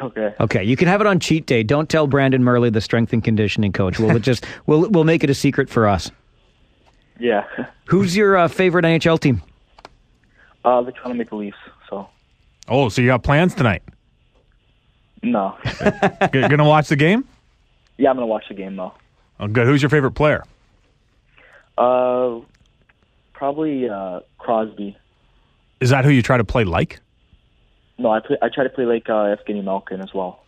Okay. 0.00 0.34
Okay, 0.40 0.64
you 0.64 0.76
can 0.76 0.88
have 0.88 1.00
it 1.00 1.06
on 1.06 1.20
cheat 1.20 1.46
day. 1.46 1.62
Don't 1.62 1.88
tell 1.88 2.06
Brandon 2.06 2.42
Murley, 2.42 2.70
the 2.70 2.80
strength 2.80 3.12
and 3.12 3.22
conditioning 3.22 3.72
coach. 3.72 3.98
We'll 3.98 4.18
just 4.30 4.46
we'll 4.66 4.88
we'll 4.88 5.04
make 5.04 5.22
it 5.22 5.30
a 5.30 5.34
secret 5.34 5.68
for 5.68 5.86
us. 5.86 6.10
Yeah. 7.18 7.44
Who's 7.86 8.16
your 8.16 8.36
uh, 8.36 8.48
favorite 8.48 8.84
NHL 8.84 9.20
team? 9.20 9.42
Uh, 10.64 10.80
the 10.82 10.92
Toronto 10.92 11.14
Maple 11.14 11.38
Leafs. 11.38 11.56
So 11.90 12.08
Oh, 12.68 12.88
so 12.88 13.02
you 13.02 13.08
got 13.08 13.22
plans 13.22 13.54
tonight? 13.54 13.82
No. 15.22 15.56
G- 16.32 16.40
gonna 16.48 16.64
watch 16.64 16.88
the 16.88 16.96
game? 16.96 17.24
yeah, 17.98 18.10
I'm 18.10 18.16
gonna 18.16 18.26
watch 18.26 18.44
the 18.48 18.54
game 18.54 18.76
though. 18.76 18.92
Oh, 19.38 19.46
good. 19.48 19.66
Who's 19.66 19.82
your 19.82 19.88
favorite 19.90 20.12
player? 20.12 20.44
Uh, 21.78 22.40
probably 23.32 23.88
uh, 23.88 24.20
Crosby. 24.38 24.96
Is 25.80 25.90
that 25.90 26.04
who 26.04 26.10
you 26.10 26.22
try 26.22 26.36
to 26.36 26.44
play 26.44 26.64
like? 26.64 27.00
No, 27.98 28.10
I 28.10 28.20
play, 28.20 28.36
I 28.42 28.48
try 28.48 28.64
to 28.64 28.70
play 28.70 28.84
like 28.84 29.08
uh, 29.08 29.34
Evgeny 29.36 29.62
Malkin 29.64 30.00
as 30.00 30.12
well. 30.14 30.42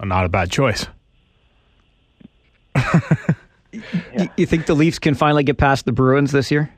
Oh, 0.00 0.04
not 0.04 0.24
a 0.24 0.28
bad 0.28 0.50
choice. 0.50 0.86
Y- 3.72 4.30
You 4.36 4.46
think 4.46 4.66
the 4.66 4.74
Leafs 4.74 4.98
can 4.98 5.14
finally 5.14 5.42
get 5.44 5.58
past 5.58 5.84
the 5.84 5.92
Bruins 5.92 6.32
this 6.32 6.50
year? 6.50 6.72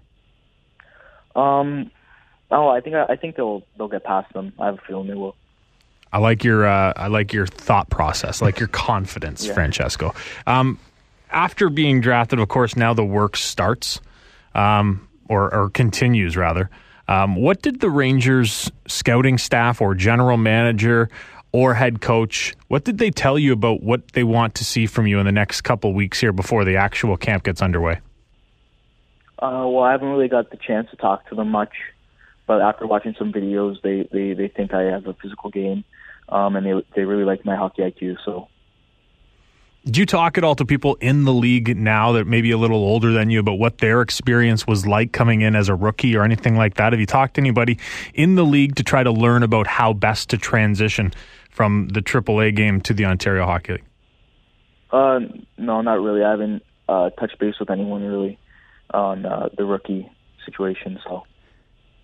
Um, 1.37 1.91
oh, 2.51 2.69
I 2.69 2.81
think 2.81 2.97
I, 2.97 3.17
think 3.17 3.37
they'll 3.37 3.63
they'll 3.79 3.89
get 3.89 4.03
past 4.05 4.33
them. 4.33 4.53
I 4.59 4.67
have 4.67 4.75
a 4.75 4.81
feeling 4.87 5.07
they 5.09 5.15
will. 5.15 5.37
I 6.13 6.19
like 6.19 6.43
your 6.45 6.67
uh, 6.67 6.93
I 6.97 7.07
like 7.09 7.33
your 7.33 7.47
thought 7.47 7.89
process, 7.91 8.43
I 8.43 8.47
like 8.47 8.59
your 8.59 8.69
confidence, 8.73 9.47
Yeah. 9.47 9.55
Francesco. 9.55 10.15
Um, 10.47 10.79
after 11.31 11.69
being 11.69 12.01
drafted, 12.01 12.41
of 12.41 12.49
course, 12.49 12.77
now 12.77 12.93
the 12.95 13.05
work 13.05 13.37
starts, 13.37 14.01
um, 14.55 15.09
or 15.29 15.53
or 15.55 15.71
continues 15.71 16.37
rather. 16.37 16.71
Um, 17.09 17.35
what 17.35 17.61
did 17.63 17.81
the 17.81 17.91
Rangers 17.91 18.71
scouting 18.87 19.37
staff 19.39 19.81
or 19.81 19.95
general 19.97 20.37
manager 20.37 21.09
or 21.53 21.75
head 21.75 22.01
coach? 22.01 22.55
What 22.69 22.85
did 22.85 22.99
they 22.99 23.11
tell 23.11 23.37
you 23.37 23.53
about 23.53 23.83
what 23.83 24.13
they 24.13 24.23
want 24.23 24.55
to 24.57 24.65
see 24.65 24.87
from 24.87 25.09
you 25.09 25.19
in 25.19 25.27
the 25.27 25.33
next 25.33 25.63
couple 25.63 25.93
weeks 25.93 26.21
here 26.21 26.33
before 26.33 26.65
the 26.65 26.77
actual 26.77 27.17
camp 27.17 27.43
gets 27.43 27.63
underway? 27.63 27.99
Uh, 29.41 29.65
well, 29.67 29.83
I 29.83 29.93
haven't 29.93 30.09
really 30.09 30.29
got 30.29 30.51
the 30.51 30.57
chance 30.57 30.89
to 30.91 30.97
talk 30.97 31.29
to 31.31 31.35
them 31.35 31.49
much, 31.49 31.73
but 32.51 32.61
after 32.63 32.85
watching 32.85 33.15
some 33.17 33.33
videos, 33.33 33.81
they 33.81 34.09
they, 34.11 34.35
they 34.35 34.49
think 34.49 34.75
I 34.75 34.83
have 34.83 35.07
a 35.07 35.15
physical 35.15 35.51
game, 35.51 35.85
um, 36.29 36.57
and 36.57 36.67
they 36.67 36.85
they 36.97 37.05
really 37.05 37.23
like 37.23 37.45
my 37.45 37.55
hockey 37.55 37.83
IQ. 37.83 38.17
So 38.25 38.49
Did 39.85 39.97
you 39.97 40.05
talk 40.05 40.37
at 40.37 40.43
all 40.43 40.57
to 40.57 40.65
people 40.65 40.97
in 40.97 41.23
the 41.27 41.33
league 41.33 41.77
now 41.77 42.11
that 42.11 42.27
maybe 42.27 42.51
a 42.51 42.59
little 42.59 42.83
older 42.83 43.13
than 43.13 43.31
you 43.31 43.39
about 43.39 43.61
what 43.61 43.79
their 43.79 44.03
experience 44.03 44.67
was 44.67 44.85
like 44.85 45.13
coming 45.13 45.43
in 45.43 45.55
as 45.55 45.69
a 45.69 45.77
rookie 45.77 46.17
or 46.17 46.25
anything 46.25 46.57
like 46.57 46.75
that? 46.75 46.93
Have 46.93 46.99
you 46.99 47.07
talked 47.07 47.35
to 47.35 47.41
anybody 47.41 47.79
in 48.15 48.35
the 48.35 48.45
league 48.45 48.75
to 48.75 48.83
try 48.83 49.05
to 49.05 49.13
learn 49.13 49.45
about 49.45 49.69
how 49.69 49.93
best 49.93 50.31
to 50.31 50.37
transition 50.37 51.13
from 51.51 51.87
the 51.91 52.03
AAA 52.03 52.57
game 52.57 52.81
to 52.81 52.93
the 52.93 53.05
Ontario 53.05 53.47
Hockey 53.47 53.75
League? 53.75 53.85
Uh, 54.91 55.21
no, 55.57 55.83
not 55.83 56.01
really. 56.01 56.25
I 56.25 56.33
haven't 56.33 56.65
uh, 56.89 57.11
touched 57.11 57.39
base 57.39 57.61
with 57.61 57.71
anyone 57.71 58.03
really 58.03 58.41
on 58.93 59.25
uh, 59.25 59.51
the 59.57 59.65
rookie 59.65 60.11
situation. 60.45 60.99
So 61.05 61.23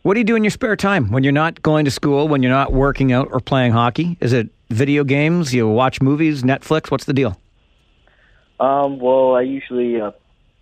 What 0.07 0.15
do 0.15 0.21
you 0.21 0.25
do 0.25 0.37
in 0.37 0.45
your 0.45 0.53
spare 0.53 0.77
time 0.77 1.11
when 1.11 1.25
you're 1.25 1.33
not 1.33 1.61
going 1.63 1.85
to 1.85 1.91
school, 1.91 2.29
when 2.29 2.41
you're 2.41 2.53
not 2.53 2.73
working 2.73 3.11
out 3.11 3.27
or 3.33 3.41
playing 3.41 3.73
hockey? 3.73 4.17
Is 4.21 4.33
it 4.33 4.51
video 4.71 5.03
games? 5.03 5.53
You 5.53 5.67
watch 5.67 6.01
movies, 6.01 6.45
Netflix? 6.45 6.93
What's 6.93 7.07
the 7.07 7.13
deal? 7.13 7.37
Um, 8.61 9.01
well, 9.01 9.35
I 9.35 9.41
usually 9.41 10.01
uh, 10.01 10.13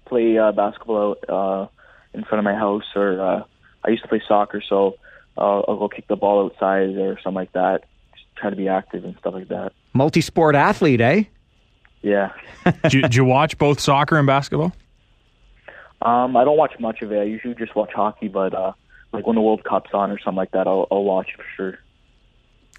play 0.07 0.38
uh, 0.38 0.52
basketball 0.52 1.16
out 1.28 1.28
uh, 1.28 1.68
in 2.14 2.24
front 2.24 2.38
of 2.38 2.44
my 2.44 2.54
house, 2.54 2.85
or 2.96 3.20
uh, 3.20 3.44
I 3.85 3.90
used 3.90 4.02
to 4.02 4.09
play 4.09 4.22
soccer, 4.26 4.62
so 4.66 4.94
uh, 5.37 5.61
I'll 5.61 5.76
go 5.76 5.90
kick 5.90 6.09
the 6.09 6.16
ball 6.16 6.46
outside 6.46 6.96
or 6.96 7.18
something 7.22 7.35
like 7.35 7.52
that. 7.52 7.85
Just 8.14 8.24
try 8.37 8.48
to 8.48 8.57
be 8.57 8.68
active 8.68 9.04
and 9.04 9.14
stuff 9.18 9.35
like 9.35 9.48
that. 9.48 9.74
Multi 9.92 10.22
sport 10.22 10.54
athlete, 10.54 11.02
eh? 11.02 11.24
Yeah. 12.00 12.33
do, 12.88 12.96
you, 12.96 13.02
did 13.02 13.14
you 13.14 13.26
watch 13.26 13.59
both 13.59 13.78
soccer 13.78 14.16
and 14.16 14.26
basketball? 14.26 14.72
Um, 16.00 16.35
I 16.35 16.44
don't 16.44 16.57
watch 16.57 16.80
much 16.80 17.02
of 17.02 17.12
it. 17.12 17.18
I 17.18 17.24
usually 17.24 17.54
just 17.54 17.76
watch 17.76 17.92
hockey, 17.92 18.28
but 18.28 18.54
uh, 18.54 18.72
like 19.14 19.27
when 19.27 19.37
the 19.37 19.42
World 19.42 19.64
Cup's 19.64 19.90
on 19.94 20.11
or 20.11 20.18
something 20.18 20.37
like 20.37 20.50
that, 20.50 20.66
I'll, 20.66 20.87
I'll 20.90 21.05
watch 21.05 21.29
for 21.37 21.44
sure. 21.57 21.79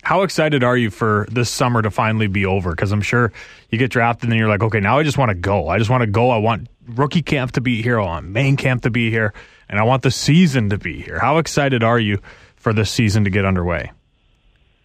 How 0.04 0.22
excited 0.22 0.64
are 0.64 0.78
you 0.78 0.92
for 0.92 1.26
this 1.32 1.50
summer 1.50 1.82
to 1.82 1.90
finally 1.90 2.28
be 2.28 2.46
over? 2.46 2.72
Because 2.72 2.92
I'm 2.92 3.02
sure 3.02 3.32
you 3.72 3.80
get 3.80 3.90
drafted 3.90 4.26
and 4.26 4.32
then 4.32 4.38
you're 4.38 4.50
like, 4.50 4.62
okay, 4.62 4.80
now 4.80 5.00
I 5.00 5.04
just 5.04 5.18
want 5.18 5.30
to 5.30 5.36
go. 5.36 5.68
I 5.68 5.80
just 5.80 5.90
want 5.90 6.02
to 6.02 6.08
go. 6.08 6.30
I 6.30 6.38
want 6.38 6.68
rookie 6.88 7.24
camp 7.24 7.54
to 7.54 7.62
be 7.62 7.82
here. 7.82 8.00
I 8.00 8.06
want 8.06 8.28
main 8.28 8.56
camp 8.56 8.84
to 8.84 8.92
be 8.92 9.10
here. 9.10 9.34
And 9.68 9.80
I 9.80 9.84
want 9.84 10.04
the 10.04 10.12
season 10.12 10.70
to 10.70 10.78
be 10.78 11.02
here. 11.02 11.18
How 11.18 11.40
excited 11.40 11.82
are 11.82 12.00
you 12.00 12.20
for 12.56 12.72
this 12.72 12.92
season 12.92 13.24
to 13.24 13.32
get 13.32 13.46
underway? 13.46 13.92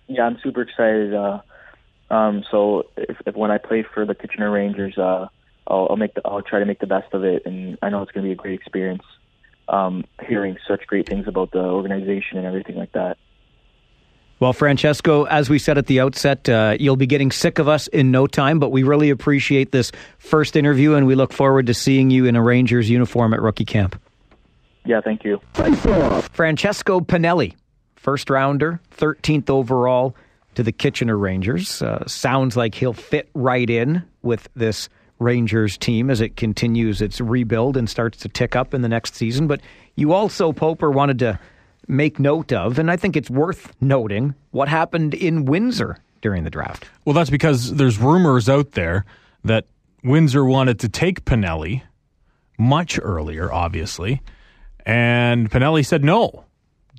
Yeah, 0.06 0.22
I'm 0.22 0.38
super 0.42 0.62
excited. 0.62 1.12
Uh, 1.12 1.40
um, 2.08 2.42
so 2.50 2.84
if, 2.96 3.18
if 3.26 3.36
when 3.36 3.50
I 3.50 3.58
play 3.58 3.84
for 3.92 4.06
the 4.06 4.14
Kitchener 4.14 4.50
Rangers, 4.50 4.96
uh, 4.96 5.26
I'll, 5.66 5.88
I'll 5.90 5.96
make 5.96 6.14
the, 6.14 6.22
I'll 6.24 6.42
try 6.42 6.60
to 6.60 6.66
make 6.66 6.80
the 6.80 6.86
best 6.86 7.12
of 7.12 7.24
it, 7.24 7.42
and 7.44 7.76
I 7.82 7.90
know 7.90 8.02
it's 8.02 8.10
going 8.10 8.24
to 8.24 8.28
be 8.28 8.32
a 8.32 8.36
great 8.36 8.58
experience. 8.58 9.02
Um, 9.70 10.04
hearing 10.26 10.58
such 10.66 10.84
great 10.88 11.08
things 11.08 11.28
about 11.28 11.52
the 11.52 11.60
organization 11.60 12.38
and 12.38 12.46
everything 12.46 12.74
like 12.74 12.92
that. 12.92 13.18
Well, 14.40 14.52
Francesco, 14.54 15.24
as 15.24 15.50
we 15.50 15.58
said 15.58 15.76
at 15.76 15.86
the 15.86 16.00
outset, 16.00 16.48
uh, 16.48 16.76
you'll 16.80 16.96
be 16.96 17.06
getting 17.06 17.30
sick 17.30 17.58
of 17.58 17.68
us 17.68 17.88
in 17.88 18.10
no 18.10 18.26
time, 18.26 18.58
but 18.58 18.70
we 18.70 18.82
really 18.82 19.10
appreciate 19.10 19.70
this 19.70 19.92
first 20.18 20.56
interview, 20.56 20.94
and 20.94 21.06
we 21.06 21.14
look 21.14 21.32
forward 21.32 21.66
to 21.66 21.74
seeing 21.74 22.10
you 22.10 22.24
in 22.24 22.36
a 22.36 22.42
Rangers 22.42 22.88
uniform 22.88 23.34
at 23.34 23.42
rookie 23.42 23.66
camp. 23.66 24.00
Yeah, 24.86 25.02
thank 25.02 25.24
you. 25.24 25.40
Francesco 26.32 27.00
Pinelli, 27.00 27.54
first 27.96 28.30
rounder, 28.30 28.80
13th 28.96 29.50
overall 29.50 30.16
to 30.54 30.62
the 30.62 30.72
Kitchener 30.72 31.18
Rangers. 31.18 31.82
Uh, 31.82 32.06
sounds 32.06 32.56
like 32.56 32.74
he'll 32.74 32.94
fit 32.94 33.28
right 33.34 33.68
in 33.68 34.02
with 34.22 34.48
this 34.56 34.88
Rangers 35.20 35.78
team 35.78 36.10
as 36.10 36.20
it 36.20 36.36
continues 36.36 37.00
its 37.00 37.20
rebuild 37.20 37.76
and 37.76 37.88
starts 37.88 38.18
to 38.18 38.28
tick 38.28 38.56
up 38.56 38.74
in 38.74 38.82
the 38.82 38.88
next 38.88 39.14
season. 39.14 39.46
But 39.46 39.60
you 39.94 40.12
also, 40.12 40.52
Poper, 40.52 40.90
wanted 40.90 41.20
to 41.20 41.38
make 41.86 42.18
note 42.18 42.52
of, 42.52 42.78
and 42.78 42.90
I 42.90 42.96
think 42.96 43.16
it's 43.16 43.30
worth 43.30 43.72
noting, 43.80 44.34
what 44.50 44.68
happened 44.68 45.14
in 45.14 45.44
Windsor 45.44 45.98
during 46.22 46.44
the 46.44 46.50
draft. 46.50 46.86
Well, 47.04 47.14
that's 47.14 47.30
because 47.30 47.74
there's 47.74 47.98
rumors 47.98 48.48
out 48.48 48.72
there 48.72 49.04
that 49.44 49.66
Windsor 50.02 50.44
wanted 50.44 50.80
to 50.80 50.88
take 50.88 51.24
Pinelli 51.24 51.82
much 52.58 52.98
earlier, 53.02 53.52
obviously. 53.52 54.22
And 54.86 55.50
Pinelli 55.50 55.84
said, 55.84 56.04
no, 56.04 56.44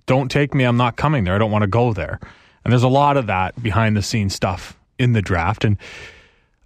don't 0.05 0.29
take 0.29 0.53
me. 0.53 0.63
I'm 0.63 0.77
not 0.77 0.95
coming 0.95 1.23
there. 1.23 1.35
I 1.35 1.37
don't 1.37 1.51
want 1.51 1.63
to 1.63 1.67
go 1.67 1.93
there. 1.93 2.19
And 2.63 2.71
there's 2.71 2.83
a 2.83 2.89
lot 2.89 3.17
of 3.17 3.27
that 3.27 3.61
behind 3.61 3.97
the 3.97 4.01
scenes 4.01 4.35
stuff 4.35 4.77
in 4.99 5.13
the 5.13 5.21
draft. 5.21 5.65
And 5.65 5.77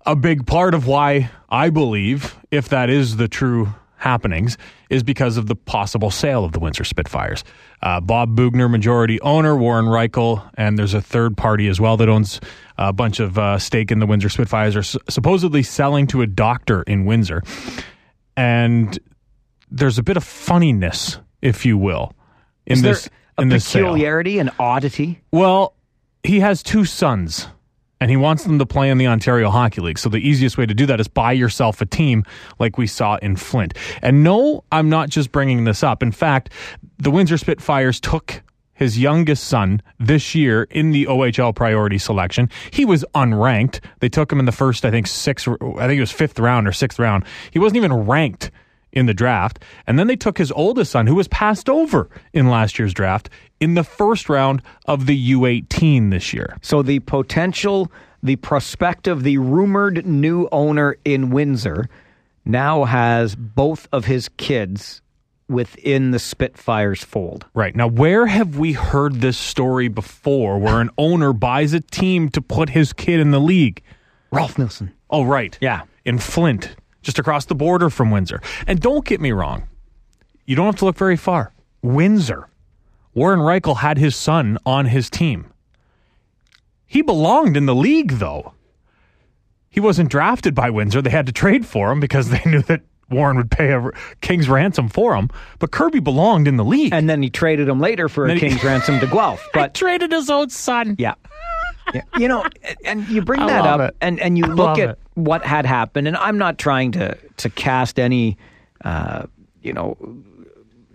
a 0.06 0.15
big 0.15 0.46
part 0.46 0.74
of 0.74 0.88
why 0.88 1.30
I 1.50 1.70
believe, 1.70 2.36
if 2.52 2.70
that 2.70 2.89
is 2.89 3.18
the 3.18 3.28
true 3.28 3.74
happenings, 3.98 4.58
is 4.89 5.02
because 5.04 5.38
of 5.38 5.48
the 5.48 5.56
possible 5.56 6.12
sale 6.12 6.46
of 6.46 6.52
the 6.52 6.60
Windsor 6.60 6.84
Spitfires. 6.84 7.44
Uh, 7.82 8.00
Bob 8.00 8.36
Boughner, 8.36 8.70
majority 8.70 9.20
owner, 9.22 9.56
Warren 9.58 9.86
Rychel, 9.86 10.48
and 10.56 10.78
there's 10.78 10.94
a 10.94 11.02
third 11.02 11.36
party 11.38 11.68
as 11.68 11.80
well 11.82 11.98
that 11.98 12.10
owns 12.10 12.39
a 12.78 12.94
bunch 12.94 13.20
of 13.20 13.38
uh, 13.39 13.58
stake 13.58 13.91
in 13.91 14.00
the 14.00 14.06
Windsor 14.06 14.30
Spitfires, 14.30 14.76
are 14.76 14.80
s- 14.80 14.98
supposedly 15.10 15.63
selling 15.63 16.06
to 16.08 16.22
a 16.22 16.28
doctor 16.28 16.84
in 16.84 17.06
Windsor. 17.06 17.41
And 18.38 18.97
there's 19.72 19.97
a 19.97 20.03
bit 20.03 20.18
of 20.18 20.24
funniness, 20.24 21.18
if 21.41 21.66
you 21.66 21.78
will, 21.78 22.14
in 22.66 22.74
Is 22.74 22.82
this 22.82 23.01
there 23.03 23.12
a 23.38 23.41
in 23.43 23.49
this 23.49 23.66
sale. 23.66 23.84
peculiarity, 23.86 24.39
an 24.39 24.51
oddity? 24.60 25.22
Well, 25.32 25.74
he 26.24 26.39
has 26.41 26.62
two 26.64 26.86
sons, 26.86 27.47
and 28.00 28.12
he 28.12 28.18
wants 28.18 28.43
them 28.43 28.60
to 28.60 28.66
play 28.66 28.89
in 28.89 28.98
the 28.98 29.08
Ontario 29.08 29.50
Hockey 29.50 29.82
League. 29.82 30.00
So 30.00 30.10
the 30.10 30.18
easiest 30.18 30.58
way 30.58 30.66
to 30.66 30.74
do 30.74 30.86
that 30.86 31.00
is 31.00 31.08
buy 31.08 31.32
yourself 31.32 31.82
a 31.82 31.86
team 31.86 32.24
like 32.60 32.78
we 32.78 32.88
saw 32.88 33.16
in 33.18 33.36
Flint. 33.36 33.74
And 34.02 34.24
no, 34.24 34.64
I'm 34.72 34.89
not 34.89 35.10
just 35.10 35.32
bringing 35.32 35.64
this 35.64 35.84
up. 35.84 36.04
In 36.04 36.12
fact, 36.12 36.50
the 36.98 37.12
Windsor 37.12 37.38
Spitfires 37.38 38.00
took 38.00 38.41
his 38.74 39.00
youngest 39.00 39.46
son 39.46 39.82
this 40.00 40.36
year 40.36 40.64
in 40.64 40.91
the 40.91 41.06
OHL 41.06 41.56
priority 41.56 41.98
selection. 41.98 42.50
He 42.72 42.84
was 42.84 43.06
unranked. 43.16 43.80
They 44.00 44.10
took 44.10 44.32
him 44.32 44.39
in 44.39 44.46
the 44.46 44.52
first, 44.52 44.84
I 44.84 44.91
think, 44.91 45.08
sixth, 45.08 45.48
I 45.48 45.88
think 45.88 45.98
it 45.98 46.02
was 46.02 46.12
fifth 46.12 46.39
round 46.39 46.68
or 46.68 46.74
sixth 46.74 47.00
round. 47.00 47.24
He 47.52 47.60
wasn't 47.60 47.78
even 47.78 47.93
ranked 47.93 48.52
in 48.96 49.06
the 49.06 49.14
draft. 49.14 49.60
And 49.86 50.00
then 50.00 50.08
they 50.08 50.16
took 50.16 50.38
his 50.38 50.52
oldest 50.52 50.91
son, 50.91 51.06
who 51.06 51.16
was 51.16 51.28
passed 51.28 51.70
over 51.70 52.10
in 52.34 52.50
last 52.50 52.80
year's 52.80 52.93
draft, 52.93 53.30
in 53.60 53.76
the 53.76 53.84
first 53.84 54.30
round 54.30 54.62
of 54.86 55.06
the 55.06 55.34
U18 55.34 56.10
this 56.10 56.34
year. 56.34 56.58
So 56.62 56.82
the 56.82 57.00
potential, 57.00 57.91
the 58.24 58.38
prospective, 58.38 59.24
the 59.24 59.38
rumored 59.38 60.06
new 60.06 60.48
owner 60.52 60.98
in 61.06 61.30
Windsor 61.30 61.89
now 62.46 62.86
has 62.86 63.36
both 63.36 63.88
of 63.91 64.06
his 64.06 64.30
kids 64.38 65.02
within 65.48 66.12
the 66.12 66.20
Spitfires 66.20 67.04
fold. 67.04 67.46
Right. 67.54 67.76
Now, 67.76 67.88
where 67.88 68.26
have 68.26 68.58
we 68.58 68.74
heard 68.74 69.22
this 69.22 69.38
story 69.38 69.88
before 69.88 70.58
where 70.58 70.82
an 70.82 70.89
owner 70.98 71.34
buys 71.34 71.74
a 71.74 71.82
team 71.82 72.30
to 72.30 72.41
put 72.41 72.70
his 72.70 72.93
kid 72.93 73.20
in 73.20 73.32
the 73.32 73.39
league? 73.39 73.84
Rolf 74.32 74.58
Nilsson. 74.58 74.91
Oh, 75.10 75.24
right. 75.24 75.58
Yeah. 75.62 75.84
In 76.04 76.18
Flint, 76.18 76.76
just 77.06 77.20
across 77.20 77.45
the 77.45 77.56
border 77.56 77.89
from 77.89 78.10
Windsor. 78.12 78.41
And 78.68 78.82
don't 78.82 79.06
get 79.06 79.22
me 79.22 79.32
wrong, 79.32 79.68
you 80.45 80.56
don't 80.56 80.66
have 80.66 80.76
to 80.78 80.86
look 80.86 80.97
very 80.97 81.16
far. 81.16 81.53
Windsor. 81.82 82.49
Warren 83.14 83.39
Rychel 83.39 83.78
had 83.78 83.97
his 83.97 84.16
son 84.16 84.58
on 84.66 84.88
his 84.88 85.10
team. 85.10 85.45
He 86.86 87.01
belonged 87.01 87.56
in 87.56 87.66
the 87.66 87.76
league, 87.76 88.14
though. 88.14 88.53
He 89.70 89.80
wasn't 89.80 90.10
drafted 90.10 90.56
by 90.56 90.70
Windsor. 90.70 91.01
They 91.01 91.10
had 91.12 91.26
to 91.28 91.32
trade 91.32 91.66
for 91.66 91.91
him 91.91 91.99
because 91.99 92.30
they 92.32 92.41
knew 92.45 92.62
that 92.64 92.82
Warren 93.10 93.38
would 93.38 93.51
pay 93.51 93.72
a 93.72 93.91
king's 94.22 94.49
ransom 94.49 94.89
for 94.89 95.16
him. 95.16 95.30
But 95.60 95.72
Kerby 95.72 96.03
belonged 96.03 96.47
in 96.47 96.58
the 96.58 96.66
league. 96.66 96.93
And 96.93 97.08
then 97.10 97.22
he 97.22 97.30
traded 97.30 97.70
him 97.70 97.80
later 97.80 98.10
for 98.10 98.26
a 98.26 98.34
he- 98.34 98.39
king's 98.39 98.64
ransom 98.64 98.99
to 98.99 99.08
Guelph. 99.08 99.47
But 99.53 99.74
traded 99.76 100.12
his 100.12 100.30
own 100.30 100.49
son. 100.49 100.95
Yeah. 100.97 101.14
Yeah. 101.93 102.01
You 102.17 102.27
know, 102.27 102.43
and 102.83 103.07
you 103.07 103.21
bring 103.21 103.41
I 103.41 103.47
that 103.47 103.65
up 103.65 103.79
it. 103.81 103.95
and, 104.01 104.19
and 104.19 104.38
you 104.38 104.45
I 104.45 104.49
look 104.49 104.79
at 104.79 104.89
it. 104.89 104.99
what 105.13 105.45
had 105.45 105.65
happened, 105.65 106.07
and 106.07 106.17
I'm 106.17 106.38
not 106.38 106.57
trying 106.57 106.91
to, 106.93 107.17
to 107.38 107.49
cast 107.49 107.99
any, 107.99 108.38
uh, 108.83 109.27
you 109.61 109.71
know, 109.73 109.97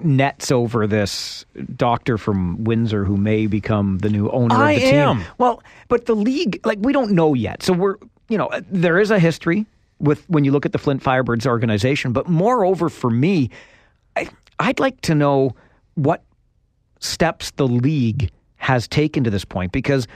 nets 0.03 0.51
over 0.51 0.87
this 0.87 1.45
doctor 1.77 2.19
from 2.19 2.65
Windsor 2.65 3.05
who 3.05 3.17
may 3.17 3.47
become 3.47 3.99
the 3.99 4.09
new 4.09 4.31
owner 4.31 4.55
I 4.55 4.73
of 4.73 4.81
the 4.81 4.87
team. 4.87 4.95
am. 4.95 5.25
Well, 5.39 5.63
but 5.89 6.07
the 6.07 6.17
league, 6.17 6.61
like, 6.65 6.79
we 6.81 6.93
don't 6.93 7.13
know 7.13 7.35
yet. 7.35 7.63
So 7.63 7.73
we're, 7.73 7.97
you 8.29 8.39
know, 8.39 8.51
there 8.71 8.99
is 8.99 9.11
a 9.11 9.19
history 9.19 9.67
with 9.99 10.29
when 10.31 10.45
you 10.45 10.53
look 10.53 10.65
at 10.65 10.73
the 10.73 10.79
Flint 10.79 11.03
Firebirds 11.03 11.47
organization, 11.47 12.13
but 12.13 12.27
moreover, 12.29 12.89
for 12.89 13.11
me, 13.11 13.51
I, 14.17 14.29
I'd 14.59 14.81
like 14.81 15.01
to 15.03 15.15
know 15.15 15.55
what 15.95 16.23
steps 16.99 17.51
the 17.53 17.69
league 17.69 18.31
has 18.57 18.89
taken 18.89 19.25
to 19.25 19.31
this 19.31 19.45
point 19.45 19.73
because 19.73 20.07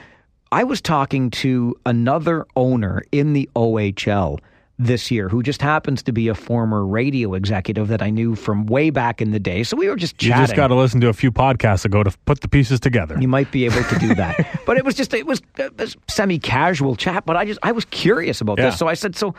I 0.55 0.63
was 0.63 0.79
talking 0.79 1.31
to 1.31 1.75
another 1.85 2.45
owner 2.55 3.03
in 3.11 3.33
the 3.33 3.49
OHL 3.57 4.39
this 4.79 5.11
year 5.11 5.27
who 5.27 5.43
just 5.43 5.61
happens 5.61 6.01
to 6.03 6.13
be 6.13 6.29
a 6.29 6.33
former 6.33 6.85
radio 6.85 7.33
executive 7.33 7.89
that 7.89 8.01
I 8.01 8.09
knew 8.09 8.35
from 8.35 8.65
way 8.65 8.89
back 8.89 9.21
in 9.21 9.31
the 9.31 9.39
day. 9.39 9.63
So 9.63 9.75
we 9.75 9.89
were 9.89 9.97
just 9.97 10.17
chatting. 10.17 10.39
You 10.39 10.47
just 10.47 10.55
got 10.55 10.67
to 10.67 10.75
listen 10.75 11.01
to 11.01 11.09
a 11.09 11.13
few 11.13 11.29
podcasts 11.29 11.83
ago 11.83 12.03
to 12.03 12.11
put 12.23 12.39
the 12.39 12.47
pieces 12.47 12.79
together. 12.79 13.17
You 13.19 13.27
might 13.27 13.51
be 13.51 13.65
able 13.65 13.83
to 13.83 13.99
do 13.99 14.15
that. 14.15 14.61
but 14.65 14.77
it 14.77 14.85
was 14.85 14.95
just 14.95 15.13
it 15.13 15.25
was 15.25 15.41
uh, 15.59 15.63
uh, 15.63 15.69
a 15.77 15.87
semi 16.07 16.39
casual 16.39 16.95
chat. 16.95 17.25
But 17.25 17.35
I 17.35 17.43
just 17.43 17.59
I 17.61 17.73
was 17.73 17.83
curious 17.83 18.39
about 18.39 18.57
Yeah. 18.57 18.67
this, 18.67 18.79
so 18.79 18.87
I 18.87 18.93
said, 18.93 19.17
so 19.17 19.35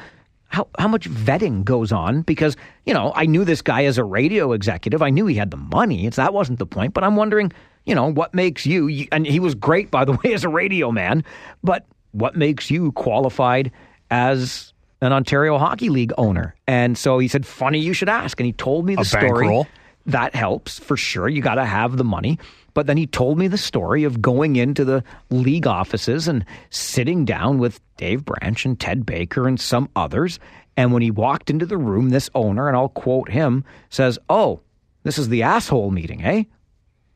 how 0.49 0.69
how 0.79 0.87
much 0.87 1.09
vetting 1.09 1.64
goes 1.64 1.93
on? 1.93 2.23
Because 2.23 2.59
you 2.85 2.93
know 2.93 3.14
I 3.17 3.25
knew 3.25 3.47
this 3.47 3.62
guy 3.62 3.87
as 3.87 3.97
a 3.97 4.05
radio 4.05 4.53
executive. 4.53 5.01
I 5.01 5.09
knew 5.09 5.25
he 5.25 5.37
had 5.37 5.51
the 5.51 5.57
money. 5.57 6.05
It's 6.07 6.17
that 6.17 6.35
wasn't 6.35 6.59
the 6.59 6.67
point. 6.67 6.93
But 6.93 7.05
I'm 7.05 7.17
wondering, 7.17 7.55
you 7.87 7.95
know, 7.95 8.12
what 8.12 8.34
makes 8.34 8.66
you? 8.66 9.07
And 9.12 9.26
he 9.26 9.41
was 9.41 9.55
great, 9.55 9.91
by 9.91 10.05
the 10.05 10.12
way, 10.24 10.34
as 10.34 10.45
a 10.45 10.49
radio 10.49 10.93
man. 10.93 11.24
But 11.64 11.87
what 12.12 12.37
makes 12.37 12.70
you 12.70 12.93
qualified 12.93 13.70
as 14.11 14.72
an 15.01 15.12
Ontario 15.12 15.57
Hockey 15.59 15.89
League 15.89 16.12
owner? 16.18 16.55
And 16.66 16.99
so 16.99 17.18
he 17.18 17.28
said, 17.28 17.47
funny 17.47 17.78
you 17.78 17.93
should 17.93 18.09
ask. 18.09 18.39
And 18.41 18.47
he 18.47 18.53
told 18.53 18.84
me 18.87 18.95
the 18.97 19.03
A 19.03 19.05
story 19.05 19.22
bankroll? 19.47 19.66
that 20.07 20.34
helps 20.34 20.78
for 20.78 20.97
sure. 20.97 21.28
You 21.28 21.41
got 21.43 21.55
to 21.57 21.64
have 21.64 21.97
the 21.97 22.05
money. 22.05 22.39
But 22.74 22.87
then 22.87 22.99
he 22.99 23.07
told 23.07 23.39
me 23.39 23.49
the 23.49 23.57
story 23.57 24.05
of 24.05 24.20
going 24.20 24.57
into 24.57 24.84
the 24.84 25.03
league 25.30 25.66
offices 25.66 26.28
and 26.28 26.45
sitting 26.68 27.24
down 27.24 27.59
with 27.59 27.80
Dave 27.97 28.24
Branch 28.24 28.66
and 28.66 28.78
Ted 28.78 29.07
Baker 29.07 29.49
and 29.49 29.59
some 29.59 29.89
others. 29.97 30.39
And 30.76 30.93
when 30.93 31.01
he 31.01 31.11
walked 31.11 31.49
into 31.49 31.64
the 31.64 31.78
room, 31.78 32.11
this 32.11 32.28
owner, 32.34 32.68
and 32.68 32.76
I'll 32.76 32.91
quote 32.91 33.30
him, 33.30 33.64
says, 33.89 34.18
Oh, 34.28 34.61
this 35.05 35.16
is 35.18 35.30
the 35.30 35.43
asshole 35.43 35.91
meeting, 35.91 36.22
eh? 36.22 36.45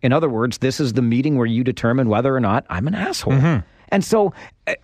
In 0.02 0.12
other 0.12 0.28
words, 0.28 0.58
this 0.58 0.80
is 0.80 0.94
the 0.94 1.02
meeting 1.02 1.36
where 1.36 1.46
you 1.46 1.62
determine 1.62 2.08
whether 2.08 2.34
or 2.34 2.40
not 2.40 2.64
I'm 2.70 2.86
an 2.86 2.94
asshole. 2.94 3.34
Mm-hmm. 3.34 3.66
And 3.88 4.04
so, 4.04 4.32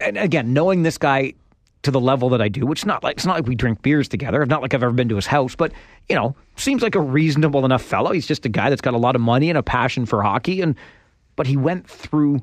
and 0.01 0.19
again, 0.19 0.53
knowing 0.53 0.83
this 0.83 0.99
guy 0.99 1.35
to 1.83 1.91
the 1.91 2.01
level 2.01 2.29
that 2.31 2.43
I 2.43 2.49
do, 2.49 2.67
which 2.67 2.85
not 2.85 3.05
like 3.05 3.17
it's 3.17 3.25
not 3.25 3.37
like 3.37 3.47
we 3.47 3.55
drink 3.55 3.81
beers 3.81 4.09
together. 4.09 4.43
It's 4.43 4.51
not 4.51 4.61
like 4.61 4.75
I've 4.75 4.83
ever 4.83 4.93
been 4.93 5.09
to 5.09 5.15
his 5.15 5.27
house, 5.27 5.55
but 5.55 5.73
you 6.09 6.17
know, 6.17 6.35
seems 6.57 6.83
like 6.83 6.97
a 6.97 7.01
reasonable 7.01 7.65
enough 7.65 7.83
fellow. 7.83 8.11
He's 8.11 8.27
just 8.27 8.45
a 8.45 8.49
guy 8.49 8.71
that's 8.71 8.81
got 8.81 8.95
a 8.95 8.99
lot 8.99 9.15
of 9.15 9.21
money 9.21 9.49
and 9.49 9.57
a 9.57 9.63
passion 9.63 10.05
for 10.05 10.21
hockey, 10.23 10.61
and 10.61 10.75
but 11.37 11.47
he 11.47 11.57
went 11.57 11.89
through 11.89 12.43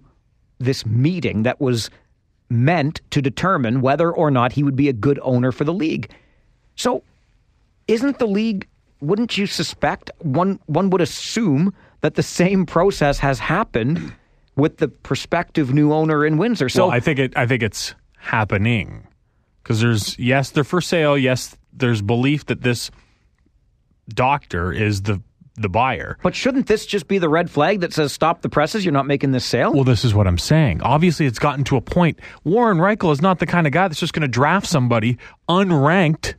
this 0.60 0.86
meeting 0.86 1.44
that 1.44 1.60
was 1.60 1.90
meant 2.50 3.02
to 3.10 3.22
determine 3.22 3.82
whether 3.82 4.12
or 4.12 4.32
not 4.32 4.54
he 4.54 4.64
would 4.64 4.78
be 4.78 4.88
a 4.88 4.94
good 4.94 5.20
owner 5.24 5.52
for 5.52 5.66
the 5.66 5.74
league. 5.74 6.10
So 6.76 7.04
isn't 7.88 8.20
the 8.20 8.28
league 8.28 8.68
wouldn't 9.02 9.38
you 9.38 9.46
suspect 9.46 10.10
one 10.20 10.60
one 10.68 10.90
would 10.90 11.02
assume 11.02 11.74
that 12.04 12.16
the 12.16 12.24
same 12.24 12.66
process 12.66 13.18
has 13.20 13.40
happened 13.40 14.14
with 14.58 14.78
the 14.78 14.90
prospective 14.90 15.74
new 15.74 15.94
owner 15.94 16.26
in 16.26 16.38
Windsor. 16.38 16.68
So 16.68 16.88
well, 16.88 16.94
I 16.94 17.00
think 17.00 17.18
it. 17.18 17.36
I 17.36 17.48
think 17.48 17.64
it's 17.64 17.96
happening 18.18 19.08
because 19.64 19.80
there's 19.80 20.20
yes, 20.20 20.52
they're 20.52 20.66
for 20.66 20.82
sale. 20.82 21.18
Yes, 21.18 21.58
there's 21.72 22.02
belief 22.02 22.46
that 22.48 22.62
this 22.62 22.92
doctor 24.10 24.72
is 24.72 25.04
the 25.04 25.22
the 25.56 25.70
buyer. 25.70 26.18
but 26.24 26.36
shouldn't 26.36 26.66
this 26.66 26.84
just 26.84 27.08
be 27.08 27.20
the 27.20 27.30
red 27.30 27.48
flag 27.48 27.82
that 27.82 27.94
says 27.94 28.12
stop 28.12 28.42
the 28.42 28.50
presses, 28.50 28.84
you're 28.84 28.92
not 28.92 29.06
making 29.06 29.32
this 29.32 29.46
sale? 29.46 29.72
Well, 29.72 29.84
this 29.84 30.04
is 30.04 30.14
what 30.14 30.26
I'm 30.26 30.40
saying. 30.40 30.82
Obviously, 30.82 31.28
it's 31.28 31.38
gotten 31.38 31.64
to 31.66 31.78
a 31.78 31.82
point. 31.82 32.20
Warren 32.44 32.80
Rychel 32.80 33.14
is 33.14 33.22
not 33.22 33.38
the 33.38 33.46
kind 33.46 33.68
of 33.68 33.72
guy 33.72 33.88
that's 33.88 34.00
just 34.00 34.14
going 34.14 34.24
to 34.24 34.28
draft 34.28 34.66
somebody 34.66 35.20
unranked 35.48 36.34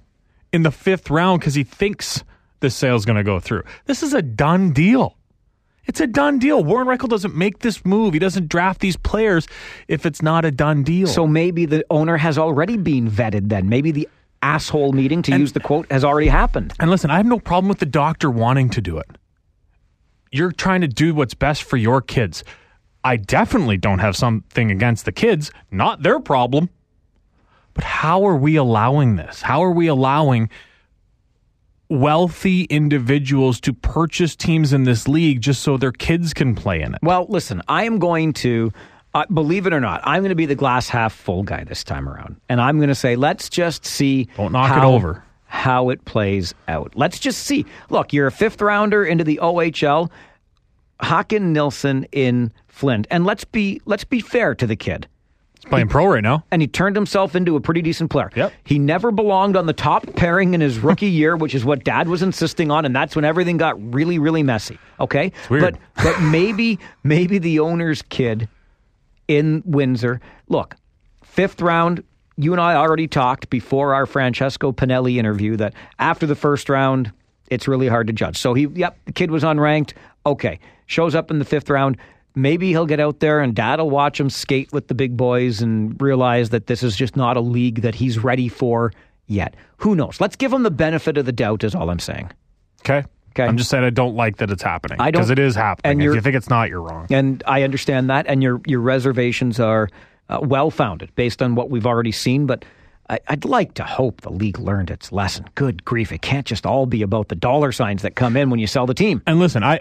in 0.53 0.63
the 0.65 0.73
fifth 0.73 1.11
round 1.11 1.41
because 1.41 1.55
he 1.55 1.63
thinks 1.63 2.25
this 2.59 2.75
sale's 2.75 3.05
going 3.05 3.17
to 3.17 3.23
go 3.23 3.39
through. 3.39 3.63
This 3.87 4.03
is 4.03 4.13
a 4.15 4.21
done 4.21 4.73
deal. 4.73 5.17
It's 5.87 6.01
a 6.01 6.07
done 6.07 6.39
deal. 6.39 6.65
Warren 6.65 6.87
Rychel 6.87 7.09
doesn't 7.09 7.35
make 7.35 7.59
this 7.61 7.85
move. 7.85 8.15
He 8.15 8.19
doesn't 8.19 8.49
draft 8.49 8.81
these 8.81 8.97
players 8.97 9.47
if 9.89 10.07
it's 10.07 10.23
not 10.23 10.45
a 10.45 10.51
done 10.51 10.83
deal. 10.83 11.07
So 11.07 11.27
maybe 11.27 11.67
the 11.67 11.85
owner 11.91 12.17
has 12.17 12.39
already 12.39 12.77
been 12.77 13.11
vetted 13.11 13.49
then. 13.49 13.69
Maybe 13.69 13.91
the 13.91 14.09
asshole 14.43 14.93
meeting, 14.93 15.23
to 15.23 15.39
use 15.39 15.53
the 15.53 15.61
quote, 15.61 15.91
has 15.91 16.05
already 16.05 16.29
happened. 16.29 16.73
And 16.79 16.91
listen, 16.91 17.11
I 17.11 17.17
have 17.17 17.27
no 17.27 17.39
problem 17.39 17.69
with 17.69 17.79
the 17.79 17.87
doctor 17.87 18.31
wanting 18.31 18.71
to 18.71 18.81
do 18.81 18.99
it. 18.99 19.07
You're 20.31 20.53
trying 20.53 20.81
to 20.81 20.89
do 20.89 21.15
what's 21.15 21.35
best 21.35 21.63
for 21.63 21.77
your 21.77 22.01
kids. 22.01 22.45
I 23.05 23.17
definitely 23.17 23.77
don't 23.77 24.01
have 24.01 24.17
something 24.17 24.71
against 24.71 25.05
the 25.05 25.13
kids, 25.13 25.51
not 25.71 26.03
their 26.03 26.19
problem. 26.19 26.71
But 27.75 27.85
how 27.85 28.27
are 28.27 28.37
we 28.37 28.57
allowing 28.57 29.17
this? 29.17 29.43
How 29.43 29.63
are 29.63 29.71
we 29.71 29.87
allowing 29.87 30.49
wealthy 31.89 32.65
individuals 32.65 33.61
to 33.61 33.73
purchase 33.73 34.35
teams 34.37 34.73
in 34.73 34.85
this 34.85 35.07
league 35.09 35.41
just 35.41 35.63
so 35.63 35.77
their 35.77 35.93
kids 35.93 36.33
can 36.35 36.55
play 36.55 36.81
in 36.81 36.95
it? 36.95 37.01
Well, 37.03 37.27
listen, 37.29 37.63
I 37.69 37.85
am 37.85 37.99
going 37.99 38.33
to, 38.35 38.73
uh, 39.15 39.27
believe 39.33 39.67
it 39.67 39.73
or 39.73 39.81
not, 39.81 40.01
I'm 40.05 40.23
going 40.23 40.31
to 40.31 40.35
be 40.35 40.47
the 40.47 40.55
glass 40.55 40.89
half 40.89 41.13
full 41.15 41.43
guy 41.43 41.65
this 41.65 41.85
time 41.85 42.09
around. 42.09 42.37
And 42.49 42.61
I'm 42.61 42.79
going 42.79 42.89
to 42.89 42.95
say, 42.95 43.17
let's 43.17 43.49
just 43.49 43.85
see. 43.85 44.29
Don't 44.37 44.53
knock 44.53 44.71
it 44.71 44.81
how- 44.81 44.93
over. 44.93 45.23
How 45.47 45.91
it 45.91 46.05
plays 46.05 46.53
out. 46.67 46.95
Let's 46.97 47.21
just 47.21 47.45
see. 47.45 47.65
Look, 47.89 48.13
you're 48.13 48.27
a 48.27 48.33
fifth 48.33 48.61
rounder 48.61 49.05
into 49.05 49.23
the 49.23 49.39
OHL. 49.41 50.11
Hakan 51.01 51.53
Nilsson 51.53 52.07
in 52.11 52.53
Flint. 52.67 53.07
And 53.09 53.25
let's 53.25 53.45
be 53.45 53.81
let's 53.85 54.03
be 54.03 54.19
fair 54.19 54.57
to 54.57 54.67
the 54.67 54.75
kid. 54.75 55.07
He's 55.65 55.71
playing 55.71 55.89
pro 55.89 56.07
right 56.07 56.23
now. 56.23 56.45
and 56.51 56.61
he 56.61 56.69
turned 56.69 56.95
himself 56.95 57.35
into 57.35 57.57
a 57.57 57.61
pretty 57.61 57.81
decent 57.81 58.11
player. 58.11 58.31
Yep. 58.37 58.53
He 58.65 58.79
never 58.79 59.11
belonged 59.11 59.57
on 59.57 59.65
the 59.67 59.73
top 59.73 60.05
pairing 60.15 60.53
in 60.53 60.61
his 60.61 60.79
rookie 60.79 61.07
year, 61.11 61.37
which 61.37 61.55
is 61.55 61.65
what 61.65 61.85
dad 61.85 62.07
was 62.09 62.23
insisting 62.23 62.71
on, 62.71 62.85
and 62.85 62.95
that's 62.95 63.17
when 63.17 63.25
everything 63.25 63.57
got 63.57 63.95
really, 63.95 64.19
really 64.19 64.43
messy. 64.43 64.79
Okay? 65.01 65.33
weird. 65.49 65.63
But 65.63 66.05
but 66.05 66.21
maybe 66.21 66.79
maybe 67.03 67.39
the 67.39 67.61
owner's 67.61 68.03
kid 68.03 68.49
in 69.27 69.63
Windsor. 69.65 70.21
Look, 70.49 70.77
fifth 71.23 71.63
round, 71.63 72.05
you 72.37 72.53
and 72.53 72.61
I 72.61 72.75
already 72.75 73.09
talked 73.09 73.49
before 73.49 73.95
our 73.95 74.05
Francesco 74.07 74.71
Pinelli 74.73 75.17
interview 75.17 75.57
that 75.57 75.73
after 75.99 76.27
the 76.27 76.35
first 76.37 76.69
round, 76.69 77.11
it's 77.49 77.67
really 77.67 77.89
hard 77.89 78.07
to 78.09 78.13
judge. 78.13 78.37
So 78.37 78.53
he 78.55 78.67
yep, 78.75 78.99
the 79.07 79.13
kid 79.13 79.31
was 79.31 79.43
unranked. 79.43 79.95
Okay. 80.27 80.59
Shows 80.87 81.15
up 81.15 81.31
in 81.31 81.39
the 81.39 81.45
fifth 81.47 81.71
round. 81.71 81.97
Maybe 82.35 82.71
he'll 82.71 82.87
get 82.87 82.99
out 83.01 83.21
there 83.21 83.41
and 83.41 83.55
dad'll 83.55 83.91
watch 83.91 84.19
him 84.19 84.29
skate 84.29 84.73
with 84.73 84.89
the 84.89 84.95
big 84.95 85.17
boys 85.17 85.61
and 85.63 86.01
realize 86.03 86.51
that 86.51 86.67
this 86.67 86.83
is 86.83 86.97
just 86.97 87.17
not 87.17 87.37
a 87.37 87.41
league 87.41 87.83
that 87.83 87.95
he's 87.95 88.19
ready 88.19 88.49
for 88.49 88.93
yet. 89.27 89.55
Who 89.79 89.95
knows? 89.95 90.21
Let's 90.21 90.35
give 90.37 90.53
him 90.53 90.65
the 90.65 90.71
benefit 90.71 91.17
of 91.17 91.27
the 91.27 91.33
doubt, 91.33 91.63
is 91.65 91.75
all 91.75 91.91
I'm 91.91 92.01
saying. 92.01 92.31
Okay. 92.81 93.05
Okay. 93.31 93.45
I'm 93.45 93.57
just 93.57 93.71
saying 93.71 93.83
I 93.85 93.91
don't 93.91 94.15
like 94.15 94.37
that 94.37 94.51
it's 94.51 94.63
happening. 94.63 95.01
I 95.01 95.11
don't- 95.11 95.21
Because 95.21 95.31
it 95.31 95.39
is 95.39 95.55
happening. 95.57 95.93
and 96.01 96.03
if 96.03 96.15
you 96.15 96.21
think 96.21 96.37
it's 96.37 96.49
not, 96.51 96.69
you're 96.69 96.83
wrong. 96.83 97.07
And 97.11 97.43
I 97.47 97.63
understand 97.63 98.09
that, 98.11 98.27
and 98.29 98.43
your 98.43 98.61
your 98.67 98.81
reservations 98.81 99.59
are 99.59 99.89
uh, 100.29 100.39
well 100.43 100.71
founded 100.71 101.15
based 101.17 101.43
on 101.43 101.55
what 101.57 101.69
we've 101.71 101.87
already 101.87 102.13
seen. 102.13 102.47
But 102.47 102.65
I, 103.11 103.19
I'd 103.29 103.45
like 103.45 103.75
to 103.75 103.85
hope 103.85 104.21
the 104.21 104.31
league 104.31 104.59
learned 104.61 104.91
its 104.91 105.11
lesson. 105.11 105.47
Good 105.57 105.85
grief, 105.85 106.13
it 106.13 106.23
can't 106.23 106.47
just 106.47 106.65
all 106.65 106.87
be 106.87 107.03
about 107.03 107.29
the 107.29 107.35
dollar 107.35 107.73
signs 107.73 108.03
that 108.03 108.15
come 108.15 108.37
in 108.37 108.51
when 108.51 108.61
you 108.61 108.67
sell 108.69 108.87
the 108.87 108.95
team. 108.95 109.21
And 109.27 109.41
listen, 109.41 109.65
I 109.65 109.81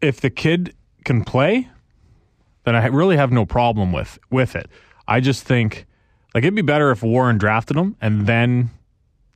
if 0.00 0.20
the 0.22 0.30
kid 0.30 0.74
can 1.04 1.22
play, 1.22 1.68
then 2.66 2.74
I 2.74 2.86
really 2.86 3.16
have 3.16 3.32
no 3.32 3.46
problem 3.46 3.92
with 3.92 4.18
with 4.28 4.56
it. 4.56 4.68
I 5.08 5.20
just 5.20 5.44
think 5.44 5.86
like 6.34 6.44
it'd 6.44 6.54
be 6.54 6.62
better 6.62 6.90
if 6.90 7.02
Warren 7.02 7.38
drafted 7.38 7.76
him 7.76 7.96
and 8.00 8.26
then 8.26 8.70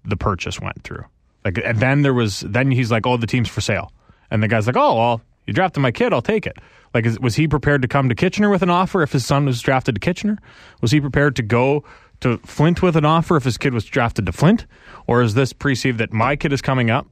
the 0.04 0.16
purchase 0.16 0.60
went 0.60 0.82
through. 0.82 1.04
Like 1.44 1.58
and 1.64 1.78
then 1.78 2.02
there 2.02 2.12
was 2.12 2.40
then 2.40 2.70
he's 2.70 2.90
like, 2.90 3.06
"Oh, 3.06 3.16
the 3.16 3.26
team's 3.26 3.48
for 3.48 3.60
sale," 3.60 3.92
and 4.30 4.42
the 4.42 4.48
guy's 4.48 4.66
like, 4.66 4.76
"Oh, 4.76 4.96
well, 4.96 5.20
you 5.46 5.54
drafted 5.54 5.80
my 5.80 5.92
kid, 5.92 6.12
I'll 6.12 6.20
take 6.20 6.46
it." 6.46 6.58
Like, 6.92 7.06
is, 7.06 7.20
was 7.20 7.36
he 7.36 7.46
prepared 7.46 7.82
to 7.82 7.88
come 7.88 8.08
to 8.08 8.16
Kitchener 8.16 8.50
with 8.50 8.62
an 8.62 8.70
offer 8.70 9.00
if 9.02 9.12
his 9.12 9.24
son 9.24 9.46
was 9.46 9.60
drafted 9.60 9.94
to 9.94 10.00
Kitchener? 10.00 10.38
Was 10.80 10.90
he 10.90 11.00
prepared 11.00 11.36
to 11.36 11.42
go 11.42 11.84
to 12.20 12.38
Flint 12.38 12.82
with 12.82 12.96
an 12.96 13.04
offer 13.04 13.36
if 13.36 13.44
his 13.44 13.56
kid 13.56 13.72
was 13.72 13.84
drafted 13.84 14.26
to 14.26 14.32
Flint? 14.32 14.66
Or 15.06 15.22
is 15.22 15.34
this 15.34 15.52
perceived 15.52 15.98
that 15.98 16.12
my 16.12 16.34
kid 16.34 16.52
is 16.52 16.60
coming 16.60 16.90
up 16.90 17.06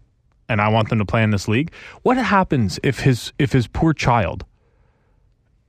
and 0.48 0.60
I 0.60 0.68
want 0.68 0.88
them 0.88 0.98
to 0.98 1.04
play 1.04 1.22
in 1.22 1.30
this 1.30 1.46
league? 1.46 1.72
What 2.02 2.16
happens 2.16 2.80
if 2.82 3.00
his 3.00 3.32
if 3.38 3.52
his 3.52 3.68
poor 3.68 3.92
child 3.94 4.44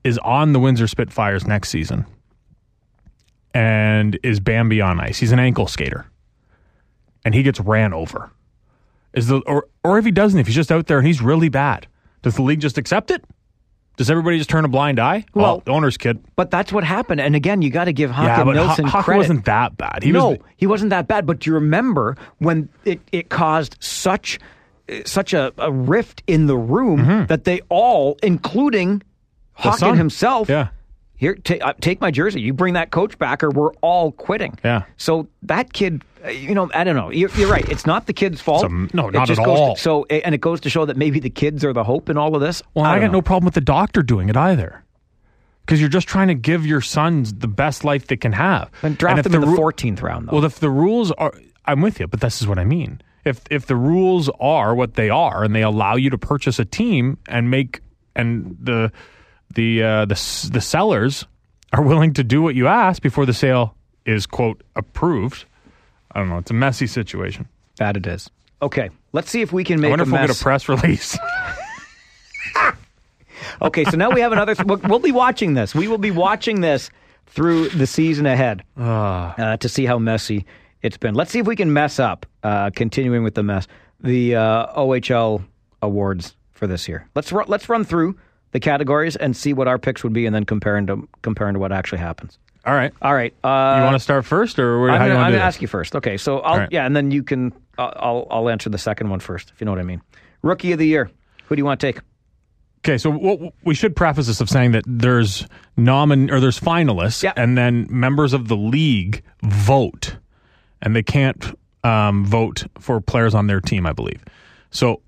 is 0.09 0.17
on 0.19 0.53
the 0.53 0.59
Windsor 0.59 0.87
Spitfires 0.87 1.45
next 1.45 1.69
season 1.69 2.05
and 3.53 4.19
is 4.23 4.39
Bambi 4.39 4.81
on 4.81 4.99
ice? 4.99 5.19
He's 5.19 5.31
an 5.31 5.39
ankle 5.39 5.67
skater 5.67 6.07
and 7.23 7.35
he 7.35 7.43
gets 7.43 7.59
ran 7.59 7.93
over. 7.93 8.31
Is 9.13 9.27
the 9.27 9.39
or 9.45 9.67
or 9.83 9.97
if 9.97 10.05
he 10.05 10.11
doesn't, 10.11 10.39
if 10.39 10.47
he's 10.47 10.55
just 10.55 10.71
out 10.71 10.87
there 10.87 10.97
and 10.97 11.07
he's 11.07 11.21
really 11.21 11.49
bad, 11.49 11.87
does 12.21 12.35
the 12.35 12.41
league 12.41 12.59
just 12.59 12.77
accept 12.77 13.11
it? 13.11 13.23
Does 13.97 14.09
everybody 14.09 14.37
just 14.37 14.49
turn 14.49 14.63
a 14.63 14.69
blind 14.69 14.99
eye? 14.99 15.25
Oh, 15.35 15.41
well- 15.41 15.55
oh, 15.57 15.63
the 15.65 15.71
owner's 15.71 15.97
kid. 15.97 16.23
But 16.35 16.51
that's 16.51 16.71
what 16.71 16.83
happened. 16.83 17.19
And 17.19 17.35
again, 17.35 17.61
you 17.61 17.69
got 17.69 17.85
to 17.85 17.93
give 17.93 18.11
Yeah, 18.11 18.37
Hakan 18.39 18.45
but 18.45 18.55
Nilsson 18.55 18.85
Hockey 18.85 19.03
credit. 19.03 19.19
wasn't 19.19 19.45
that 19.45 19.77
bad. 19.77 20.03
He 20.03 20.11
no, 20.11 20.29
was 20.29 20.37
he 20.57 20.67
wasn't 20.67 20.89
that 20.91 21.07
bad. 21.07 21.25
But 21.25 21.39
do 21.39 21.49
you 21.49 21.53
remember 21.55 22.15
when 22.37 22.69
it, 22.85 22.99
it 23.11 23.29
caused 23.29 23.75
such 23.79 24.39
eh, 24.87 25.01
such 25.05 25.33
a, 25.33 25.53
a 25.57 25.71
rift 25.71 26.23
in 26.27 26.45
the 26.47 26.57
room 26.57 26.99
mm-hmm. 27.01 27.25
that 27.25 27.43
they 27.43 27.61
all, 27.69 28.17
including 28.23 29.03
Mm-hmm. 29.59 29.97
himself, 29.97 30.49
yeah. 30.49 30.69
here 31.15 31.35
ta- 31.35 31.57
uh, 31.61 31.73
take 31.79 32.01
my 32.01 32.11
jersey. 32.11 32.41
You 32.41 32.53
bring 32.53 32.73
that 32.73 32.91
coach 32.91 33.17
back, 33.17 33.43
or 33.43 33.49
we're 33.49 33.73
all 33.81 34.11
quitting. 34.11 34.57
Yeah. 34.63 34.83
So 34.97 35.27
that 35.43 35.73
kid, 35.73 36.03
uh, 36.25 36.29
you 36.29 36.55
know, 36.55 36.69
I 36.73 36.83
don't 36.83 36.95
know. 36.95 37.09
You're, 37.11 37.29
you're 37.31 37.49
right. 37.51 37.67
It's 37.69 37.85
not 37.85 38.07
the 38.07 38.13
kid's 38.13 38.41
fault. 38.41 38.63
A- 38.65 38.69
no, 38.93 39.09
not 39.09 39.29
at 39.29 39.37
goes 39.37 39.37
to- 39.37 39.43
all. 39.43 39.75
so, 39.75 40.05
and 40.05 40.33
it 40.33 40.41
goes 40.41 40.61
to 40.61 40.69
show 40.69 40.85
that 40.85 40.97
maybe 40.97 41.19
the 41.19 41.29
kids 41.29 41.63
are 41.65 41.73
the 41.73 41.83
hope 41.83 42.09
in 42.09 42.17
all 42.17 42.35
of 42.35 42.41
this. 42.41 42.61
Well, 42.73 42.85
I, 42.85 42.93
don't 42.93 43.01
got 43.01 43.07
know. 43.07 43.17
no 43.19 43.21
problem 43.21 43.45
with 43.45 43.53
the 43.55 43.61
doctor 43.61 44.01
doing 44.01 44.29
it 44.29 44.37
either. 44.37 44.83
Because 45.65 45.79
you're 45.79 45.89
just 45.89 46.07
trying 46.07 46.29
to 46.29 46.33
give 46.35 46.65
your 46.65 46.81
sons 46.81 47.31
the 47.31 47.47
best 47.47 47.83
life 47.83 48.07
they 48.07 48.17
can 48.17 48.31
have. 48.31 48.71
And 48.81 48.97
draft 48.97 49.19
if 49.19 49.23
them 49.25 49.35
in 49.35 49.41
the 49.41 49.55
14th 49.55 50.01
round, 50.01 50.27
though. 50.27 50.37
Well, 50.37 50.45
if 50.45 50.59
the 50.59 50.69
rules 50.71 51.11
are, 51.11 51.31
I'm 51.65 51.81
with 51.81 51.99
you, 51.99 52.07
but 52.07 52.21
this 52.21 52.41
is 52.41 52.47
what 52.47 52.57
I 52.57 52.63
mean. 52.65 53.01
If 53.23 53.41
if 53.51 53.67
the 53.67 53.75
rules 53.75 54.29
are 54.39 54.73
what 54.73 54.95
they 54.95 55.11
are, 55.11 55.43
and 55.43 55.53
they 55.53 55.61
allow 55.61 55.95
you 55.95 56.09
to 56.09 56.17
purchase 56.17 56.57
a 56.57 56.65
team 56.65 57.19
and 57.27 57.51
make, 57.51 57.81
and 58.15 58.57
the 58.59 58.91
the 59.55 59.83
uh, 59.83 60.05
the 60.05 60.49
the 60.51 60.61
sellers 60.61 61.25
are 61.73 61.81
willing 61.83 62.13
to 62.13 62.23
do 62.23 62.41
what 62.41 62.55
you 62.55 62.67
ask 62.67 63.01
before 63.01 63.25
the 63.25 63.33
sale 63.33 63.75
is 64.05 64.25
quote 64.25 64.63
approved. 64.75 65.45
I 66.11 66.19
don't 66.19 66.29
know. 66.29 66.37
It's 66.37 66.51
a 66.51 66.55
messy 66.55 66.87
situation. 66.87 67.47
that 67.77 67.95
it 67.97 68.07
is. 68.07 68.29
Okay, 68.61 68.89
let's 69.13 69.29
see 69.29 69.41
if 69.41 69.53
we 69.53 69.63
can 69.63 69.79
I 69.79 69.81
make 69.83 69.89
wonder 69.91 70.03
a 70.03 70.07
if 70.07 70.11
we'll 70.11 70.27
get 70.27 70.39
a 70.39 70.43
press 70.43 70.67
release. 70.69 71.17
Okay, 73.61 73.83
so 73.85 73.97
now 73.97 74.09
we 74.09 74.21
have 74.21 74.31
another. 74.31 74.53
we'll, 74.65 74.77
we'll 74.85 74.99
be 74.99 75.11
watching 75.11 75.53
this. 75.53 75.73
We 75.75 75.87
will 75.87 75.97
be 75.97 76.11
watching 76.11 76.61
this 76.61 76.89
through 77.27 77.69
the 77.69 77.87
season 77.87 78.25
ahead 78.25 78.63
uh, 78.77 79.57
to 79.57 79.67
see 79.69 79.85
how 79.85 79.97
messy 79.97 80.45
it's 80.81 80.97
been. 80.97 81.13
Let's 81.15 81.31
see 81.31 81.39
if 81.39 81.47
we 81.47 81.55
can 81.55 81.73
mess 81.73 81.99
up. 81.99 82.25
Uh, 82.43 82.69
continuing 82.73 83.23
with 83.23 83.35
the 83.35 83.43
mess, 83.43 83.67
the 83.99 84.35
uh, 84.35 84.73
OHL 84.79 85.43
awards 85.81 86.35
for 86.51 86.67
this 86.67 86.87
year. 86.87 87.07
Let's 87.15 87.31
ru- 87.33 87.43
let's 87.47 87.67
run 87.67 87.83
through 87.83 88.17
the 88.51 88.59
categories 88.59 89.15
and 89.15 89.35
see 89.35 89.53
what 89.53 89.67
our 89.67 89.77
picks 89.77 90.03
would 90.03 90.13
be, 90.13 90.25
and 90.25 90.33
then 90.35 90.45
comparing 90.45 90.87
to 90.87 91.07
comparing 91.21 91.53
to 91.53 91.59
what 91.59 91.71
actually 91.71 91.99
happens. 91.99 92.37
All 92.65 92.73
right. 92.73 92.91
All 93.01 93.13
right. 93.13 93.33
Uh, 93.43 93.75
You 93.77 93.83
want 93.83 93.95
to 93.95 93.99
start 93.99 94.25
first, 94.25 94.59
or 94.59 94.81
where, 94.81 94.91
I'm 94.91 94.97
how 94.99 95.07
gonna, 95.07 95.19
you 95.19 95.25
I'm 95.25 95.31
gonna 95.31 95.43
ask 95.43 95.61
you 95.61 95.67
first. 95.67 95.95
Okay, 95.95 96.17
so 96.17 96.39
I'll 96.39 96.57
right. 96.59 96.71
yeah, 96.71 96.85
and 96.85 96.95
then 96.95 97.09
you 97.11 97.23
can 97.23 97.53
uh, 97.77 97.91
I'll 97.95 98.27
I'll 98.29 98.49
answer 98.49 98.69
the 98.69 98.77
second 98.77 99.09
one 99.09 99.19
first, 99.19 99.51
if 99.53 99.61
you 99.61 99.65
know 99.65 99.71
what 99.71 99.79
I 99.79 99.83
mean. 99.83 100.01
Rookie 100.41 100.71
of 100.73 100.79
the 100.79 100.87
year. 100.87 101.09
Who 101.45 101.55
do 101.55 101.59
you 101.59 101.65
want 101.65 101.79
to 101.79 101.87
take? 101.87 102.01
Okay, 102.85 102.97
so 102.97 103.09
what, 103.11 103.53
we 103.65 103.75
should 103.75 103.95
preface 103.95 104.27
this 104.27 104.39
of 104.39 104.49
saying 104.49 104.71
that 104.71 104.83
there's 104.87 105.45
nomin 105.77 106.31
or 106.31 106.39
there's 106.39 106.59
finalists, 106.59 107.23
Yeah. 107.23 107.33
and 107.35 107.57
then 107.57 107.87
members 107.89 108.31
of 108.33 108.47
the 108.47 108.55
league 108.55 109.21
vote, 109.41 110.15
and 110.81 110.95
they 110.95 111.03
can't 111.03 111.57
um, 111.83 112.25
vote 112.25 112.65
for 112.79 113.01
players 113.01 113.35
on 113.35 113.47
their 113.47 113.59
team, 113.59 113.85
I 113.85 113.91
believe. 113.93 114.23
So 114.71 115.01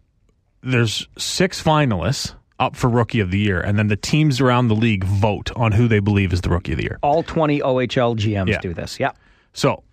there's 0.63 1.07
six 1.17 1.61
finalists 1.63 2.33
up 2.61 2.75
for 2.75 2.87
rookie 2.89 3.19
of 3.19 3.31
the 3.31 3.39
year, 3.39 3.59
and 3.59 3.77
then 3.77 3.87
the 3.87 3.95
teams 3.97 4.39
around 4.39 4.67
the 4.69 4.75
league 4.75 5.03
vote 5.03 5.51
on 5.57 5.71
who 5.73 5.87
they 5.87 5.99
believe 5.99 6.31
is 6.31 6.41
the 6.41 6.49
rookie 6.49 6.71
of 6.73 6.77
the 6.77 6.83
year. 6.83 6.99
All 7.01 7.23
20 7.23 7.59
OHL 7.61 8.15
GMs 8.15 8.47
Yeah. 8.49 8.59
do 8.59 8.73
this. 8.73 8.99
Yeah. 8.99 9.11
So, 9.53 9.83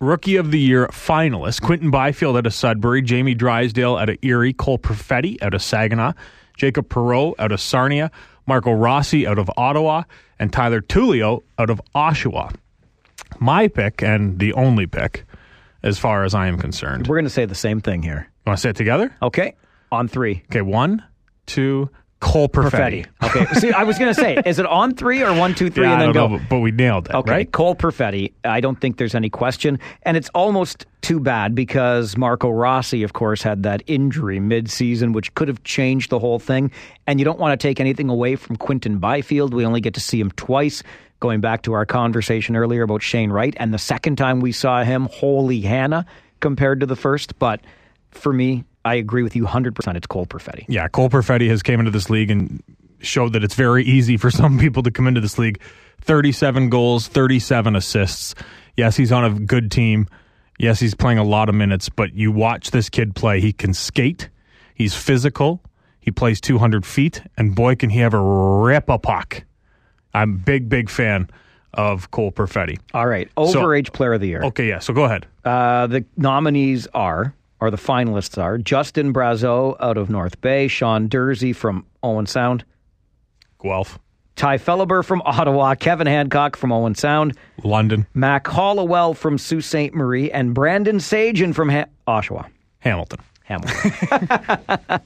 rookie 0.00 0.36
of 0.36 0.50
the 0.50 0.58
year 0.58 0.88
finalists 0.88 1.60
Quinton 1.62 1.90
Byfield 1.90 2.36
out 2.36 2.46
of 2.46 2.52
Sudbury, 2.52 3.00
Jamie 3.00 3.34
Drysdale 3.34 3.96
out 3.96 4.08
of 4.10 4.16
Erie, 4.22 4.52
Cole 4.52 4.78
Perfetti 4.78 5.40
out 5.42 5.54
of 5.54 5.62
Saginaw, 5.62 6.12
Jacob 6.56 6.88
Perreault 6.88 7.34
out 7.38 7.52
of 7.52 7.60
Sarnia, 7.60 8.10
Marco 8.46 8.72
Rossi 8.72 9.26
out 9.26 9.38
of 9.38 9.50
Ottawa, 9.56 10.02
and 10.38 10.52
Tyler 10.52 10.80
Tullio 10.80 11.42
out 11.58 11.70
of 11.70 11.80
Oshawa. 11.94 12.54
My 13.38 13.68
pick, 13.68 14.02
and 14.02 14.38
the 14.38 14.52
only 14.54 14.86
pick, 14.86 15.24
as 15.82 15.98
far 15.98 16.24
as 16.24 16.34
I 16.34 16.48
am 16.48 16.58
concerned. 16.58 17.06
We're 17.06 17.16
going 17.16 17.24
to 17.24 17.30
say 17.30 17.44
the 17.44 17.54
same 17.54 17.80
thing 17.80 18.02
here. 18.02 18.26
You 18.44 18.50
Want 18.50 18.58
to 18.58 18.60
say 18.62 18.70
it 18.70 18.76
together? 18.76 19.14
Okay. 19.22 19.54
On 19.92 20.08
three. 20.08 20.42
Okay, 20.50 20.60
one, 20.62 21.02
two, 21.46 21.88
Cole 22.20 22.48
Perfetti. 22.50 23.06
Perfetti. 23.20 23.42
Okay. 23.42 23.54
See, 23.60 23.72
I 23.72 23.84
was 23.84 23.98
going 23.98 24.14
to 24.14 24.20
say, 24.20 24.40
is 24.44 24.58
it 24.58 24.66
on 24.66 24.94
three 24.94 25.22
or 25.22 25.32
one, 25.34 25.54
two, 25.54 25.70
three, 25.70 25.84
Yeah, 25.86 25.94
and 25.94 26.02
I 26.02 26.06
then 26.06 26.14
don't 26.14 26.30
go? 26.30 26.36
know, 26.36 26.38
but, 26.42 26.48
but 26.50 26.58
we 26.60 26.70
nailed 26.70 27.08
it, 27.08 27.14
Okay, 27.14 27.30
right? 27.30 27.50
Cole 27.52 27.74
Perfetti. 27.74 28.32
I 28.44 28.60
don't 28.60 28.78
think 28.80 28.98
there's 28.98 29.14
any 29.14 29.30
question. 29.30 29.78
And 30.02 30.16
it's 30.18 30.28
almost 30.34 30.84
too 31.00 31.18
bad 31.18 31.54
because 31.54 32.16
Marco 32.18 32.50
Rossi, 32.50 33.02
of 33.02 33.14
course, 33.14 33.42
had 33.42 33.62
that 33.62 33.82
injury 33.86 34.38
mid-season, 34.38 35.12
which 35.12 35.34
could 35.34 35.48
have 35.48 35.64
changed 35.64 36.10
the 36.10 36.18
whole 36.18 36.38
thing. 36.38 36.70
And 37.06 37.18
you 37.18 37.24
don't 37.24 37.38
want 37.38 37.58
to 37.58 37.66
take 37.68 37.80
anything 37.80 38.10
away 38.10 38.36
from 38.36 38.56
Quinton 38.56 38.98
Byfield. 38.98 39.54
We 39.54 39.64
only 39.64 39.80
get 39.80 39.94
to 39.94 40.00
see 40.00 40.20
him 40.20 40.30
twice. 40.32 40.82
Going 41.20 41.40
back 41.40 41.62
to 41.62 41.72
our 41.74 41.84
conversation 41.84 42.56
earlier 42.56 42.82
about 42.82 43.02
Shane 43.02 43.30
Wright, 43.30 43.54
and 43.58 43.74
the 43.74 43.78
second 43.78 44.16
time 44.16 44.40
we 44.40 44.52
saw 44.52 44.84
him, 44.84 45.06
holy 45.12 45.60
Hannah, 45.60 46.06
compared 46.40 46.80
to 46.80 46.86
the 46.86 46.96
first. 46.96 47.38
But 47.38 47.60
for 48.10 48.32
me, 48.32 48.64
I 48.84 48.94
agree 48.94 49.22
with 49.22 49.36
you 49.36 49.44
100%. 49.44 49.96
It's 49.96 50.06
Cole 50.06 50.26
Perfetti. 50.26 50.64
Yeah, 50.68 50.88
Cole 50.88 51.10
Perfetti 51.10 51.48
has 51.48 51.62
came 51.62 51.80
into 51.80 51.90
this 51.90 52.08
league 52.10 52.30
and 52.30 52.62
showed 53.00 53.32
that 53.34 53.44
it's 53.44 53.54
very 53.54 53.84
easy 53.84 54.16
for 54.16 54.30
some 54.30 54.58
people 54.58 54.82
to 54.82 54.90
come 54.90 55.06
into 55.06 55.20
this 55.20 55.38
league. 55.38 55.60
37 56.02 56.70
goals, 56.70 57.08
37 57.08 57.76
assists. 57.76 58.34
Yes, 58.76 58.96
he's 58.96 59.12
on 59.12 59.24
a 59.24 59.30
good 59.38 59.70
team. 59.70 60.06
Yes, 60.58 60.80
he's 60.80 60.94
playing 60.94 61.18
a 61.18 61.24
lot 61.24 61.48
of 61.48 61.54
minutes, 61.54 61.88
but 61.88 62.14
you 62.14 62.32
watch 62.32 62.70
this 62.70 62.88
kid 62.88 63.14
play. 63.14 63.40
He 63.40 63.52
can 63.52 63.72
skate. 63.74 64.28
He's 64.74 64.94
physical. 64.94 65.62
He 66.00 66.10
plays 66.10 66.40
200 66.40 66.86
feet, 66.86 67.22
and 67.36 67.54
boy, 67.54 67.76
can 67.76 67.90
he 67.90 68.02
ever 68.02 68.62
rip 68.62 68.88
a 68.88 68.98
puck. 68.98 69.44
I'm 70.14 70.34
a 70.34 70.36
big, 70.36 70.68
big 70.68 70.90
fan 70.90 71.28
of 71.74 72.10
Cole 72.10 72.32
Perfetti. 72.32 72.78
All 72.94 73.06
right, 73.06 73.28
overage 73.36 73.92
player 73.92 74.14
of 74.14 74.20
the 74.20 74.28
year. 74.28 74.42
Okay, 74.42 74.68
yeah, 74.68 74.78
so 74.80 74.92
go 74.92 75.04
ahead. 75.04 75.26
Uh, 75.44 75.86
the 75.86 76.04
nominees 76.16 76.88
are, 76.94 77.34
or 77.60 77.70
the 77.70 77.76
finalists 77.76 78.40
are, 78.40 78.58
Justin 78.58 79.12
Brazeau 79.12 79.76
out 79.80 79.96
of 79.96 80.10
North 80.10 80.40
Bay, 80.40 80.68
Sean 80.68 81.08
Durzi 81.08 81.54
from 81.54 81.84
Owen 82.02 82.26
Sound, 82.26 82.64
Guelph, 83.62 83.98
Ty 84.36 84.56
Felhaber 84.58 85.04
from 85.04 85.20
Ottawa, 85.24 85.74
Kevin 85.74 86.06
Hancock 86.06 86.56
from 86.56 86.72
Owen 86.72 86.94
Sound, 86.94 87.36
London, 87.62 88.06
Mac 88.14 88.46
Hollowell 88.46 89.14
from 89.14 89.36
Sault 89.36 89.64
Ste. 89.64 89.92
Marie, 89.94 90.30
and 90.30 90.54
Brandon 90.54 90.96
Saigeon 90.96 91.54
from 91.54 91.68
ha- 91.68 91.86
Oshawa. 92.08 92.48
Hamilton. 92.78 93.20
Hamilton. 93.42 93.92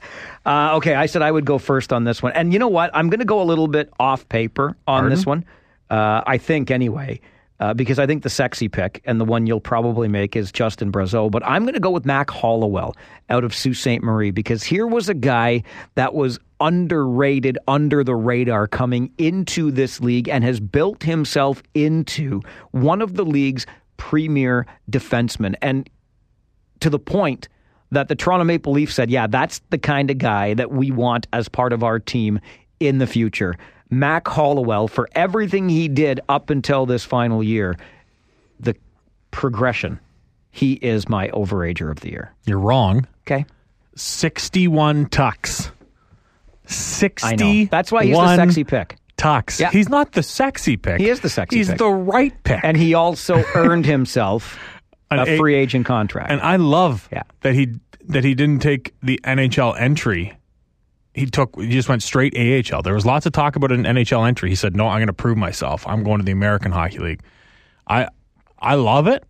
uh, 0.46 0.76
okay, 0.76 0.94
I 0.94 1.06
said 1.06 1.22
I 1.22 1.32
would 1.32 1.46
go 1.46 1.58
first 1.58 1.92
on 1.92 2.04
this 2.04 2.22
one. 2.22 2.32
And 2.32 2.52
you 2.52 2.58
know 2.58 2.68
what? 2.68 2.90
I'm 2.94 3.08
going 3.08 3.20
to 3.20 3.24
go 3.24 3.40
a 3.40 3.44
little 3.44 3.68
bit 3.68 3.90
off 3.98 4.28
paper 4.28 4.76
on 4.86 5.08
this 5.08 5.24
one. 5.24 5.44
Uh, 5.88 6.22
I 6.26 6.36
think, 6.38 6.70
anyway, 6.70 7.20
uh, 7.60 7.72
because 7.74 7.98
I 7.98 8.06
think 8.06 8.22
the 8.22 8.30
sexy 8.30 8.68
pick 8.68 9.00
and 9.04 9.20
the 9.20 9.24
one 9.24 9.46
you'll 9.46 9.60
probably 9.60 10.08
make 10.08 10.36
is 10.36 10.50
Justin 10.50 10.90
Brazeau. 10.90 11.30
But 11.30 11.44
I'm 11.46 11.62
going 11.62 11.74
to 11.74 11.80
go 11.80 11.90
with 11.90 12.04
Mac 12.04 12.30
Hollowell 12.30 12.96
out 13.30 13.44
of 13.44 13.54
Sault 13.54 13.76
Ste. 13.76 14.02
Marie 14.02 14.30
because 14.30 14.62
here 14.62 14.86
was 14.86 15.08
a 15.08 15.14
guy 15.14 15.62
that 15.94 16.14
was 16.14 16.38
underrated, 16.60 17.58
under 17.68 18.02
the 18.02 18.14
radar 18.14 18.66
coming 18.66 19.12
into 19.18 19.70
this 19.70 20.00
league 20.00 20.28
and 20.28 20.42
has 20.44 20.60
built 20.60 21.02
himself 21.02 21.62
into 21.74 22.40
one 22.70 23.02
of 23.02 23.14
the 23.14 23.24
league's 23.24 23.66
premier 23.96 24.66
defensemen. 24.90 25.54
And 25.62 25.88
to 26.80 26.90
the 26.90 26.98
point 26.98 27.48
that 27.90 28.08
the 28.08 28.16
Toronto 28.16 28.44
Maple 28.44 28.72
Leafs 28.72 28.94
said, 28.94 29.10
yeah, 29.10 29.26
that's 29.26 29.60
the 29.70 29.78
kind 29.78 30.10
of 30.10 30.18
guy 30.18 30.54
that 30.54 30.72
we 30.72 30.90
want 30.90 31.26
as 31.32 31.48
part 31.48 31.72
of 31.72 31.82
our 31.82 31.98
team 31.98 32.40
in 32.80 32.98
the 32.98 33.06
future. 33.06 33.54
Mac 33.90 34.26
Hollowell, 34.28 34.88
for 34.88 35.08
everything 35.14 35.68
he 35.68 35.88
did 35.88 36.20
up 36.28 36.50
until 36.50 36.86
this 36.86 37.04
final 37.04 37.42
year, 37.42 37.76
the 38.60 38.74
progression, 39.30 40.00
he 40.50 40.74
is 40.74 41.08
my 41.08 41.28
overager 41.28 41.90
of 41.90 42.00
the 42.00 42.10
year. 42.10 42.32
You're 42.46 42.58
wrong. 42.58 43.06
Okay. 43.26 43.44
61 43.96 45.06
tucks. 45.06 45.70
60. 46.66 47.26
I 47.28 47.36
know. 47.36 47.68
That's 47.70 47.92
why 47.92 48.04
he's 48.04 48.16
the 48.16 48.36
sexy 48.36 48.64
pick. 48.64 48.96
Tucks. 49.16 49.60
Yeah. 49.60 49.70
He's 49.70 49.88
not 49.88 50.12
the 50.12 50.22
sexy 50.22 50.76
pick. 50.76 51.00
He 51.00 51.08
is 51.08 51.20
the 51.20 51.28
sexy 51.28 51.58
He's 51.58 51.68
pick. 51.68 51.78
the 51.78 51.88
right 51.90 52.32
pick. 52.42 52.60
And 52.64 52.76
he 52.76 52.94
also 52.94 53.44
earned 53.54 53.86
himself 53.86 54.58
a 55.10 55.36
free 55.36 55.54
agent 55.54 55.86
contract. 55.86 56.30
And 56.32 56.40
I 56.40 56.56
love 56.56 57.08
Yeah. 57.12 57.22
that 57.42 57.54
he 57.54 57.74
that 58.06 58.24
he 58.24 58.34
didn't 58.34 58.60
take 58.60 58.92
the 59.02 59.20
NHL 59.24 59.78
entry. 59.78 60.36
He 61.14 61.26
took 61.26 61.58
he 61.60 61.68
just 61.68 61.88
went 61.88 62.02
straight 62.02 62.36
AHL. 62.36 62.82
There 62.82 62.94
was 62.94 63.06
lots 63.06 63.24
of 63.24 63.32
talk 63.32 63.56
about 63.56 63.72
an 63.72 63.84
NHL 63.84 64.26
entry. 64.26 64.50
He 64.50 64.56
said, 64.56 64.76
"No, 64.76 64.88
I'm 64.88 64.98
going 64.98 65.06
to 65.06 65.12
prove 65.12 65.36
myself. 65.36 65.86
I'm 65.86 66.02
going 66.02 66.18
to 66.18 66.24
the 66.24 66.32
American 66.32 66.72
Hockey 66.72 66.98
League." 66.98 67.22
I 67.88 68.08
I 68.58 68.74
love 68.74 69.06
it. 69.06 69.24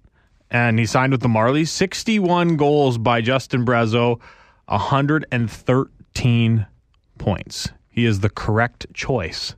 And 0.50 0.78
he 0.78 0.86
signed 0.86 1.12
with 1.12 1.20
the 1.20 1.28
Marlies. 1.28 1.68
61 1.68 2.56
goals 2.56 2.96
by 2.96 3.20
Justin 3.20 3.66
Brazeau, 3.66 4.18
113 4.66 6.66
points. 7.18 7.68
He 7.88 8.06
is 8.06 8.20
the 8.20 8.30
correct 8.30 8.86
choice 8.94 9.54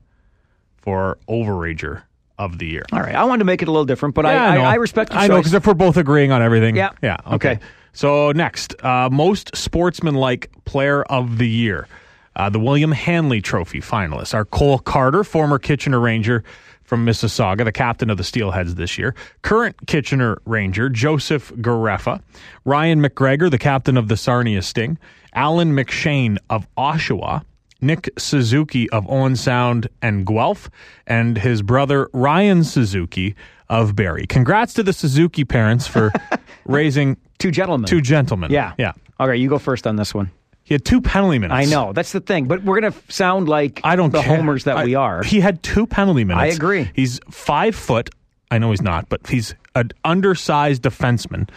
for 0.77 1.19
overager 1.29 2.03
of 2.39 2.59
the 2.59 2.67
year. 2.67 2.85
All 2.93 3.01
right. 3.01 3.15
I 3.15 3.25
wanted 3.25 3.41
to 3.41 3.45
make 3.45 3.63
it 3.63 3.69
a 3.69 3.71
little 3.71 3.85
different, 3.85 4.15
but 4.15 4.25
Yeah, 4.25 4.45
I. 4.45 4.57
I, 4.57 4.73
I 4.73 4.75
respect 4.75 5.15
I 5.15 5.27
know 5.27 5.39
because 5.39 5.55
if 5.55 5.67
we're 5.67 5.75
both 5.75 5.97
agreeing 5.97 6.33
on 6.33 6.43
everything. 6.43 6.77
Yeah. 6.77 6.91
Yeah. 7.03 7.17
Okay. 7.27 7.53
Okay. 7.53 7.59
So 7.93 8.33
next, 8.33 8.75
uh, 8.85 9.09
most 9.11 9.57
sportsmanlike 9.57 10.51
player 10.67 11.03
of 11.05 11.39
the 11.39 11.49
year, 11.49 11.89
uh, 12.37 12.49
the 12.51 12.61
William 12.61 12.93
Hanley 12.93 13.41
Trophy 13.41 13.81
finalists 13.81 14.35
are 14.35 14.45
Cole 14.45 14.79
Carter, 14.79 15.25
former 15.25 15.59
Kitchener 15.59 15.99
Ranger 15.99 16.45
from 16.85 17.05
Mississauga, 17.05 17.65
the 17.65 17.73
captain 17.73 18.11
of 18.11 18.17
the 18.17 18.23
Steelheads 18.23 18.77
this 18.77 18.97
year. 18.97 19.15
Current 19.43 19.87
Kitchener 19.87 20.39
Ranger 20.45 20.89
Joseph 20.89 21.51
Garreffa, 21.57 22.23
Ryan 22.65 23.03
McGregor, 23.03 23.51
the 23.51 23.59
captain 23.59 23.97
of 23.97 24.09
the 24.09 24.17
Sarnia 24.17 24.63
Sting, 24.63 24.99
Alan 25.35 25.73
McShane 25.73 26.39
of 26.49 26.69
Oshawa. 26.77 27.43
Nick 27.83 28.09
Suzuki 28.17 28.89
of 28.89 29.07
Owen 29.07 29.37
Sound 29.37 29.89
and 30.01 30.27
Guelph, 30.27 30.71
and 31.07 31.37
his 31.37 31.61
brother 31.61 32.09
Ryan 32.15 32.65
Suzuki 32.65 33.37
of 33.69 33.95
Barrie. 33.95 34.27
Congrats 34.27 34.73
to 34.75 34.83
the 34.83 34.95
Suzuki 34.95 35.45
parents 35.45 35.87
for 35.87 36.11
raising 36.65 37.19
two 37.39 37.51
gentlemen. 37.51 37.87
two 37.87 38.01
gentlemen. 38.01 38.51
Yeah. 38.51 38.73
Yeah. 38.79 38.93
All 39.21 39.29
right. 39.29 39.39
You 39.39 39.51
go 39.51 39.59
first 39.59 39.87
on 39.87 39.97
this 39.97 40.15
one. 40.15 40.31
He 40.67 40.75
had 40.75 40.85
two 40.85 41.01
penalty 41.01 41.39
minutes. 41.39 41.55
I 41.57 41.71
know. 41.71 41.93
That's 41.93 42.11
the 42.11 42.19
thing. 42.21 42.47
But 42.49 42.65
we're 42.65 42.81
going 42.81 42.93
to 42.93 42.99
sound 43.13 43.49
like 43.49 43.81
I 43.85 43.95
don't 43.95 44.11
the 44.13 44.21
care. 44.21 44.37
homers 44.37 44.65
that 44.65 44.77
I- 44.79 44.85
we 44.85 44.97
are. 44.97 45.23
He 45.23 45.39
had 45.41 45.63
two 45.63 45.87
penalty 45.87 46.25
minutes. 46.25 46.43
I 46.43 46.57
agree. 46.57 46.91
He's 46.93 47.21
five 47.31 47.77
foot. 47.77 48.11
I 48.51 48.59
know 48.59 48.71
he's 48.73 48.83
not, 48.83 49.09
but 49.09 49.27
he's 49.29 49.55
an 49.77 49.91
undersized 50.05 50.83
defenseman 50.83 51.49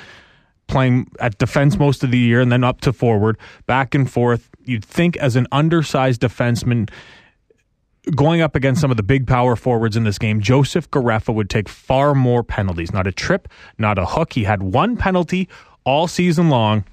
playing 0.68 1.07
at 1.20 1.39
defense 1.39 1.80
most 1.80 2.03
of 2.03 2.12
the 2.12 2.20
year 2.20 2.39
and 2.39 2.51
then 2.51 2.64
up 2.64 2.82
to 2.82 2.93
forward, 2.93 3.38
back 3.66 3.95
and 3.95 4.10
forth. 4.10 4.47
You'd 4.64 4.86
think 4.86 5.18
as 5.18 5.36
an 5.36 5.47
undersized 5.51 6.22
defenseman 6.22 6.89
going 8.16 8.41
up 8.41 8.55
against 8.55 8.80
some 8.82 8.91
of 8.91 8.97
the 8.97 9.03
big 9.03 9.26
power 9.28 9.55
forwards 9.55 9.97
in 9.97 10.03
this 10.03 10.18
game, 10.20 10.39
Joseph 10.39 10.89
Garreffa 10.91 11.34
would 11.34 11.49
take 11.49 11.68
far 11.68 12.14
more 12.16 12.43
penalties. 12.43 12.93
Not 12.93 13.07
a 13.07 13.12
trip, 13.12 13.47
not 13.80 13.97
a 13.97 14.05
hook. 14.05 14.34
He 14.34 14.43
had 14.43 14.62
one 14.62 14.97
penalty 14.97 15.49
all 15.84 16.07
season 16.07 16.49
long, 16.49 16.86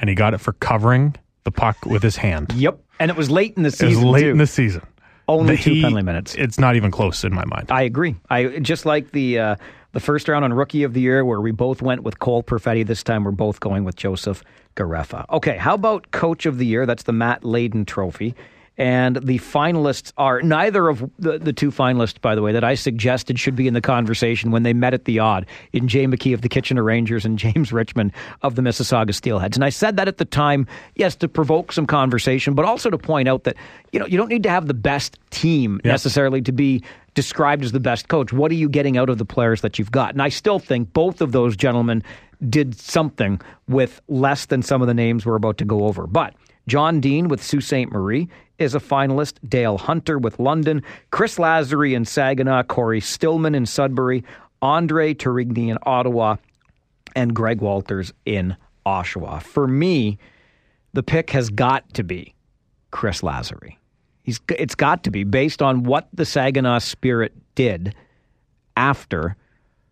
and 0.00 0.08
he 0.08 0.14
got 0.16 0.34
it 0.34 0.38
for 0.38 0.52
covering 0.54 1.14
the 1.44 1.50
puck 1.52 1.76
with 1.86 2.02
his 2.02 2.16
hand. 2.16 2.52
Yep. 2.54 2.78
And 2.98 3.10
it 3.10 3.16
was 3.16 3.30
late 3.30 3.54
in 3.56 3.62
the 3.62 3.68
It 3.68 3.80
was 3.82 3.94
season. 3.94 4.04
late 4.10 4.22
too. 4.22 4.30
in 4.30 4.38
the 4.38 4.46
season. 4.46 4.82
Only 5.28 5.56
The- 5.56 5.62
two 5.62 5.70
he- 5.74 5.82
penalty 5.82 6.02
minutes. 6.04 6.34
It's 6.34 6.58
not 6.58 6.74
even 6.76 6.90
close 6.90 7.22
in 7.24 7.32
my 7.34 7.44
mind. 7.44 7.66
I 7.70 7.82
agree. 7.82 8.16
I 8.28 8.58
just 8.58 8.84
like 8.84 9.12
the 9.12 9.38
uh, 9.38 9.56
the 9.92 10.00
first 10.00 10.28
round 10.28 10.44
on 10.44 10.52
Rookie 10.52 10.82
of 10.82 10.92
the 10.92 11.00
Year, 11.00 11.24
where 11.24 11.40
we 11.40 11.50
both 11.52 11.82
went 11.82 12.02
with 12.02 12.18
Cole 12.18 12.42
Perfetti. 12.42 12.84
This 12.86 13.02
time, 13.02 13.24
we're 13.24 13.30
both 13.30 13.60
going 13.60 13.84
with 13.84 13.96
Joseph 13.96 14.42
Garreffa. 14.76 15.24
Okay, 15.30 15.56
how 15.56 15.74
about 15.74 16.10
Coach 16.10 16.46
of 16.46 16.58
the 16.58 16.66
Year? 16.66 16.84
That's 16.86 17.04
the 17.04 17.12
Matt 17.12 17.44
Leyden 17.44 17.84
Trophy. 17.84 18.34
And 18.80 19.16
the 19.16 19.36
finalists 19.38 20.10
are 20.16 20.40
neither 20.40 20.88
of 20.88 21.00
the, 21.18 21.38
the 21.38 21.52
two 21.52 21.70
finalists, 21.70 22.18
by 22.18 22.34
the 22.34 22.40
way, 22.40 22.52
that 22.52 22.64
I 22.64 22.74
suggested 22.74 23.38
should 23.38 23.54
be 23.54 23.68
in 23.68 23.74
the 23.74 23.82
conversation 23.82 24.52
when 24.52 24.62
they 24.62 24.72
met 24.72 24.94
at 24.94 25.04
the 25.04 25.18
odd 25.18 25.44
in 25.74 25.86
Jay 25.86 26.06
McKee 26.06 26.32
of 26.32 26.40
the 26.40 26.48
Kitchener 26.48 26.82
Rangers 26.82 27.26
and 27.26 27.38
James 27.44 27.74
Richmond 27.74 28.10
of 28.40 28.54
the 28.54 28.62
Mississauga 28.62 29.10
Steelheads. 29.10 29.54
And 29.54 29.66
I 29.66 29.68
said 29.68 29.98
that 29.98 30.08
at 30.08 30.16
the 30.16 30.24
time, 30.24 30.66
yes, 30.94 31.14
to 31.16 31.28
provoke 31.28 31.72
some 31.72 31.86
conversation, 31.86 32.54
but 32.54 32.64
also 32.64 32.88
to 32.88 32.96
point 32.96 33.28
out 33.28 33.44
that 33.44 33.54
you 33.92 34.00
know 34.00 34.06
you 34.06 34.16
don't 34.16 34.30
need 34.30 34.44
to 34.44 34.50
have 34.50 34.66
the 34.66 34.72
best 34.72 35.18
team 35.28 35.78
Yeah. 35.84 35.92
necessarily 35.92 36.40
to 36.40 36.52
be 36.52 36.82
described 37.14 37.62
as 37.62 37.72
the 37.72 37.80
best 37.80 38.08
coach. 38.08 38.32
What 38.32 38.50
are 38.50 38.54
you 38.54 38.70
getting 38.70 38.96
out 38.96 39.10
of 39.10 39.18
the 39.18 39.26
players 39.26 39.60
that 39.60 39.78
you've 39.78 39.92
got? 39.92 40.14
And 40.14 40.22
I 40.22 40.30
still 40.30 40.58
think 40.58 40.94
both 40.94 41.20
of 41.20 41.32
those 41.32 41.54
gentlemen 41.54 42.02
did 42.48 42.80
something 42.80 43.42
with 43.68 44.00
less 44.08 44.46
than 44.46 44.62
some 44.62 44.80
of 44.80 44.88
the 44.88 44.94
names 44.94 45.26
we're 45.26 45.34
about 45.34 45.58
to 45.58 45.66
go 45.66 45.84
over. 45.84 46.06
But 46.06 46.32
John 46.66 47.00
Dean 47.00 47.28
with 47.28 47.42
Sault 47.42 47.64
Ste. 47.64 47.90
Marie 47.90 48.28
is 48.60 48.74
a 48.74 48.80
finalist. 48.80 49.34
Dale 49.48 49.78
Hunter 49.78 50.18
with 50.18 50.38
London. 50.38 50.82
Chris 51.10 51.36
Lazary 51.36 51.94
in 51.94 52.04
Saginaw. 52.04 52.62
Cory 52.64 53.00
Stillman 53.00 53.56
in 53.56 53.66
Sudbury. 53.66 54.22
Andre 54.62 55.14
Tourigny 55.14 55.68
in 55.68 55.78
Ottawa. 55.82 56.36
And 57.16 57.34
Greg 57.34 57.60
Walters 57.60 58.12
in 58.24 58.56
Oshawa. 58.86 59.42
For 59.42 59.66
me, 59.66 60.18
the 60.92 61.02
pick 61.02 61.30
has 61.30 61.50
got 61.50 61.92
to 61.94 62.04
be 62.04 62.34
Chris 62.92 63.22
Lazary. 63.22 63.76
He's 64.22 64.40
it's 64.50 64.74
got 64.74 65.02
to 65.04 65.10
be 65.10 65.24
based 65.24 65.62
on 65.62 65.82
what 65.82 66.08
the 66.12 66.24
Saginaw 66.24 66.78
Spirit 66.78 67.32
did 67.54 67.94
after 68.76 69.36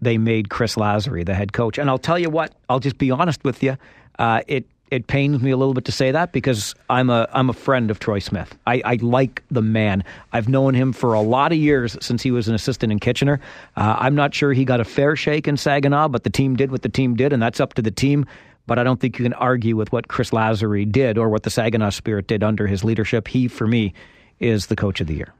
they 0.00 0.18
made 0.18 0.48
Chris 0.48 0.76
Lazary 0.76 1.24
the 1.24 1.34
head 1.34 1.52
coach. 1.52 1.78
And 1.78 1.90
I'll 1.90 1.98
tell 1.98 2.18
you 2.18 2.30
what, 2.30 2.54
I'll 2.68 2.78
just 2.78 2.98
be 2.98 3.10
honest 3.10 3.42
with 3.42 3.62
you. 3.62 3.76
Uh, 4.18 4.42
it 4.46 4.66
it 4.90 5.06
pains 5.06 5.42
me 5.42 5.50
a 5.50 5.56
little 5.56 5.74
bit 5.74 5.84
to 5.86 5.92
say 5.92 6.10
that 6.10 6.32
because 6.32 6.74
I'm 6.88 7.10
a 7.10 7.28
I'm 7.32 7.50
a 7.50 7.52
friend 7.52 7.90
of 7.90 7.98
Troy 7.98 8.18
Smith. 8.18 8.56
I, 8.66 8.82
I 8.84 8.94
like 9.00 9.42
the 9.50 9.62
man. 9.62 10.04
I've 10.32 10.48
known 10.48 10.74
him 10.74 10.92
for 10.92 11.14
a 11.14 11.20
lot 11.20 11.52
of 11.52 11.58
years 11.58 11.96
since 12.00 12.22
he 12.22 12.30
was 12.30 12.48
an 12.48 12.54
assistant 12.54 12.92
in 12.92 12.98
Kitchener. 12.98 13.40
Uh, 13.76 13.96
I'm 13.98 14.14
not 14.14 14.34
sure 14.34 14.52
he 14.52 14.64
got 14.64 14.80
a 14.80 14.84
fair 14.84 15.16
shake 15.16 15.46
in 15.48 15.56
Saginaw, 15.56 16.08
but 16.08 16.24
the 16.24 16.30
team 16.30 16.56
did 16.56 16.70
what 16.70 16.82
the 16.82 16.88
team 16.88 17.16
did, 17.16 17.32
and 17.32 17.42
that's 17.42 17.60
up 17.60 17.74
to 17.74 17.82
the 17.82 17.90
team. 17.90 18.26
But 18.66 18.78
I 18.78 18.84
don't 18.84 19.00
think 19.00 19.18
you 19.18 19.24
can 19.24 19.32
argue 19.34 19.76
with 19.76 19.92
what 19.92 20.08
Chris 20.08 20.30
Lazary 20.30 20.90
did 20.90 21.16
or 21.16 21.28
what 21.28 21.42
the 21.42 21.50
Saginaw 21.50 21.90
Spirit 21.90 22.26
did 22.26 22.42
under 22.42 22.66
his 22.66 22.84
leadership. 22.84 23.28
He, 23.28 23.48
for 23.48 23.66
me, 23.66 23.94
is 24.40 24.66
the 24.66 24.76
coach 24.76 25.00
of 25.00 25.06
the 25.06 25.14
year. 25.14 25.32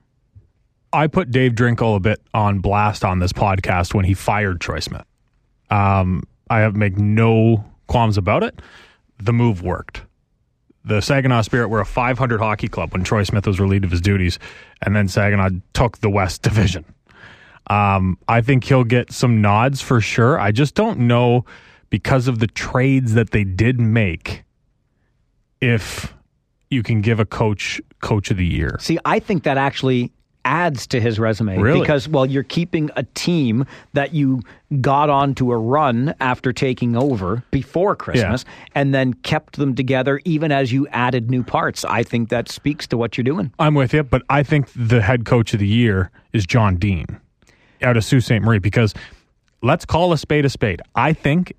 I 0.92 1.06
put 1.06 1.30
Dave 1.30 1.52
Drinkill 1.52 1.96
a 1.96 2.00
bit 2.00 2.22
on 2.32 2.60
blast 2.60 3.04
on 3.04 3.18
this 3.18 3.32
podcast 3.32 3.92
when 3.92 4.06
he 4.06 4.14
fired 4.14 4.60
Troy 4.60 4.80
Smith. 4.80 5.04
Um, 5.70 6.22
I 6.48 6.60
have 6.60 6.74
make 6.74 6.96
no 6.96 7.64
qualms 7.86 8.16
about 8.16 8.42
it. 8.42 8.60
The 9.18 9.32
move 9.32 9.62
worked. 9.62 10.02
The 10.84 11.00
Saginaw 11.00 11.42
Spirit 11.42 11.68
were 11.68 11.80
a 11.80 11.86
500 11.86 12.40
hockey 12.40 12.68
club 12.68 12.92
when 12.92 13.04
Troy 13.04 13.22
Smith 13.24 13.46
was 13.46 13.60
relieved 13.60 13.84
of 13.84 13.90
his 13.90 14.00
duties, 14.00 14.38
and 14.82 14.96
then 14.96 15.08
Saginaw 15.08 15.50
took 15.74 15.98
the 15.98 16.10
West 16.10 16.42
Division. 16.48 16.84
Um, 17.68 18.16
I 18.26 18.40
think 18.40 18.64
he'll 18.64 18.84
get 18.84 19.12
some 19.12 19.42
nods 19.42 19.82
for 19.82 20.00
sure. 20.00 20.40
I 20.40 20.52
just 20.52 20.74
don't 20.74 21.00
know 21.00 21.44
because 21.90 22.28
of 22.28 22.38
the 22.38 22.46
trades 22.46 23.14
that 23.14 23.30
they 23.30 23.44
did 23.44 23.78
make 23.78 24.44
if 25.60 26.14
you 26.70 26.82
can 26.82 27.00
give 27.00 27.20
a 27.20 27.26
coach 27.26 27.80
coach 28.00 28.30
of 28.30 28.36
the 28.36 28.46
year. 28.46 28.76
See, 28.80 28.98
I 29.04 29.18
think 29.18 29.42
that 29.42 29.58
actually 29.58 30.12
adds 30.48 30.86
to 30.86 30.98
his 31.00 31.18
resume 31.18 31.58
Really? 31.58 31.80
because 31.80 32.08
well 32.08 32.24
you're 32.24 32.42
keeping 32.42 32.90
a 32.96 33.02
team 33.14 33.66
that 33.92 34.14
you 34.14 34.40
got 34.80 35.10
onto 35.10 35.52
a 35.52 35.58
run 35.58 36.14
after 36.20 36.52
taking 36.54 36.96
over 36.96 37.42
before 37.50 37.94
Christmas 37.94 38.44
and 38.74 38.94
then 38.94 39.12
kept 39.12 39.56
them 39.56 39.74
together 39.74 40.20
even 40.24 40.50
as 40.50 40.72
you 40.72 40.88
added 40.88 41.30
new 41.30 41.42
parts. 41.42 41.84
I 41.84 42.02
think 42.02 42.30
that 42.30 42.48
speaks 42.48 42.86
to 42.88 42.96
what 42.96 43.16
you're 43.18 43.24
doing. 43.24 43.52
I'm 43.58 43.74
with 43.74 43.92
you, 43.92 44.02
but 44.02 44.22
I 44.30 44.42
think 44.42 44.68
the 44.74 45.02
head 45.02 45.26
coach 45.26 45.52
of 45.52 45.60
the 45.60 45.66
year 45.68 46.10
is 46.32 46.46
John 46.46 46.76
Dean 46.76 47.06
out 47.82 47.96
of 47.98 48.04
Sault 48.04 48.22
Ste. 48.22 48.40
Marie 48.40 48.58
because 48.58 48.94
let's 49.62 49.84
call 49.84 50.12
a 50.12 50.18
spade 50.18 50.44
a 50.46 50.48
spade. 50.50 50.80
I 50.94 51.12
think 51.12 51.52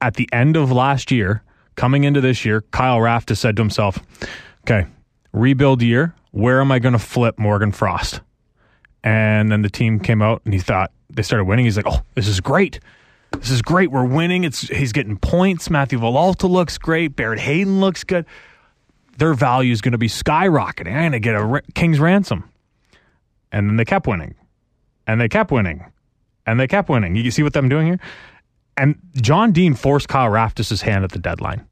at 0.00 0.14
the 0.14 0.28
end 0.32 0.56
of 0.56 0.70
last 0.70 1.10
year, 1.10 1.42
coming 1.74 2.04
into 2.04 2.20
this 2.20 2.44
year, 2.44 2.62
Kyle 2.70 3.00
Raft 3.00 3.28
has 3.30 3.40
said 3.40 3.56
to 3.56 3.62
himself, 3.62 3.98
okay, 4.64 4.86
rebuild 5.32 5.82
year, 5.82 6.14
where 6.38 6.60
am 6.60 6.70
I 6.70 6.78
going 6.78 6.92
to 6.92 7.00
flip 7.00 7.36
Morgan 7.36 7.72
Frost? 7.72 8.20
And 9.02 9.50
then 9.50 9.62
the 9.62 9.68
team 9.68 9.98
came 9.98 10.22
out 10.22 10.40
and 10.44 10.54
he 10.54 10.60
thought 10.60 10.92
they 11.10 11.22
started 11.22 11.44
winning. 11.44 11.64
He's 11.64 11.76
like, 11.76 11.86
oh, 11.88 12.00
this 12.14 12.28
is 12.28 12.40
great. 12.40 12.78
This 13.32 13.50
is 13.50 13.60
great. 13.60 13.90
We're 13.90 14.06
winning. 14.06 14.44
It's 14.44 14.60
he's 14.60 14.92
getting 14.92 15.16
points. 15.16 15.68
Matthew 15.68 15.98
Villalta 15.98 16.48
looks 16.48 16.78
great. 16.78 17.16
Barrett 17.16 17.40
Hayton 17.40 17.80
looks 17.80 18.04
good. 18.04 18.24
Their 19.18 19.34
value 19.34 19.72
is 19.72 19.80
going 19.80 19.92
to 19.92 19.98
be 19.98 20.08
skyrocketing. 20.08 20.92
I'm 20.92 21.10
going 21.10 21.12
to 21.12 21.20
get 21.20 21.34
a 21.34 21.44
ra- 21.44 21.60
king's 21.74 21.98
ransom. 21.98 22.48
And 23.50 23.68
then 23.68 23.76
they 23.76 23.84
kept 23.84 24.06
winning, 24.06 24.34
and 25.06 25.20
they 25.20 25.28
kept 25.28 25.50
winning, 25.50 25.84
and 26.46 26.60
they 26.60 26.68
kept 26.68 26.88
winning. 26.88 27.16
You 27.16 27.30
see 27.30 27.42
what 27.42 27.56
I'm 27.56 27.68
doing 27.68 27.86
here? 27.86 28.00
And 28.76 28.96
John 29.14 29.52
Dean 29.52 29.74
forced 29.74 30.08
Kyle 30.08 30.30
Raftis' 30.30 30.82
hand 30.82 31.02
at 31.02 31.10
the 31.10 31.18
deadline. 31.18 31.66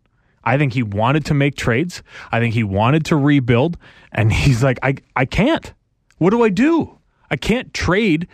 I 0.46 0.56
think 0.56 0.72
he 0.72 0.82
wanted 0.82 1.26
to 1.26 1.34
make 1.34 1.56
trades. 1.56 2.02
I 2.30 2.38
think 2.38 2.54
he 2.54 2.62
wanted 2.62 3.04
to 3.06 3.16
rebuild, 3.16 3.76
and 4.12 4.32
he's 4.32 4.62
like, 4.62 4.78
I, 4.82 4.94
I 5.14 5.26
can't. 5.26 5.74
What 6.18 6.30
do 6.30 6.42
I 6.42 6.48
do? 6.48 6.98
I 7.30 7.36
can't 7.36 7.74
trade 7.74 8.28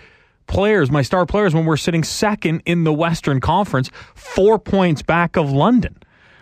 players, 0.47 0.91
my 0.91 1.03
star 1.03 1.25
players, 1.25 1.55
when 1.55 1.65
we're 1.65 1.79
sitting 1.79 2.05
second 2.05 2.63
in 2.67 2.85
the 2.85 2.93
Western 2.93 3.41
Conference, 3.41 3.91
four 4.15 4.59
points 4.59 5.03
back 5.03 5.37
of 5.37 5.51
London. 5.51 5.97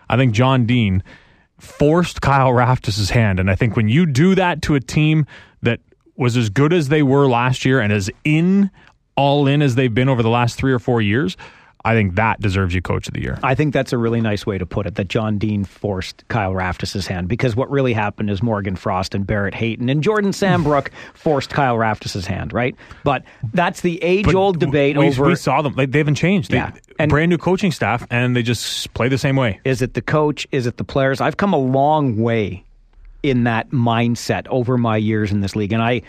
I 0.08 0.16
think 0.16 0.34
John 0.34 0.66
Dean 0.66 1.04
forced 1.60 2.20
Kyle 2.20 2.50
Raftis' 2.50 3.10
hand. 3.10 3.38
And 3.38 3.50
I 3.50 3.54
think 3.54 3.76
when 3.76 3.88
you 3.88 4.06
do 4.06 4.34
that 4.34 4.62
to 4.62 4.74
a 4.74 4.80
team 4.80 5.26
that 5.62 5.80
was 6.16 6.36
as 6.36 6.50
good 6.50 6.72
as 6.72 6.88
they 6.88 7.02
were 7.02 7.28
last 7.28 7.64
year 7.64 7.80
and 7.80 7.92
as 7.92 8.10
in 8.24 8.70
all 9.16 9.46
in 9.46 9.62
as 9.62 9.74
they've 9.76 9.94
been 9.94 10.08
over 10.08 10.22
the 10.22 10.30
last 10.30 10.56
three 10.56 10.72
or 10.72 10.78
four 10.78 11.00
years, 11.00 11.36
I 11.84 11.94
think 11.94 12.14
that 12.16 12.40
deserves 12.40 12.74
you 12.74 12.82
coach 12.82 13.08
of 13.08 13.14
the 13.14 13.22
year. 13.22 13.38
I 13.42 13.54
think 13.54 13.72
that's 13.72 13.92
a 13.92 13.98
really 13.98 14.20
nice 14.20 14.46
way 14.46 14.58
to 14.58 14.66
put 14.66 14.86
it 14.86 14.96
that 14.96 15.08
John 15.08 15.38
Dean 15.38 15.64
forced 15.64 16.26
Kyle 16.28 16.52
Raftis' 16.52 17.06
hand 17.06 17.28
because 17.28 17.56
what 17.56 17.70
really 17.70 17.92
happened 17.92 18.30
is 18.30 18.42
Morgan 18.42 18.76
Frost 18.76 19.14
and 19.14 19.26
Barrett 19.26 19.54
Hayton 19.54 19.88
and 19.88 20.02
Jordan 20.02 20.32
Sambrook 20.32 20.88
forced 21.14 21.50
Kyle 21.50 21.76
Raftis' 21.76 22.26
hand, 22.26 22.52
right? 22.52 22.74
But 23.04 23.24
that's 23.52 23.80
the 23.80 24.02
age 24.02 24.32
old 24.34 24.60
debate 24.60 24.96
we, 24.96 25.08
over. 25.08 25.26
We 25.26 25.36
saw 25.36 25.62
them. 25.62 25.74
Like, 25.74 25.90
they 25.90 25.98
haven't 25.98 26.16
changed. 26.16 26.50
They, 26.50 26.56
Yeah. 26.56 26.72
And- 26.98 27.08
brand 27.08 27.30
new 27.30 27.38
coaching 27.38 27.72
staff, 27.72 28.06
and 28.10 28.36
they 28.36 28.42
just 28.42 28.92
play 28.92 29.08
the 29.08 29.18
same 29.18 29.36
way. 29.36 29.60
Is 29.64 29.80
it 29.80 29.94
the 29.94 30.02
coach? 30.02 30.46
Is 30.52 30.66
it 30.66 30.76
the 30.76 30.84
players? 30.84 31.20
I've 31.20 31.38
come 31.38 31.54
a 31.54 31.58
long 31.58 32.18
way 32.18 32.64
in 33.22 33.44
that 33.44 33.70
mindset 33.70 34.46
over 34.48 34.76
my 34.78 34.96
years 34.96 35.32
in 35.32 35.40
this 35.40 35.56
league, 35.56 35.72
and 35.72 35.82
I 35.82 36.02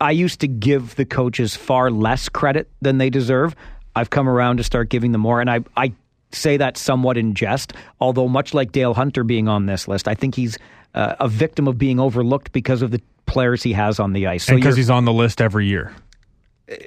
I 0.00 0.12
used 0.12 0.40
to 0.40 0.48
give 0.48 0.96
the 0.96 1.04
coaches 1.04 1.54
far 1.54 1.90
less 1.90 2.28
credit 2.28 2.70
than 2.80 2.98
they 2.98 3.10
deserve. 3.10 3.54
I've 4.00 4.10
come 4.10 4.28
around 4.28 4.56
to 4.56 4.64
start 4.64 4.88
giving 4.88 5.12
them 5.12 5.20
more, 5.20 5.40
and 5.40 5.50
I 5.50 5.60
I 5.76 5.92
say 6.32 6.56
that 6.56 6.78
somewhat 6.78 7.18
in 7.18 7.34
jest. 7.34 7.74
Although 8.00 8.28
much 8.28 8.54
like 8.54 8.72
Dale 8.72 8.94
Hunter 8.94 9.24
being 9.24 9.46
on 9.46 9.66
this 9.66 9.86
list, 9.86 10.08
I 10.08 10.14
think 10.14 10.34
he's 10.34 10.58
uh, 10.94 11.16
a 11.20 11.28
victim 11.28 11.68
of 11.68 11.76
being 11.76 12.00
overlooked 12.00 12.52
because 12.52 12.80
of 12.80 12.90
the 12.92 13.02
players 13.26 13.62
he 13.62 13.74
has 13.74 14.00
on 14.00 14.14
the 14.14 14.26
ice. 14.26 14.44
So 14.44 14.54
because 14.54 14.76
he's 14.76 14.90
on 14.90 15.04
the 15.04 15.12
list 15.12 15.40
every 15.42 15.66
year. 15.66 15.92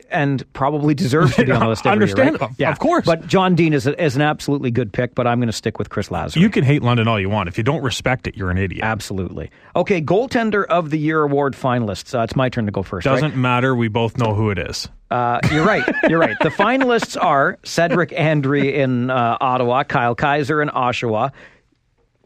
And 0.09 0.51
probably 0.53 0.93
deserves 0.93 1.35
to 1.35 1.45
be 1.45 1.51
on 1.51 1.59
the 1.59 1.67
list. 1.67 1.85
Every 1.85 2.07
year, 2.07 2.15
right? 2.15 2.27
Understand- 2.33 2.61
of 2.71 2.79
course. 2.79 3.05
But 3.05 3.27
John 3.27 3.55
Dean 3.55 3.73
is, 3.73 3.85
a, 3.85 4.01
is 4.01 4.15
an 4.15 4.21
absolutely 4.21 4.71
good 4.71 4.93
pick. 4.93 5.13
But 5.15 5.27
I'm 5.27 5.39
going 5.39 5.47
to 5.47 5.53
stick 5.53 5.77
with 5.77 5.89
Chris 5.89 6.09
Lazar. 6.09 6.39
You 6.39 6.49
can 6.49 6.63
hate 6.63 6.81
London 6.83 7.07
all 7.07 7.19
you 7.19 7.29
want. 7.29 7.49
If 7.49 7.57
you 7.57 7.63
don't 7.63 7.83
respect 7.83 8.27
it, 8.27 8.37
you're 8.37 8.49
an 8.51 8.57
idiot. 8.57 8.83
Absolutely. 8.83 9.49
Okay, 9.75 10.01
goaltender 10.01 10.65
of 10.65 10.89
the 10.89 10.97
year 10.97 11.21
award 11.23 11.53
finalists. 11.53 12.17
Uh, 12.17 12.23
it's 12.23 12.35
my 12.35 12.49
turn 12.49 12.65
to 12.65 12.71
go 12.71 12.83
first. 12.83 13.05
Doesn't 13.05 13.35
matter. 13.35 13.75
We 13.75 13.87
both 13.89 14.17
know 14.17 14.33
who 14.33 14.49
it 14.51 14.57
is. 14.57 14.87
Uh, 15.11 15.39
you're 15.51 15.65
right. 15.65 15.83
You're 16.09 16.19
right. 16.19 16.37
The 16.41 16.49
finalists 16.49 17.21
are 17.21 17.59
Cedric 17.63 18.13
Andre 18.17 18.73
in 18.73 19.09
uh, 19.11 19.37
Ottawa, 19.39 19.83
Kyle 19.83 20.15
Keyser 20.15 20.61
in 20.63 20.69
Oshawa, 20.69 21.31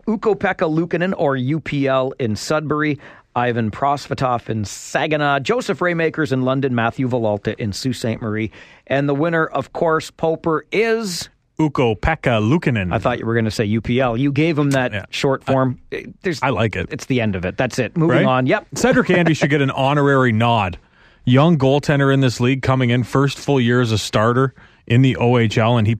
Ukko-Pekka 0.08 0.70
Luukkonen 0.70 1.14
or 1.18 1.36
UPL 1.36 2.14
in 2.20 2.36
Sudbury, 2.38 2.98
Ivan 3.38 3.70
Prosvetov 3.70 4.50
in 4.50 4.66
Saginaw, 4.66 5.40
Joseph 5.42 5.78
Raaymakers 5.78 6.32
in 6.32 6.42
London, 6.42 6.74
Matthew 6.74 7.08
Villalta 7.08 7.54
in 7.60 7.72
Sault 7.72 7.96
Ste. 7.96 8.20
Marie. 8.20 8.52
And 8.88 9.08
the 9.08 9.14
winner, 9.14 9.46
of 9.46 9.74
course, 9.74 10.10
Poper 10.10 10.66
is. 10.72 11.30
Ukko 11.60 11.94
Pekka 11.94 12.42
Luukkonen. 12.42 12.92
I 12.92 12.98
thought 12.98 13.20
you 13.20 13.28
were 13.28 13.34
going 13.36 13.46
to 13.46 13.52
say 13.52 13.68
UPL. 13.68 14.18
You 14.20 14.32
gave 14.32 14.58
him 14.58 14.72
that 14.72 14.92
Yeah. 14.92 15.06
short 15.12 15.44
form. 15.44 15.80
There's, 16.24 16.42
I 16.42 16.50
like 16.50 16.76
it. 16.76 16.88
It's 16.92 17.06
the 17.06 17.22
end 17.22 17.36
of 17.36 17.46
it. 17.46 17.58
That's 17.58 17.78
it. 17.78 17.96
Moving 17.96 18.18
right? 18.18 18.26
on. 18.26 18.48
Yep. 18.48 18.68
Cedric 18.74 19.12
Andy 19.12 19.36
should 19.36 19.52
get 19.52 19.62
an 19.62 19.70
honorary 19.86 20.32
nod. 20.32 20.80
Young 21.24 21.60
goaltender 21.60 22.12
in 22.12 22.22
this 22.22 22.40
league 22.40 22.64
coming 22.64 22.90
in 22.90 23.04
first 23.04 23.38
full 23.38 23.62
year 23.62 23.82
as 23.82 23.92
a 23.92 23.98
starter 24.00 24.56
in 24.88 25.04
the 25.04 25.16
OHL, 25.20 25.78
and 25.78 25.86
he 25.88 25.98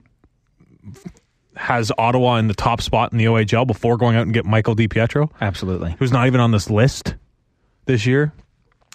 has 1.56 1.92
Ottawa 1.98 2.36
in 2.36 2.48
the 2.48 2.54
top 2.54 2.80
spot 2.80 3.12
in 3.12 3.18
the 3.18 3.26
OHL 3.26 3.64
before 3.66 3.96
going 3.96 4.16
out 4.16 4.22
and 4.22 4.32
get 4.34 4.44
Michael 4.44 4.74
DiPietro, 4.74 5.30
Absolutely. 5.40 5.94
who's 5.98 6.12
not 6.12 6.26
even 6.26 6.40
on 6.40 6.50
this 6.52 6.70
list 6.70 7.14
this 7.88 8.06
year. 8.06 8.32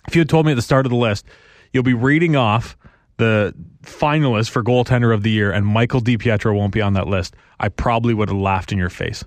If 0.08 0.16
you 0.16 0.22
had 0.22 0.30
told 0.30 0.46
me 0.46 0.54
at 0.54 0.56
the 0.56 0.62
start 0.62 0.86
of 0.86 0.92
the 0.92 0.96
list, 0.96 1.26
you'll 1.74 1.84
be 1.84 1.94
reading 1.94 2.38
off 2.38 2.78
the 3.18 3.54
finalists 3.82 4.50
for 4.50 4.64
goaltender 4.64 5.14
of 5.14 5.24
the 5.24 5.32
year, 5.32 5.52
and 5.52 5.66
Michael 5.66 6.00
DiPietro 6.00 6.56
won't 6.56 6.74
be 6.74 6.82
on 6.82 6.94
that 6.94 7.08
list, 7.08 7.36
I 7.60 7.70
probably 7.70 8.14
would 8.14 8.30
have 8.30 8.38
laughed 8.38 8.72
in 8.72 8.78
your 8.78 8.90
face. 8.90 9.26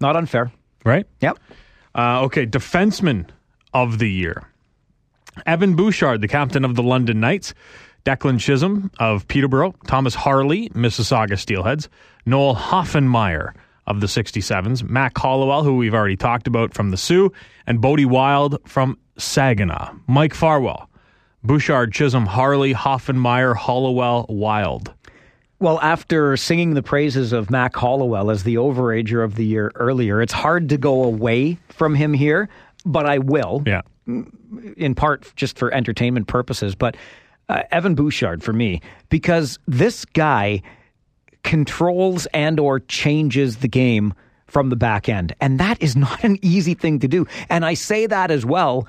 Not 0.00 0.16
unfair. 0.16 0.52
Right? 0.84 1.06
Yep. 1.20 1.38
Uh, 1.94 2.22
okay, 2.24 2.46
defenseman 2.46 3.28
of 3.72 3.98
the 3.98 4.10
year. 4.10 4.48
Evan 5.46 5.76
Bouchard, 5.76 6.20
the 6.20 6.28
captain 6.28 6.64
of 6.64 6.74
the 6.74 6.82
London 6.82 7.20
Knights. 7.20 7.54
Declan 8.04 8.40
Chisholm 8.40 8.90
of 8.98 9.28
Peterborough. 9.28 9.74
Thomas 9.86 10.14
Harley, 10.14 10.68
Mississauga 10.70 11.38
Steelheads. 11.38 11.88
Noel 12.26 12.56
Hoefenmayer 12.56 13.52
of 13.86 14.00
the 14.00 14.06
67s. 14.06 14.82
Mac 14.88 15.16
Hollowell, 15.18 15.64
who 15.64 15.76
we've 15.76 15.94
already 15.94 16.16
talked 16.16 16.46
about 16.46 16.72
from 16.74 16.90
the 16.90 16.96
Soo. 16.96 17.32
And 17.66 17.80
Bode 17.80 18.04
Wilde 18.04 18.58
from 18.66 18.98
Saginaw. 19.18 19.94
Mike 20.06 20.34
Farwell. 20.34 20.88
Bouchard, 21.44 21.92
Chisholm, 21.92 22.26
Harley, 22.26 22.72
Hoefenmayer, 22.72 23.56
Hollowell, 23.56 24.26
Wilde. 24.28 24.92
Well, 25.58 25.80
after 25.80 26.36
singing 26.36 26.74
the 26.74 26.82
praises 26.82 27.32
of 27.32 27.50
Mac 27.50 27.74
Hollowell 27.76 28.30
as 28.30 28.44
the 28.44 28.56
overager 28.56 29.24
of 29.24 29.34
the 29.36 29.44
year 29.44 29.70
earlier, 29.76 30.20
it's 30.22 30.32
hard 30.32 30.68
to 30.70 30.76
go 30.78 31.02
away 31.04 31.58
from 31.68 31.94
him 31.94 32.12
here, 32.12 32.48
but 32.84 33.06
I 33.06 33.18
will, 33.18 33.62
Yeah. 33.66 33.82
in 34.76 34.94
part 34.96 35.32
just 35.36 35.58
for 35.58 35.72
entertainment 35.72 36.26
purposes. 36.28 36.74
But 36.74 36.96
uh, 37.48 37.62
Evan 37.70 37.94
Bouchard 37.94 38.42
for 38.42 38.52
me, 38.52 38.80
because 39.08 39.58
this 39.66 40.04
guy 40.04 40.62
controls 41.44 42.26
and 42.26 42.58
or 42.60 42.80
changes 42.80 43.58
the 43.58 43.68
game 43.68 44.14
from 44.46 44.68
the 44.68 44.76
back 44.76 45.08
end, 45.08 45.34
and 45.40 45.58
that 45.60 45.82
is 45.82 45.96
not 45.96 46.22
an 46.24 46.38
easy 46.42 46.74
thing 46.74 46.98
to 47.00 47.08
do. 47.08 47.26
And 47.48 47.64
I 47.64 47.74
say 47.74 48.06
that 48.06 48.30
as 48.30 48.44
well 48.44 48.86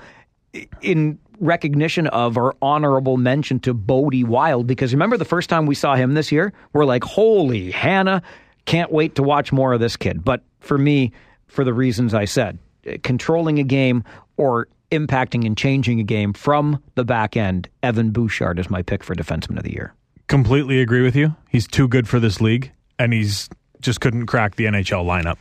in 0.82 1.18
recognition 1.40 2.06
of 2.08 2.36
or 2.36 2.54
honorable 2.62 3.16
mention 3.16 3.58
to 3.60 3.74
Bode 3.74 4.22
Wilde 4.24 4.66
because 4.66 4.92
remember 4.92 5.16
the 5.16 5.24
first 5.24 5.50
time 5.50 5.66
we 5.66 5.74
saw 5.74 5.94
him 5.94 6.14
this 6.14 6.30
year, 6.30 6.52
we're 6.72 6.84
like, 6.84 7.04
holy 7.04 7.70
Hannah, 7.70 8.22
can't 8.66 8.92
wait 8.92 9.16
to 9.16 9.22
watch 9.22 9.52
more 9.52 9.72
of 9.72 9.80
this 9.80 9.96
kid. 9.96 10.24
But 10.24 10.42
for 10.60 10.78
me, 10.78 11.12
for 11.46 11.64
the 11.64 11.74
reasons 11.74 12.14
I 12.14 12.24
said, 12.24 12.58
controlling 13.02 13.58
a 13.58 13.64
game 13.64 14.04
or 14.36 14.68
impacting 14.90 15.44
and 15.44 15.56
changing 15.56 16.00
a 16.00 16.04
game 16.04 16.32
from 16.32 16.82
the 16.94 17.04
back 17.04 17.36
end, 17.36 17.68
Evan 17.82 18.10
Bouchard 18.10 18.58
is 18.58 18.70
my 18.70 18.82
pick 18.82 19.02
for 19.02 19.14
defenseman 19.14 19.56
of 19.56 19.64
the 19.64 19.72
year. 19.72 19.94
Completely 20.26 20.80
agree 20.80 21.02
with 21.02 21.16
you. 21.16 21.34
He's 21.48 21.66
too 21.66 21.88
good 21.88 22.08
for 22.08 22.18
this 22.18 22.40
league, 22.40 22.72
and 22.98 23.12
he's 23.12 23.48
just 23.80 24.00
couldn't 24.00 24.26
crack 24.26 24.56
the 24.56 24.64
NHL 24.64 25.04
lineup. 25.04 25.36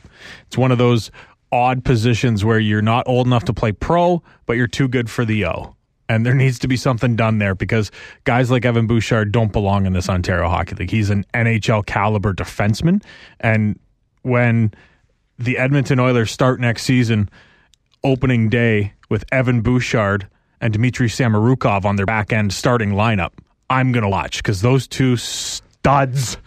It's 0.47 0.57
one 0.57 0.71
of 0.71 0.77
those 0.77 1.09
odd 1.51 1.86
positions 1.86 2.43
where 2.43 2.59
you're 2.59 2.81
not 2.81 3.07
old 3.07 3.27
enough 3.27 3.45
to 3.45 3.53
play 3.53 3.71
pro, 3.71 4.21
but 4.45 4.53
you're 4.53 4.67
too 4.67 4.88
good 4.88 5.09
for 5.09 5.23
the 5.23 5.45
O. 5.45 5.75
And 6.09 6.25
there 6.25 6.34
needs 6.34 6.59
to 6.59 6.67
be 6.67 6.75
something 6.75 7.15
done 7.15 7.38
there 7.38 7.55
because 7.55 7.89
guys 8.25 8.51
like 8.51 8.65
Evan 8.65 8.88
Bouchard 8.88 9.31
don't 9.31 9.53
belong 9.53 9.86
in 9.86 9.93
this 9.93 10.09
Ontario 10.09 10.49
Hockey 10.49 10.75
League. 10.75 10.91
He's 10.91 11.09
an 11.09 11.25
NHL 11.34 11.86
caliber 11.86 12.34
defenseman. 12.34 13.01
And 13.39 13.79
when 14.23 14.73
the 15.39 15.57
Edmonton 15.57 15.99
Oilers 15.99 16.31
start 16.31 16.59
next 16.59 16.84
season, 16.84 17.29
opening 18.03 18.49
day 18.49 18.93
with 19.09 19.23
Evan 19.31 19.61
Bouchard 19.61 20.27
and 20.59 20.73
Dmitry 20.73 21.07
Samorukov 21.07 21.86
on 21.86 21.95
their 21.95 22.05
back 22.05 22.34
end 22.34 22.51
starting 22.51 22.91
lineup, 22.91 23.31
I'm 23.74 23.91
going 23.91 24.03
to 24.03 24.09
watch 24.09 24.38
because 24.38 24.61
those 24.61 24.88
two 24.88 25.17
studs 25.17 26.38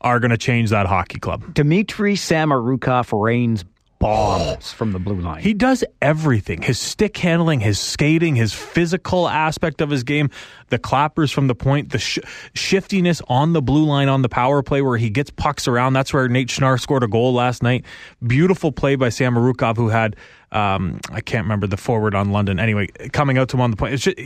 are 0.00 0.20
going 0.20 0.30
to 0.30 0.38
change 0.38 0.70
that 0.70 0.86
hockey 0.86 1.18
club. 1.18 1.52
Dmitry 1.52 2.14
Samorukov 2.14 3.20
rains 3.20 3.64
bombs 3.98 4.70
from 4.72 4.92
the 4.92 5.00
blue 5.00 5.20
line. 5.20 5.42
He 5.42 5.52
does 5.52 5.82
everything 6.00 6.62
his 6.62 6.78
stick 6.78 7.16
handling, 7.16 7.58
his 7.58 7.80
skating, 7.80 8.36
his 8.36 8.52
physical 8.52 9.28
aspect 9.28 9.80
of 9.80 9.90
his 9.90 10.04
game, 10.04 10.30
the 10.68 10.78
clappers 10.78 11.32
from 11.32 11.48
the 11.48 11.56
point, 11.56 11.90
the 11.90 11.98
sh- 11.98 12.20
shiftiness 12.54 13.20
on 13.26 13.52
the 13.52 13.60
blue 13.60 13.84
line 13.84 14.08
on 14.08 14.22
the 14.22 14.28
power 14.28 14.62
play 14.62 14.80
where 14.80 14.96
he 14.96 15.10
gets 15.10 15.30
pucks 15.32 15.66
around. 15.66 15.94
That's 15.94 16.14
where 16.14 16.28
Nate 16.28 16.48
Schnarr 16.48 16.80
scored 16.80 17.02
a 17.02 17.08
goal 17.08 17.34
last 17.34 17.64
night. 17.64 17.84
Beautiful 18.24 18.70
play 18.70 18.94
by 18.94 19.08
Samorukov, 19.08 19.76
who 19.76 19.88
had, 19.88 20.14
um, 20.52 21.00
I 21.10 21.20
can't 21.20 21.44
remember 21.44 21.66
the 21.66 21.76
forward 21.76 22.14
on 22.14 22.30
London. 22.30 22.60
Anyway, 22.60 22.86
coming 23.12 23.38
out 23.38 23.48
to 23.48 23.56
him 23.56 23.60
on 23.60 23.72
the 23.72 23.76
point. 23.76 23.94
It's 23.94 24.04
just, 24.04 24.16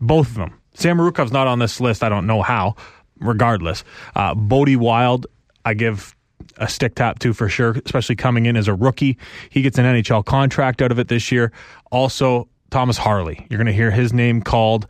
both 0.00 0.28
of 0.28 0.34
them. 0.36 0.58
Samorukov's 0.74 1.32
not 1.32 1.46
on 1.46 1.58
this 1.58 1.80
list. 1.80 2.02
I 2.02 2.08
don't 2.08 2.26
know 2.26 2.42
how. 2.42 2.76
Regardless, 3.20 3.84
uh, 4.16 4.34
Bode 4.34 4.76
Wilde, 4.76 5.26
I 5.64 5.74
give 5.74 6.14
a 6.58 6.68
stick 6.68 6.94
tap 6.96 7.20
to 7.20 7.32
for 7.32 7.48
sure, 7.48 7.76
especially 7.84 8.16
coming 8.16 8.46
in 8.46 8.56
as 8.56 8.68
a 8.68 8.74
rookie. 8.74 9.16
He 9.50 9.62
gets 9.62 9.78
an 9.78 9.84
NHL 9.84 10.24
contract 10.24 10.82
out 10.82 10.90
of 10.90 10.98
it 10.98 11.08
this 11.08 11.30
year. 11.30 11.52
Also, 11.90 12.48
Thomas 12.70 12.98
Harley. 12.98 13.46
You're 13.48 13.58
going 13.58 13.66
to 13.66 13.72
hear 13.72 13.90
his 13.90 14.12
name 14.12 14.42
called 14.42 14.86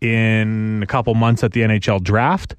in 0.00 0.80
a 0.82 0.86
couple 0.86 1.14
months 1.14 1.44
at 1.44 1.52
the 1.52 1.60
NHL 1.60 2.02
draft. 2.02 2.54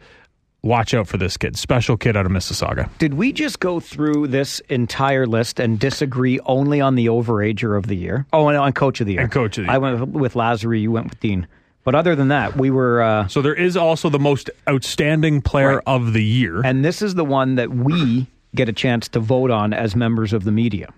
Watch 0.61 0.93
out 0.93 1.07
for 1.07 1.17
this 1.17 1.37
kid. 1.37 1.57
Special 1.57 1.95
kid 1.95 2.17
out 2.17 2.25
of 2.25 2.31
Mississauga. 2.33 2.89
Did 2.97 3.13
we 3.13 3.31
just 3.31 3.61
go 3.61 3.79
through 3.79 4.27
this 4.27 4.59
entire 4.69 5.25
list 5.25 5.59
and 5.59 5.79
disagree 5.79 6.39
only 6.45 6.81
on 6.81 6.95
the 6.95 7.05
overager 7.05 7.77
of 7.77 7.87
the 7.87 7.95
year? 7.95 8.25
Oh, 8.33 8.49
and 8.49 8.57
on 8.57 8.73
coach 8.73 8.99
of 8.99 9.07
the 9.07 9.13
year. 9.13 9.21
And 9.21 9.31
coach 9.31 9.57
of 9.57 9.63
the 9.63 9.71
year. 9.71 9.75
I 9.75 9.77
went 9.77 10.09
with 10.09 10.33
Lazary. 10.33 10.81
You 10.81 10.91
went 10.91 11.09
with 11.09 11.19
Dean. 11.21 11.47
But 11.83 11.95
other 11.95 12.15
than 12.15 12.27
that, 12.27 12.57
we 12.57 12.69
were. 12.69 13.01
Uh, 13.01 13.27
So 13.27 13.41
there 13.41 13.53
is 13.55 13.75
also 13.77 14.09
the 14.09 14.19
most 14.19 14.49
outstanding 14.67 15.41
player 15.41 15.75
Right. 15.75 15.83
of 15.87 16.13
the 16.13 16.23
year. 16.23 16.61
and 16.63 16.83
this 16.83 17.01
is 17.01 17.15
the 17.15 17.25
one 17.25 17.55
that 17.55 17.69
we 17.71 18.27
get 18.55 18.67
a 18.69 18.73
chance 18.73 19.07
to 19.09 19.19
vote 19.19 19.51
on 19.51 19.73
as 19.73 19.95
members 19.95 20.33
of 20.33 20.43
the 20.43 20.51
media. 20.51 20.89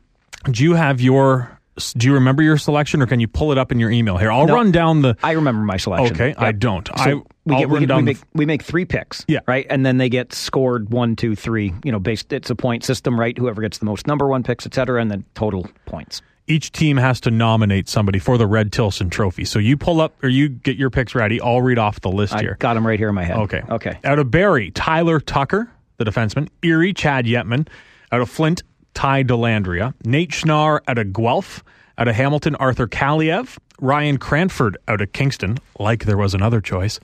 Do 0.49 0.63
you 0.63 0.73
have 0.73 0.99
your? 1.01 1.57
Do 1.97 2.05
you 2.05 2.13
remember 2.13 2.43
your 2.43 2.57
selection, 2.57 3.01
or 3.01 3.05
can 3.05 3.19
you 3.21 3.27
pull 3.29 3.51
it 3.53 3.57
up 3.57 3.71
in 3.71 3.79
your 3.79 3.89
email 3.91 4.17
here? 4.17 4.29
I'll 4.32 4.45
No. 4.45 4.55
run 4.55 4.71
down 4.71 5.01
the. 5.03 5.15
I 5.23 5.32
remember 5.32 5.63
my 5.63 5.77
selection. 5.77 6.13
Okay, 6.15 6.36
I 6.38 6.51
don't. 6.51 6.88
So 6.88 6.93
I 6.97 7.13
We, 7.13 7.55
get, 7.57 7.69
we, 7.69 7.79
get- 7.86 7.95
we 7.95 8.01
make 8.03 8.17
we 8.34 8.45
make 8.45 8.61
three 8.61 8.84
picks, 8.86 9.23
Yeah. 9.27 9.39
right, 9.47 9.65
and 9.69 9.86
then 9.86 9.97
they 9.97 10.09
get 10.09 10.34
scored 10.34 10.91
one, 10.91 11.15
two, 11.15 11.34
three. 11.36 11.73
You 11.84 11.91
know, 11.91 11.99
based 11.99 12.34
it's 12.34 12.49
a 12.49 12.55
point 12.55 12.84
system, 12.84 13.17
right? 13.19 13.38
Whoever 13.38 13.61
gets 13.61 13.77
the 13.77 13.86
most 13.86 14.05
number 14.05 14.27
one 14.27 14.43
picks, 14.43 14.65
et 14.65 14.73
cetera, 14.73 15.01
and 15.01 15.09
then 15.09 15.23
total 15.34 15.67
points. 15.86 16.21
Each 16.47 16.71
team 16.71 16.97
has 16.97 17.21
to 17.21 17.31
nominate 17.31 17.87
somebody 17.87 18.19
for 18.19 18.37
the 18.37 18.47
Red 18.47 18.71
Tilson 18.71 19.09
Trophy. 19.09 19.45
So 19.45 19.59
you 19.59 19.77
pull 19.77 20.01
up 20.01 20.21
or 20.23 20.29
you 20.29 20.49
get 20.49 20.75
your 20.75 20.89
picks 20.89 21.15
ready. 21.15 21.39
I'll 21.39 21.61
read 21.61 21.77
off 21.77 22.01
the 22.01 22.11
list 22.11 22.33
I 22.33 22.41
here. 22.41 22.57
got 22.59 22.73
them 22.73 22.85
right 22.85 22.99
here 22.99 23.09
in 23.09 23.15
my 23.15 23.23
head. 23.23 23.37
Okay. 23.37 23.61
okay. 23.69 23.99
Out 24.03 24.19
of 24.19 24.31
Barrie, 24.31 24.71
Tyler 24.71 25.19
Tucker, 25.19 25.71
the 25.97 26.05
defenseman. 26.05 26.49
Erie, 26.61 26.93
Chad 26.93 27.25
Yetman. 27.25 27.67
Out 28.11 28.21
of 28.21 28.29
Flint, 28.29 28.63
Ty 28.93 29.23
Dellandrea. 29.23 29.93
Nate 30.03 30.31
Schnarr 30.31 30.81
out 30.87 30.97
of 30.97 31.13
Guelph. 31.13 31.63
Out 31.97 32.07
of 32.07 32.15
Hamilton, 32.15 32.55
Arthur 32.55 32.87
Kaliyev. 32.87 33.57
Ryan 33.79 34.17
Cranford 34.17 34.77
out 34.87 35.01
of 35.01 35.11
Kingston, 35.11 35.57
like 35.79 36.05
there 36.05 36.17
was 36.17 36.35
another 36.35 36.61
choice. 36.61 36.99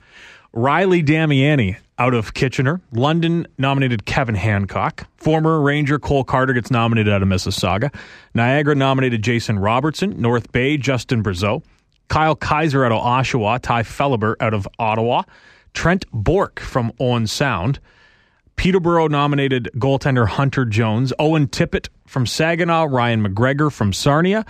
Riley 0.52 1.02
Damiani 1.02 1.76
out 1.98 2.14
of 2.14 2.34
Kitchener. 2.34 2.80
London 2.92 3.46
nominated 3.58 4.06
Kevin 4.06 4.34
Hancock. 4.34 5.06
Former 5.16 5.60
Ranger 5.60 5.98
Cole 5.98 6.24
Carter 6.24 6.52
gets 6.52 6.70
nominated 6.70 7.12
out 7.12 7.22
of 7.22 7.28
Mississauga. 7.28 7.94
Niagara 8.34 8.74
nominated 8.74 9.22
Jason 9.22 9.58
Robertson. 9.58 10.20
North 10.20 10.52
Bay, 10.52 10.76
Justin 10.76 11.22
Brazeau. 11.22 11.62
Kyle 12.08 12.36
Keyser 12.36 12.84
out 12.86 12.92
of 12.92 13.02
Oshawa. 13.02 13.60
Ty 13.60 13.82
Felhaber 13.82 14.34
out 14.40 14.54
of 14.54 14.66
Ottawa. 14.78 15.22
Trent 15.74 16.04
Bork 16.12 16.60
from 16.60 16.92
Owen 16.98 17.26
Sound. 17.26 17.80
Peterborough 18.56 19.08
nominated 19.08 19.70
goaltender 19.76 20.26
Hunter 20.26 20.64
Jones. 20.64 21.12
Owen 21.18 21.46
Tippett 21.46 21.88
from 22.06 22.26
Saginaw. 22.26 22.84
Ryan 22.84 23.24
McGregor 23.24 23.70
from 23.70 23.92
Sarnia. 23.92 24.44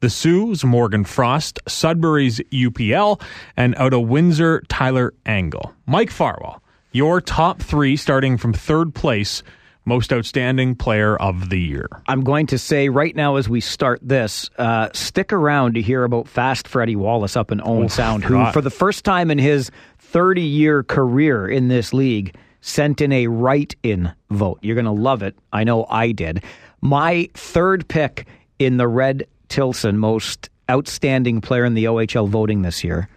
The 0.00 0.10
Soo, 0.10 0.54
Morgan 0.64 1.04
Frost. 1.04 1.60
Sudbury's 1.66 2.40
UPL. 2.52 3.22
And 3.56 3.74
out 3.76 3.94
of 3.94 4.02
Windsor, 4.08 4.62
Tyler 4.68 5.14
Angle. 5.24 5.72
Mike 5.86 6.10
Farwell, 6.10 6.62
your 6.94 7.20
top 7.20 7.60
three 7.60 7.96
starting 7.96 8.38
from 8.38 8.52
third 8.52 8.94
place, 8.94 9.42
most 9.84 10.12
outstanding 10.12 10.76
player 10.76 11.16
of 11.16 11.50
the 11.50 11.60
year. 11.60 11.88
I'm 12.06 12.22
going 12.22 12.46
to 12.46 12.56
say 12.56 12.88
right 12.88 13.14
now 13.14 13.34
as 13.34 13.48
we 13.48 13.60
start 13.60 13.98
this, 14.00 14.48
uh, 14.58 14.88
stick 14.94 15.32
around 15.32 15.74
to 15.74 15.82
hear 15.82 16.04
about 16.04 16.28
Fast 16.28 16.68
Freddie 16.68 16.96
Wallace 16.96 17.36
up 17.36 17.50
in 17.50 17.60
Owen 17.62 17.88
Sound, 17.88 18.22
who, 18.24 18.50
for 18.52 18.60
the 18.60 18.70
first 18.70 19.04
time 19.04 19.30
in 19.32 19.38
his 19.38 19.72
30 19.98 20.40
year 20.40 20.84
career 20.84 21.48
in 21.48 21.66
this 21.66 21.92
league, 21.92 22.36
sent 22.60 23.00
in 23.00 23.10
a 23.10 23.26
write 23.26 23.74
in 23.82 24.12
vote. 24.30 24.60
You're 24.62 24.76
going 24.76 24.84
to 24.84 24.92
love 24.92 25.22
it. 25.22 25.36
I 25.52 25.64
know 25.64 25.86
I 25.90 26.12
did. 26.12 26.44
My 26.80 27.28
third 27.34 27.88
pick 27.88 28.26
in 28.60 28.76
the 28.76 28.86
Red 28.86 29.26
Tilson 29.48 29.98
most 29.98 30.48
outstanding 30.70 31.40
player 31.40 31.64
in 31.64 31.74
the 31.74 31.84
OHL 31.84 32.28
voting 32.28 32.62
this 32.62 32.84
year 32.84 33.08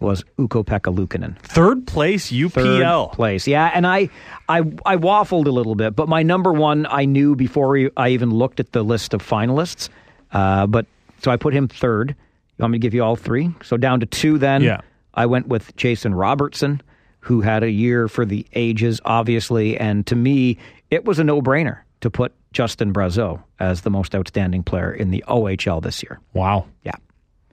was 0.00 0.24
Ukko 0.38 0.62
Pekka 0.62 0.94
Luukkonen 0.94 1.38
Third 1.40 1.86
place, 1.86 2.28
third 2.30 2.52
UPL. 2.52 3.12
place. 3.12 3.46
Yeah, 3.46 3.70
and 3.74 3.86
I, 3.86 4.10
I, 4.48 4.58
I 4.84 4.96
waffled 4.96 5.46
a 5.46 5.50
little 5.50 5.74
bit, 5.74 5.96
but 5.96 6.08
my 6.08 6.22
number 6.22 6.52
one 6.52 6.86
I 6.90 7.04
knew 7.06 7.34
before 7.34 7.90
I 7.96 8.10
even 8.10 8.30
looked 8.30 8.60
at 8.60 8.72
the 8.72 8.82
list 8.82 9.14
of 9.14 9.22
finalists. 9.26 9.88
Uh, 10.32 10.66
but 10.66 10.86
so 11.22 11.30
I 11.30 11.36
put 11.36 11.54
him 11.54 11.66
third. 11.68 12.10
You 12.10 12.62
want 12.62 12.72
me 12.72 12.78
to 12.78 12.82
give 12.82 12.94
you 12.94 13.02
all 13.02 13.16
three? 13.16 13.50
So 13.62 13.76
down 13.76 14.00
to 14.00 14.06
two. 14.06 14.38
Then 14.38 14.62
Yeah. 14.62 14.80
I 15.14 15.26
went 15.26 15.48
with 15.48 15.74
Jason 15.76 16.14
Robertson, 16.14 16.82
who 17.20 17.40
had 17.40 17.62
a 17.62 17.70
year 17.70 18.06
for 18.08 18.26
the 18.26 18.46
ages, 18.52 19.00
obviously, 19.04 19.78
and 19.78 20.06
to 20.08 20.14
me 20.16 20.58
it 20.90 21.04
was 21.06 21.18
a 21.18 21.24
no 21.24 21.40
brainer 21.40 21.78
to 22.02 22.10
put 22.10 22.32
Justin 22.52 22.92
Brazeau 22.92 23.42
as 23.58 23.80
the 23.80 23.90
most 23.90 24.14
outstanding 24.14 24.62
player 24.62 24.92
in 24.92 25.10
the 25.10 25.24
OHL 25.26 25.82
this 25.82 26.02
year. 26.02 26.20
Wow. 26.34 26.66
Yeah. 26.84 26.92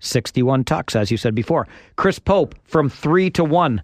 61 0.06 0.64
tucks, 0.66 0.96
as 0.96 1.10
you 1.12 1.18
said 1.18 1.34
before. 1.36 1.68
Chris 1.96 2.20
Pope 2.20 2.56
from 2.66 2.90
three 2.90 3.30
to 3.32 3.44
one. 3.44 3.82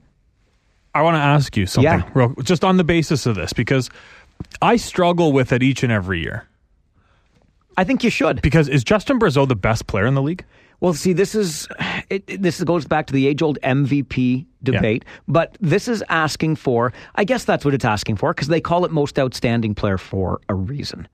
I 0.93 1.01
want 1.01 1.15
to 1.15 1.19
ask 1.21 1.55
you 1.55 1.65
something, 1.65 1.83
Yeah. 1.91 2.09
real, 2.13 2.33
just 2.43 2.63
on 2.63 2.77
the 2.77 2.83
basis 2.83 3.25
of 3.25 3.35
this, 3.35 3.53
because 3.53 3.89
I 4.61 4.75
struggle 4.75 5.31
with 5.31 5.51
it 5.51 5.61
each 5.63 5.83
and 5.83 5.91
every 5.91 6.21
year. 6.21 6.45
I 7.77 7.83
think 7.83 8.03
you 8.03 8.09
should. 8.09 8.41
Because 8.41 8.67
is 8.67 8.83
Justin 8.83 9.19
Brazeau 9.19 9.47
the 9.47 9.55
best 9.55 9.87
player 9.87 10.05
in 10.05 10.15
the 10.15 10.21
league? 10.21 10.43
Well, 10.81 10.93
see, 10.93 11.13
this 11.13 11.35
is 11.35 11.67
it, 12.09 12.23
it- 12.27 12.41
this 12.41 12.61
goes 12.63 12.85
back 12.85 13.05
to 13.07 13.13
the 13.13 13.27
age-old 13.27 13.59
MVP 13.63 14.45
debate, 14.63 15.05
but 15.27 15.57
this 15.61 15.87
is 15.87 16.03
asking 16.09 16.55
for. 16.55 16.91
I 17.15 17.23
guess 17.23 17.43
that's 17.45 17.63
what 17.65 17.73
it's 17.73 17.85
asking 17.85 18.15
for 18.17 18.33
because 18.33 18.47
they 18.47 18.61
call 18.61 18.85
it 18.85 18.91
most 18.91 19.19
outstanding 19.19 19.75
player 19.75 19.97
for 19.97 20.39
a 20.49 20.55
reason. 20.55 21.07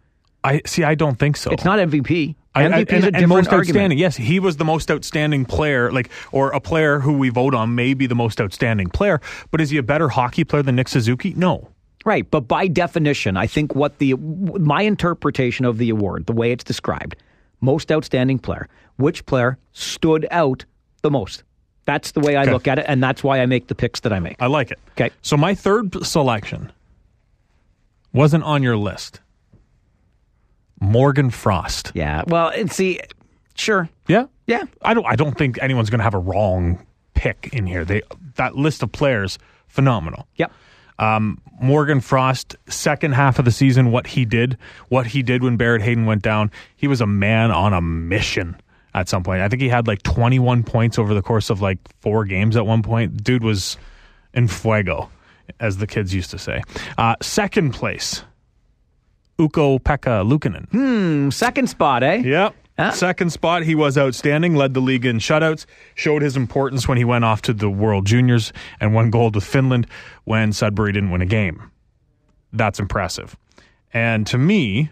I 0.45 0.61
see. 0.65 0.83
I 0.83 0.95
don't 0.95 1.17
think 1.19 1.37
so. 1.37 1.51
It's 1.51 1.65
not 1.65 1.79
MVP. 1.79 2.35
I, 2.53 2.65
I- 2.65 2.67
MVP 2.85 2.93
is 2.93 3.03
a 3.03 3.11
different 3.11 3.29
most 3.29 3.47
argument. 3.49 3.59
outstanding. 3.67 3.97
Yes, 3.97 4.15
he 4.15 4.39
was 4.39 4.57
the 4.57 4.63
most 4.65 4.89
outstanding 4.89 5.43
player, 5.45 5.91
like 5.91 6.09
or 6.31 6.51
a 6.51 6.59
player 6.61 6.99
who 6.99 7.17
we 7.17 7.29
vote 7.29 7.53
on 7.53 7.75
may 7.75 7.93
be 7.93 8.07
the 8.07 8.15
most 8.15 8.39
outstanding 8.39 8.89
player. 8.89 9.19
But 9.51 9.59
is 9.61 9.69
he 9.71 9.77
a 9.77 9.83
better 9.83 10.07
hockey 10.09 10.43
player 10.43 10.63
than 10.63 10.75
Nick 10.75 10.87
Suzuki? 10.87 11.33
No. 11.35 11.69
Right, 12.05 12.29
but 12.29 12.41
by 12.41 12.67
definition, 12.67 13.35
I 13.35 13.47
think 13.47 13.73
what 13.73 13.97
the 13.97 14.13
my 14.13 14.83
interpretation 14.83 15.65
of 15.65 15.79
the 15.79 15.89
award, 15.89 16.27
the 16.27 16.33
way 16.33 16.51
it's 16.51 16.63
described, 16.63 17.15
most 17.61 17.91
outstanding 17.91 18.37
player, 18.37 18.67
which 18.97 19.25
player 19.25 19.57
stood 19.73 20.27
out 20.29 20.63
the 21.01 21.09
most? 21.09 21.43
That's 21.85 22.11
the 22.11 22.19
way 22.19 22.35
I 22.35 22.43
Okay. 22.43 22.51
look 22.53 22.67
at 22.67 22.77
it, 22.79 22.85
and 22.87 23.01
that's 23.03 23.23
why 23.23 23.41
I 23.41 23.47
make 23.47 23.67
the 23.67 23.75
picks 23.75 23.99
that 24.01 24.13
I 24.13 24.19
make. 24.19 24.35
I 24.39 24.45
like 24.45 24.69
it. 24.71 24.79
Okay. 24.91 25.09
So 25.23 25.35
my 25.35 25.55
third 25.55 26.05
selection 26.05 26.71
wasn't 28.13 28.43
on 28.43 28.63
your 28.63 28.77
list. 28.77 29.19
Morgan 30.85 31.29
Frost. 31.29 31.91
Yeah, 31.95 32.23
well, 32.27 32.49
and 32.49 32.71
see, 32.71 32.99
sure, 33.55 33.89
Yeah. 34.07 34.25
yeah, 34.47 34.63
I 34.81 34.93
don't. 34.93 35.05
I 35.05 35.15
don't 35.15 35.37
think 35.37 35.61
anyone's 35.61 35.89
going 35.89 35.99
to 35.99 36.03
have 36.03 36.13
a 36.13 36.19
wrong 36.19 36.85
pick 37.13 37.49
in 37.53 37.65
here. 37.65 37.85
They 37.85 38.01
that 38.35 38.55
list 38.55 38.83
of 38.83 38.91
players 38.91 39.37
phenomenal. 39.67 40.27
yep. 40.35 40.51
Um, 40.97 41.41
Morgan 41.61 41.99
Frost, 41.99 42.55
second 42.67 43.13
half 43.15 43.37
of 43.37 43.43
the 43.45 43.51
season, 43.51 43.91
what 43.91 44.07
he 44.07 44.23
did, 44.23 44.57
what 44.87 45.07
he 45.07 45.23
did 45.23 45.43
when 45.43 45.57
Barrett 45.57 45.81
Hayton 45.81 46.05
went 46.05 46.21
down, 46.21 46.51
he 46.77 46.87
was 46.87 47.01
a 47.01 47.05
man 47.07 47.51
on 47.51 47.73
a 47.73 47.81
mission 47.81 48.55
at 48.93 49.09
some 49.09 49.21
point. 49.21 49.41
I 49.41 49.49
think 49.49 49.61
he 49.61 49.67
had 49.67 49.87
like 49.87 50.03
21 50.03 50.63
points 50.63 50.97
over 50.97 51.13
the 51.13 51.21
course 51.21 51.49
of 51.49 51.61
like 51.61 51.79
four 51.99 52.23
games 52.23 52.55
at 52.55 52.65
one 52.65 52.81
point. 52.81 53.21
Dude 53.25 53.43
was 53.43 53.75
in 54.33 54.47
fuego, 54.47 55.09
as 55.59 55.77
the 55.77 55.87
kids 55.87 56.13
used 56.13 56.31
to 56.31 56.37
say. 56.37 56.61
Uh, 56.97 57.15
second 57.21 57.71
place, 57.73 58.23
Ukko 59.39 59.79
Pekka 59.79 60.23
Luukkonen. 60.23 61.31
Second 61.33 61.69
spot, 61.69 62.03
eh? 62.03 62.15
Yep. 62.17 62.55
Huh? 62.77 62.91
Second 62.91 63.29
spot, 63.31 63.63
he 63.63 63.73
was 63.73 63.97
outstanding, 63.97 64.55
led 64.55 64.73
the 64.73 64.81
league 64.81 65.05
in 65.05 65.17
shutouts, 65.19 65.65
showed 65.93 66.21
his 66.21 66.35
importance 66.35 66.87
when 66.89 66.97
he 66.97 67.05
went 67.05 67.23
off 67.23 67.41
to 67.43 67.53
the 67.53 67.69
World 67.69 68.05
Juniors 68.05 68.51
and 68.81 68.93
won 68.93 69.09
gold 69.09 69.35
with 69.35 69.45
Finland 69.45 69.87
when 70.25 70.51
Sudbury 70.51 70.91
didn't 70.91 71.11
win 71.11 71.21
a 71.21 71.25
game. 71.25 71.71
That's 72.51 72.79
impressive. 72.79 73.37
And 73.93 74.27
to 74.27 74.37
me, 74.37 74.89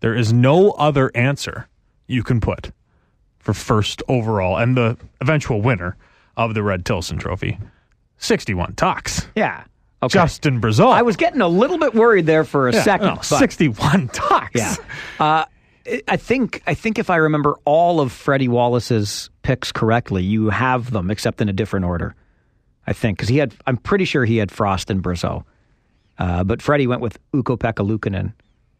there 0.00 0.14
is 0.14 0.32
no 0.32 0.72
other 0.72 1.10
answer 1.14 1.68
you 2.06 2.22
can 2.22 2.38
put 2.38 2.70
for 3.38 3.54
first 3.54 4.02
overall 4.06 4.58
and 4.58 4.76
the 4.76 4.98
eventual 5.22 5.62
winner 5.62 5.96
of 6.36 6.52
the 6.52 6.62
Red 6.62 6.84
Tilson 6.84 7.16
Trophy. 7.18 7.58
61 8.18 8.74
talks. 8.74 9.26
Yeah. 9.34 9.64
Okay. 10.04 10.12
Justin 10.18 10.60
Brazeau. 10.60 10.90
I 10.92 11.02
was 11.02 11.16
getting 11.16 11.40
a 11.40 11.48
little 11.48 11.78
bit 11.78 11.94
worried 11.94 12.26
there 12.26 12.44
for 12.44 12.68
a 12.68 12.72
Yeah, 12.72 12.82
second. 12.82 13.06
no, 13.08 13.14
but- 13.16 13.24
61 13.24 14.08
talks. 14.12 14.50
Yeah. 14.54 14.74
Uh, 15.18 15.44
I 16.08 16.16
think 16.16 16.62
I 16.66 16.72
think 16.74 16.98
if 16.98 17.10
I 17.10 17.16
remember 17.16 17.56
all 17.66 18.00
of 18.00 18.10
Freddie 18.10 18.48
Wallace's 18.48 19.28
picks 19.42 19.70
correctly, 19.70 20.22
you 20.22 20.48
have 20.48 20.90
them 20.92 21.10
except 21.10 21.40
in 21.42 21.48
a 21.50 21.52
different 21.52 21.84
order. 21.84 22.14
I 22.86 22.92
think 22.94 23.18
because 23.18 23.28
he 23.28 23.36
had, 23.38 23.54
I'm 23.66 23.76
pretty 23.76 24.04
sure 24.06 24.24
he 24.24 24.38
had 24.38 24.50
Frost 24.50 24.88
and 24.90 25.02
Brazeau, 25.02 25.44
uh, 26.18 26.42
but 26.44 26.62
Freddie 26.62 26.86
went 26.86 27.00
with 27.02 27.18
Ukko 27.34 27.56
Pekka 27.58 27.86
Luukkonen 27.86 28.32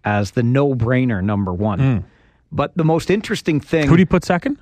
as 0.05 0.31
the 0.33 0.43
no-brainer 0.43 1.23
number 1.23 1.53
one. 1.53 2.05
But 2.53 2.77
the 2.77 2.85
most 2.85 3.11
interesting 3.11 3.61
thing, 3.61 3.87
Who 3.89 3.97
did 3.97 4.03
he 4.03 4.05
put 4.07 4.25
second? 4.25 4.59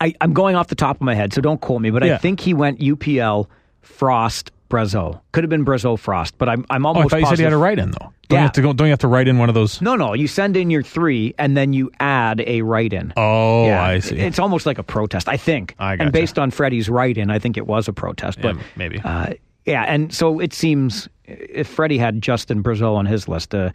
I, 0.00 0.14
I'm 0.20 0.32
going 0.32 0.54
off 0.56 0.68
the 0.68 0.76
top 0.76 0.96
of 0.96 1.02
my 1.02 1.14
head, 1.14 1.32
so 1.32 1.40
don't 1.40 1.60
quote 1.60 1.80
me, 1.82 1.90
but 1.90 2.04
Yeah. 2.04 2.14
I 2.14 2.18
think 2.18 2.38
he 2.40 2.54
went 2.54 2.78
UPL, 2.80 3.46
Frost, 3.82 4.50
Brazeau. 4.68 5.20
Could 5.32 5.44
have 5.44 5.48
been 5.50 5.64
Brazeau, 5.64 5.98
Frost, 5.98 6.36
but 6.38 6.48
I'm 6.48 6.64
I'm 6.70 6.84
Oh, 6.84 6.90
I 6.90 6.92
almost 6.94 7.10
thought 7.10 7.20
you 7.20 7.26
said 7.26 7.38
you 7.38 7.44
had 7.44 7.52
a 7.52 7.56
write 7.58 7.78
in 7.78 7.90
though. 7.92 8.12
Don't 8.28 8.30
you 8.30 8.36
Yeah. 8.36 8.42
have 8.42 8.52
to 8.52 8.62
go? 8.62 8.72
Don't 8.74 8.86
you 8.86 8.92
have 8.92 8.98
to 9.00 9.08
write 9.08 9.26
in 9.28 9.38
one 9.38 9.48
of 9.48 9.54
those? 9.54 9.80
No, 9.80 9.96
no. 9.96 10.12
You 10.14 10.26
send 10.28 10.56
in 10.56 10.68
your 10.70 10.82
three, 10.82 11.34
and 11.38 11.56
then 11.56 11.72
you 11.72 11.90
add 11.98 12.42
a 12.46 12.60
write-in. 12.62 13.14
Oh, 13.16 13.64
Yeah, 13.66 13.82
I 13.82 14.00
see. 14.00 14.16
It's 14.18 14.38
almost 14.38 14.66
like 14.66 14.78
a 14.78 14.82
protest, 14.82 15.28
I 15.28 15.38
think. 15.38 15.74
I 15.78 15.94
And 15.94 16.12
based 16.12 16.38
on 16.38 16.50
Freddie's 16.50 16.90
write-in, 16.90 17.30
I 17.30 17.38
think 17.38 17.56
it 17.56 17.66
was 17.66 17.88
a 17.88 17.92
protest. 17.94 18.40
But 18.42 18.56
Yeah, 18.56 18.62
maybe. 18.76 19.00
uh, 19.02 19.32
yeah, 19.64 19.84
and 19.88 20.12
so 20.12 20.40
it 20.40 20.52
seems 20.52 21.08
if 21.24 21.66
Freddie 21.68 21.96
had 21.98 22.20
Justin 22.20 22.62
Brazeau 22.62 22.94
on 22.96 23.06
his 23.06 23.28
list, 23.28 23.54
uh, 23.54 23.70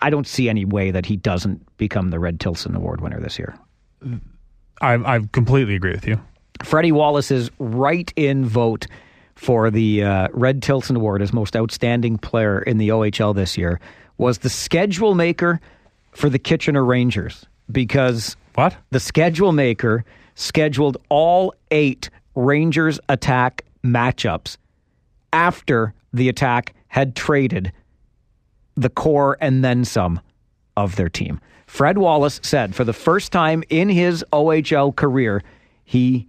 I 0.00 0.08
don't 0.08 0.26
see 0.26 0.48
any 0.48 0.64
way 0.64 0.90
that 0.90 1.04
he 1.04 1.16
doesn't 1.16 1.60
become 1.76 2.08
the 2.08 2.18
Red 2.18 2.40
Tilson 2.40 2.74
Award 2.74 3.02
winner 3.02 3.20
this 3.20 3.38
year. 3.38 3.54
I, 4.80 4.94
I 4.94 5.20
completely 5.32 5.74
agree 5.74 5.92
with 5.92 6.06
you. 6.06 6.18
Freddie 6.62 6.92
Wallace's 6.92 7.50
write-in 7.58 8.44
vote 8.46 8.86
for 9.40 9.70
the 9.70 10.04
uh, 10.04 10.28
Red 10.32 10.62
Tilson 10.62 10.96
Award 10.96 11.22
as 11.22 11.32
most 11.32 11.56
outstanding 11.56 12.18
player 12.18 12.60
in 12.60 12.76
the 12.76 12.90
OHL 12.90 13.34
this 13.34 13.56
year 13.56 13.80
was 14.18 14.36
the 14.38 14.50
schedule 14.50 15.14
maker 15.14 15.62
for 16.12 16.28
the 16.28 16.38
Kitchener 16.38 16.84
Rangers 16.84 17.46
because 17.72 18.36
What? 18.54 18.76
the 18.90 19.00
schedule 19.00 19.52
maker 19.52 20.04
scheduled 20.34 20.98
all 21.08 21.54
eight 21.70 22.10
Rangers 22.34 23.00
attack 23.08 23.64
matchups 23.82 24.58
after 25.32 25.94
the 26.12 26.28
attack 26.28 26.74
had 26.88 27.16
traded 27.16 27.72
the 28.74 28.90
core 28.90 29.38
and 29.40 29.64
then 29.64 29.86
some 29.86 30.20
of 30.76 30.96
their 30.96 31.08
team. 31.08 31.40
Fred 31.66 31.96
Wallace 31.96 32.40
said 32.42 32.74
for 32.74 32.84
the 32.84 32.92
first 32.92 33.32
time 33.32 33.64
in 33.70 33.88
his 33.88 34.22
OHL 34.34 34.94
career, 34.94 35.42
he 35.84 36.28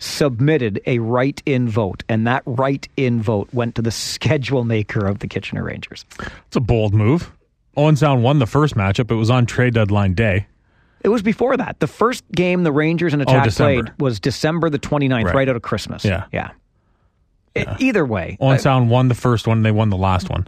submitted 0.00 0.80
a 0.86 0.98
write 0.98 1.42
in 1.46 1.68
vote, 1.68 2.02
and 2.08 2.26
that 2.26 2.42
write 2.46 2.88
in 2.96 3.22
vote 3.22 3.48
went 3.52 3.76
to 3.76 3.82
the 3.82 3.90
schedule 3.92 4.64
maker 4.64 5.06
of 5.06 5.20
the 5.20 5.28
Kitchener 5.28 5.62
Rangers. 5.62 6.04
It's 6.48 6.56
a 6.56 6.60
bold 6.60 6.92
move. 6.94 7.30
Owen 7.76 7.94
Sound 7.96 8.22
won 8.24 8.40
the 8.40 8.46
first 8.46 8.74
matchup. 8.74 9.10
It 9.10 9.14
was 9.14 9.30
on 9.30 9.46
trade 9.46 9.74
deadline 9.74 10.14
day. 10.14 10.46
It 11.02 11.08
was 11.08 11.22
before 11.22 11.56
that. 11.56 11.78
The 11.80 11.86
first 11.86 12.24
game 12.32 12.62
the 12.64 12.72
Rangers 12.72 13.12
and 13.12 13.22
Attack 13.22 13.44
December. 13.44 13.82
played 13.84 13.92
was 14.00 14.18
December 14.20 14.68
the 14.68 14.78
29th, 14.78 15.24
right, 15.24 15.34
Right. 15.34 15.48
out 15.48 15.56
of 15.56 15.62
Christmas. 15.62 16.04
Yeah. 16.04 16.24
Yeah. 16.32 16.50
E- 17.56 17.64
either 17.78 18.04
way. 18.04 18.36
Owen 18.40 18.56
uh, 18.56 18.58
Sound 18.58 18.90
won 18.90 19.08
the 19.08 19.14
first 19.14 19.46
one. 19.46 19.62
They 19.62 19.70
won 19.70 19.88
the 19.90 19.96
last 19.96 20.28
one. 20.28 20.46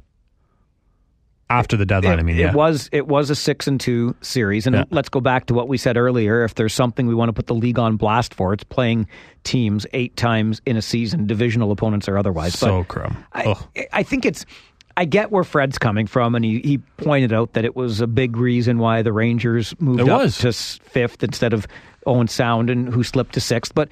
After 1.53 1.77
the 1.77 1.85
deadline, 1.87 2.15
it, 2.19 2.21
I 2.21 2.23
mean, 2.23 2.39
it 2.39 2.55
was 2.55 2.89
it 2.93 3.07
was 3.09 3.29
a 3.31 3.35
six 3.35 3.67
and 3.69 3.79
two 3.81 4.15
series, 4.23 4.67
and 4.67 4.75
Yeah. 4.75 4.85
let's 4.91 5.09
go 5.09 5.21
back 5.21 5.47
to 5.47 5.55
what 5.55 5.69
we 5.69 5.77
said 5.77 5.97
earlier. 5.97 6.45
If 6.45 6.55
there's 6.55 6.73
something 6.75 7.07
we 7.07 7.15
want 7.15 7.29
to 7.29 7.33
put 7.33 7.47
the 7.47 7.55
league 7.55 7.79
on 7.79 7.97
blast 7.97 8.33
for, 8.35 8.53
it's 8.55 8.65
playing 8.65 9.07
teams 9.45 9.87
eight 9.93 10.17
times 10.17 10.63
in 10.67 10.77
a 10.77 10.83
season, 10.83 11.27
divisional 11.27 11.71
opponents 11.71 12.09
or 12.09 12.17
otherwise. 12.17 12.59
so 12.59 12.79
But 12.81 12.89
crumb. 12.89 13.25
I, 13.35 13.55
I 13.93 14.03
think 14.03 14.25
it's. 14.25 14.47
I 14.95 15.07
get 15.07 15.31
where 15.31 15.43
Fred's 15.43 15.79
coming 15.79 16.07
from, 16.07 16.35
and 16.35 16.45
he, 16.45 16.61
he 16.61 16.77
pointed 16.99 17.33
out 17.33 17.55
that 17.55 17.65
it 17.65 17.75
was 17.75 18.03
a 18.03 18.07
big 18.07 18.37
reason 18.37 18.77
why 18.79 19.01
the 19.01 19.11
Rangers 19.13 19.75
moved 19.81 20.01
It 20.01 20.09
up 20.11 20.21
was. 20.21 20.37
to 20.39 20.53
fifth 20.53 21.23
instead 21.23 21.55
of 21.55 21.67
Owen 22.07 22.29
Sound, 22.29 22.71
and 22.71 22.89
who 22.89 23.03
slipped 23.03 23.35
to 23.35 23.41
sixth. 23.41 23.75
But 23.75 23.89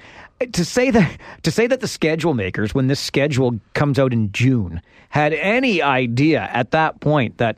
to 0.53 0.65
say 0.65 0.91
that 0.91 1.19
to 1.43 1.51
say 1.51 1.67
that 1.67 1.81
the 1.81 1.87
schedule 1.87 2.33
makers, 2.33 2.73
when 2.73 2.87
this 2.87 2.99
schedule 2.99 3.59
comes 3.73 3.99
out 3.99 4.13
in 4.13 4.31
June, 4.31 4.81
had 5.09 5.33
any 5.33 5.81
idea 5.81 6.49
at 6.51 6.71
that 6.71 6.99
point 6.99 7.37
that 7.37 7.57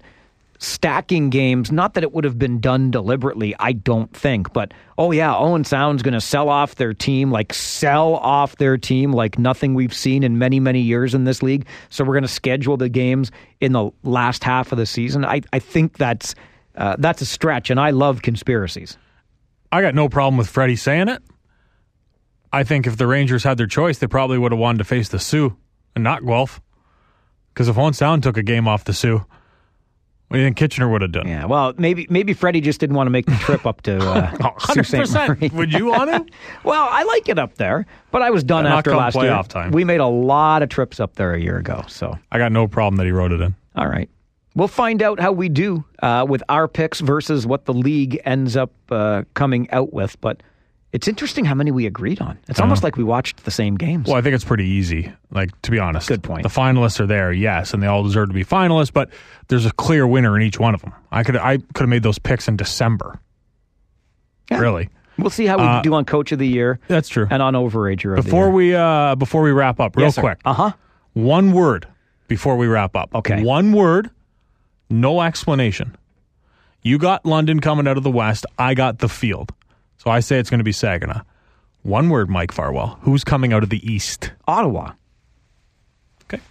stacking 0.63 1.29
games, 1.29 1.71
not 1.71 1.93
that 1.93 2.03
it 2.03 2.13
would 2.13 2.23
have 2.23 2.39
been 2.39 2.59
done 2.59 2.89
deliberately, 2.89 3.53
I 3.59 3.73
don't 3.73 4.11
think, 4.15 4.53
but 4.53 4.73
oh 4.97 5.11
yeah, 5.11 5.35
Owen 5.35 5.65
Sound's 5.65 6.01
going 6.01 6.13
to 6.13 6.21
sell 6.21 6.47
off 6.47 6.75
their 6.75 6.93
team, 6.93 7.31
like 7.31 7.53
sell 7.53 8.15
off 8.15 8.55
their 8.55 8.77
team 8.77 9.11
like 9.11 9.37
nothing 9.37 9.73
we've 9.73 9.93
seen 9.93 10.23
in 10.23 10.37
many, 10.37 10.59
many 10.61 10.79
years 10.79 11.13
in 11.13 11.25
this 11.25 11.43
league. 11.43 11.65
So 11.89 12.05
we're 12.05 12.13
going 12.13 12.23
to 12.23 12.29
schedule 12.29 12.77
the 12.77 12.87
games 12.87 13.29
in 13.59 13.73
the 13.73 13.91
last 14.03 14.43
half 14.43 14.71
of 14.71 14.77
the 14.77 14.85
season. 14.85 15.25
I, 15.25 15.41
I 15.51 15.59
think 15.59 15.97
that's 15.97 16.33
uh, 16.75 16.95
that's 16.97 17.21
a 17.21 17.25
stretch, 17.25 17.69
and 17.69 17.79
I 17.79 17.91
love 17.91 18.23
conspiracies. 18.23 18.97
I 19.73 19.81
got 19.81 19.95
no 19.95 20.07
problem 20.07 20.37
with 20.37 20.47
Freddie 20.49 20.75
saying 20.75 21.07
it. 21.09 21.21
I 22.51 22.63
think 22.63 22.85
if 22.85 22.95
the 22.97 23.07
Rangers 23.07 23.43
had 23.43 23.57
their 23.57 23.65
choice, 23.67 23.97
they 23.97 24.05
probably 24.07 24.37
would 24.37 24.51
have 24.51 24.59
wanted 24.59 24.77
to 24.77 24.83
face 24.83 25.09
the 25.09 25.17
Soo 25.17 25.57
and 25.95 26.03
not 26.03 26.23
Guelph. 26.23 26.61
Because 27.53 27.67
if 27.67 27.77
Owen 27.77 27.93
Sound 27.93 28.21
took 28.21 28.37
a 28.37 28.43
game 28.43 28.67
off 28.67 28.83
the 28.83 28.93
Soo, 28.93 29.17
what 30.27 30.37
do 30.37 30.39
you 30.39 30.45
think 30.45 30.57
Kitchener 30.57 30.87
would 30.89 31.01
have 31.01 31.11
done? 31.11 31.27
Yeah, 31.27 31.45
well, 31.45 31.73
maybe 31.77 32.05
maybe 32.09 32.33
Freddie 32.33 32.61
just 32.61 32.79
didn't 32.79 32.95
want 32.95 33.07
to 33.07 33.11
make 33.11 33.25
the 33.25 33.35
trip 33.35 33.65
up 33.65 33.81
to 33.83 33.97
uh, 33.97 34.31
Sault 34.59 34.85
Ste. 34.85 34.93
Marie. 34.93 35.49
100%. 35.49 35.53
Would 35.53 35.73
you 35.73 35.87
want 35.87 36.09
to? 36.27 36.33
Well, 36.63 36.87
I 36.89 37.03
like 37.03 37.27
it 37.27 37.37
up 37.39 37.55
there, 37.55 37.85
but 38.11 38.21
I 38.21 38.29
was 38.29 38.43
done 38.43 38.63
Not 38.65 38.77
after 38.79 38.95
last 38.95 39.15
year. 39.15 39.25
playoff 39.25 39.47
time. 39.47 39.71
We 39.71 39.83
made 39.83 39.99
a 39.99 40.07
lot 40.07 40.61
of 40.63 40.69
trips 40.69 40.99
up 40.99 41.15
there 41.15 41.33
a 41.33 41.39
year 41.41 41.57
ago, 41.57 41.83
so 41.87 42.17
I 42.31 42.37
got 42.37 42.51
no 42.51 42.67
problem 42.67 42.97
that 42.97 43.05
he 43.05 43.11
wrote 43.11 43.31
it 43.31 43.41
in. 43.41 43.53
all 43.75 43.87
right. 43.87 44.09
We'll 44.55 44.67
find 44.67 45.01
out 45.01 45.19
how 45.19 45.31
we 45.31 45.49
do 45.49 45.83
uh, 46.01 46.25
with 46.29 46.43
our 46.49 46.67
picks 46.67 46.99
versus 46.99 47.47
what 47.47 47.65
the 47.65 47.73
league 47.73 48.21
ends 48.25 48.55
up 48.55 48.71
uh, 48.91 49.23
coming 49.33 49.69
out 49.71 49.93
with. 49.93 50.19
But 50.21 50.43
it's 50.91 51.07
interesting 51.07 51.43
how 51.43 51.55
many 51.55 51.71
we 51.71 51.87
agreed 51.87 52.21
on. 52.21 52.37
It's 52.47 52.59
almost 52.59 52.83
like 52.83 52.95
we 52.95 53.03
watched 53.03 53.45
the 53.45 53.51
same 53.51 53.75
games. 53.77 54.07
Well, 54.07 54.15
I 54.15 54.21
think 54.21 54.35
it's 54.35 54.43
pretty 54.43 54.65
easy. 54.67 55.11
Like 55.31 55.59
to 55.63 55.71
be 55.71 55.79
honest, 55.79 56.07
Good 56.07 56.21
point. 56.21 56.43
The 56.43 56.49
finalists 56.49 56.99
are 56.99 57.07
there, 57.07 57.31
yes, 57.33 57.73
and 57.73 57.81
they 57.81 57.87
all 57.87 58.03
deserve 58.03 58.27
to 58.27 58.33
be 58.35 58.45
finalists. 58.45 58.93
But 58.93 59.09
there's 59.47 59.65
a 59.65 59.71
clear 59.71 60.05
winner 60.05 60.35
in 60.37 60.43
each 60.43 60.59
one 60.59 60.75
of 60.75 60.81
them. 60.81 60.93
I 61.11 61.23
could 61.23 61.35
I 61.35 61.57
could 61.57 61.79
have 61.79 61.89
made 61.89 62.03
those 62.03 62.19
picks 62.19 62.47
in 62.47 62.55
December. 62.55 63.19
Yeah. 64.51 64.59
Really, 64.59 64.89
We'll 65.17 65.29
see 65.31 65.45
how 65.47 65.57
we 65.57 65.63
Uh, 65.63 65.81
do 65.81 65.93
on 65.95 66.05
Coach 66.05 66.31
of 66.31 66.37
the 66.37 66.47
Year 66.47 66.79
that's 66.87 67.07
true. 67.09 67.25
and 67.29 67.41
on 67.41 67.53
Overager 67.53 68.15
Before 68.15 68.49
we 68.51 68.75
uh 68.75 69.15
before 69.15 69.41
we 69.41 69.51
wrap 69.51 69.79
up, 69.79 69.95
real 69.95 70.11
quick, 70.11 70.39
Uh 70.45 70.53
huh. 70.53 70.71
one 71.13 71.53
word 71.53 71.87
before 72.27 72.55
we 72.57 72.67
wrap 72.67 72.95
up. 72.95 73.15
Okay. 73.15 73.41
one 73.43 73.71
word, 73.73 74.11
no 74.93 75.21
explanation. 75.21 75.95
You 76.81 76.97
got 76.97 77.25
London 77.25 77.59
coming 77.59 77.87
out 77.87 77.97
of 77.97 78.03
the 78.03 78.11
West. 78.11 78.45
I 78.57 78.73
got 78.73 78.99
the 78.99 79.09
field, 79.09 79.51
so 79.97 80.11
I 80.11 80.19
say 80.19 80.37
it's 80.39 80.49
going 80.49 80.59
to 80.59 80.63
be 80.65 80.71
Saginaw. 80.71 81.21
One 81.83 82.09
word, 82.09 82.29
Mike 82.29 82.51
Farwell. 82.51 82.97
Who's 83.01 83.23
coming 83.23 83.51
out 83.53 83.63
of 83.63 83.69
the 83.69 83.85
East? 83.91 84.31
Ottawa. 84.47 84.93
Okay, 86.25 86.41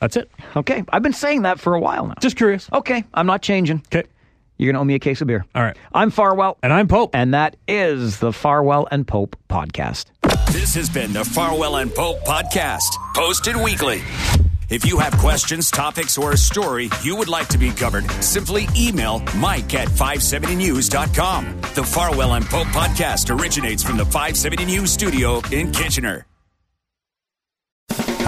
that's 0.00 0.16
it. 0.16 0.30
Okay. 0.56 0.84
I've 0.90 1.02
been 1.02 1.12
saying 1.12 1.42
that 1.42 1.58
for 1.60 1.74
a 1.74 1.80
while 1.80 2.06
now. 2.06 2.14
Just 2.20 2.36
curious. 2.36 2.68
Okay. 2.72 3.04
I'm 3.14 3.26
not 3.26 3.42
changing. 3.42 3.82
Okay, 3.92 4.06
You're 4.56 4.68
going 4.72 4.74
to 4.74 4.80
owe 4.80 4.84
me 4.84 4.94
a 4.94 4.98
case 5.00 5.20
of 5.20 5.26
beer. 5.26 5.44
all 5.54 5.62
right. 5.62 5.76
I'm 5.92 6.10
Farwell. 6.10 6.58
And 6.62 6.72
I'm 6.72 6.86
Pope. 6.88 7.10
And 7.14 7.34
that 7.34 7.56
is 7.66 8.18
the 8.18 8.32
Farwell 8.32 8.86
and 8.90 9.06
Pope 9.06 9.36
podcast. 9.48 10.06
This 10.52 10.74
has 10.74 10.88
been 10.90 11.12
the 11.12 11.24
Farwell 11.24 11.76
and 11.76 11.92
Pope 11.94 12.20
podcast, 12.24 12.90
posted 13.14 13.56
weekly. 13.56 14.02
If 14.70 14.86
you 14.86 14.98
have 14.98 15.12
questions, 15.18 15.68
topics, 15.68 16.16
or 16.16 16.30
a 16.30 16.36
story 16.36 16.88
you 17.02 17.16
would 17.16 17.28
like 17.28 17.48
to 17.48 17.58
be 17.58 17.72
covered, 17.72 18.08
simply 18.22 18.68
email 18.76 19.20
Mike 19.36 19.74
at 19.74 19.88
570news.com. 19.88 21.60
The 21.74 21.82
Farwell 21.82 22.34
and 22.34 22.44
Pope 22.46 22.68
podcast 22.68 23.36
originates 23.36 23.82
from 23.82 23.96
the 23.96 24.04
570 24.04 24.64
News 24.66 24.92
studio 24.92 25.42
in 25.50 25.72
Kitchener. 25.72 26.29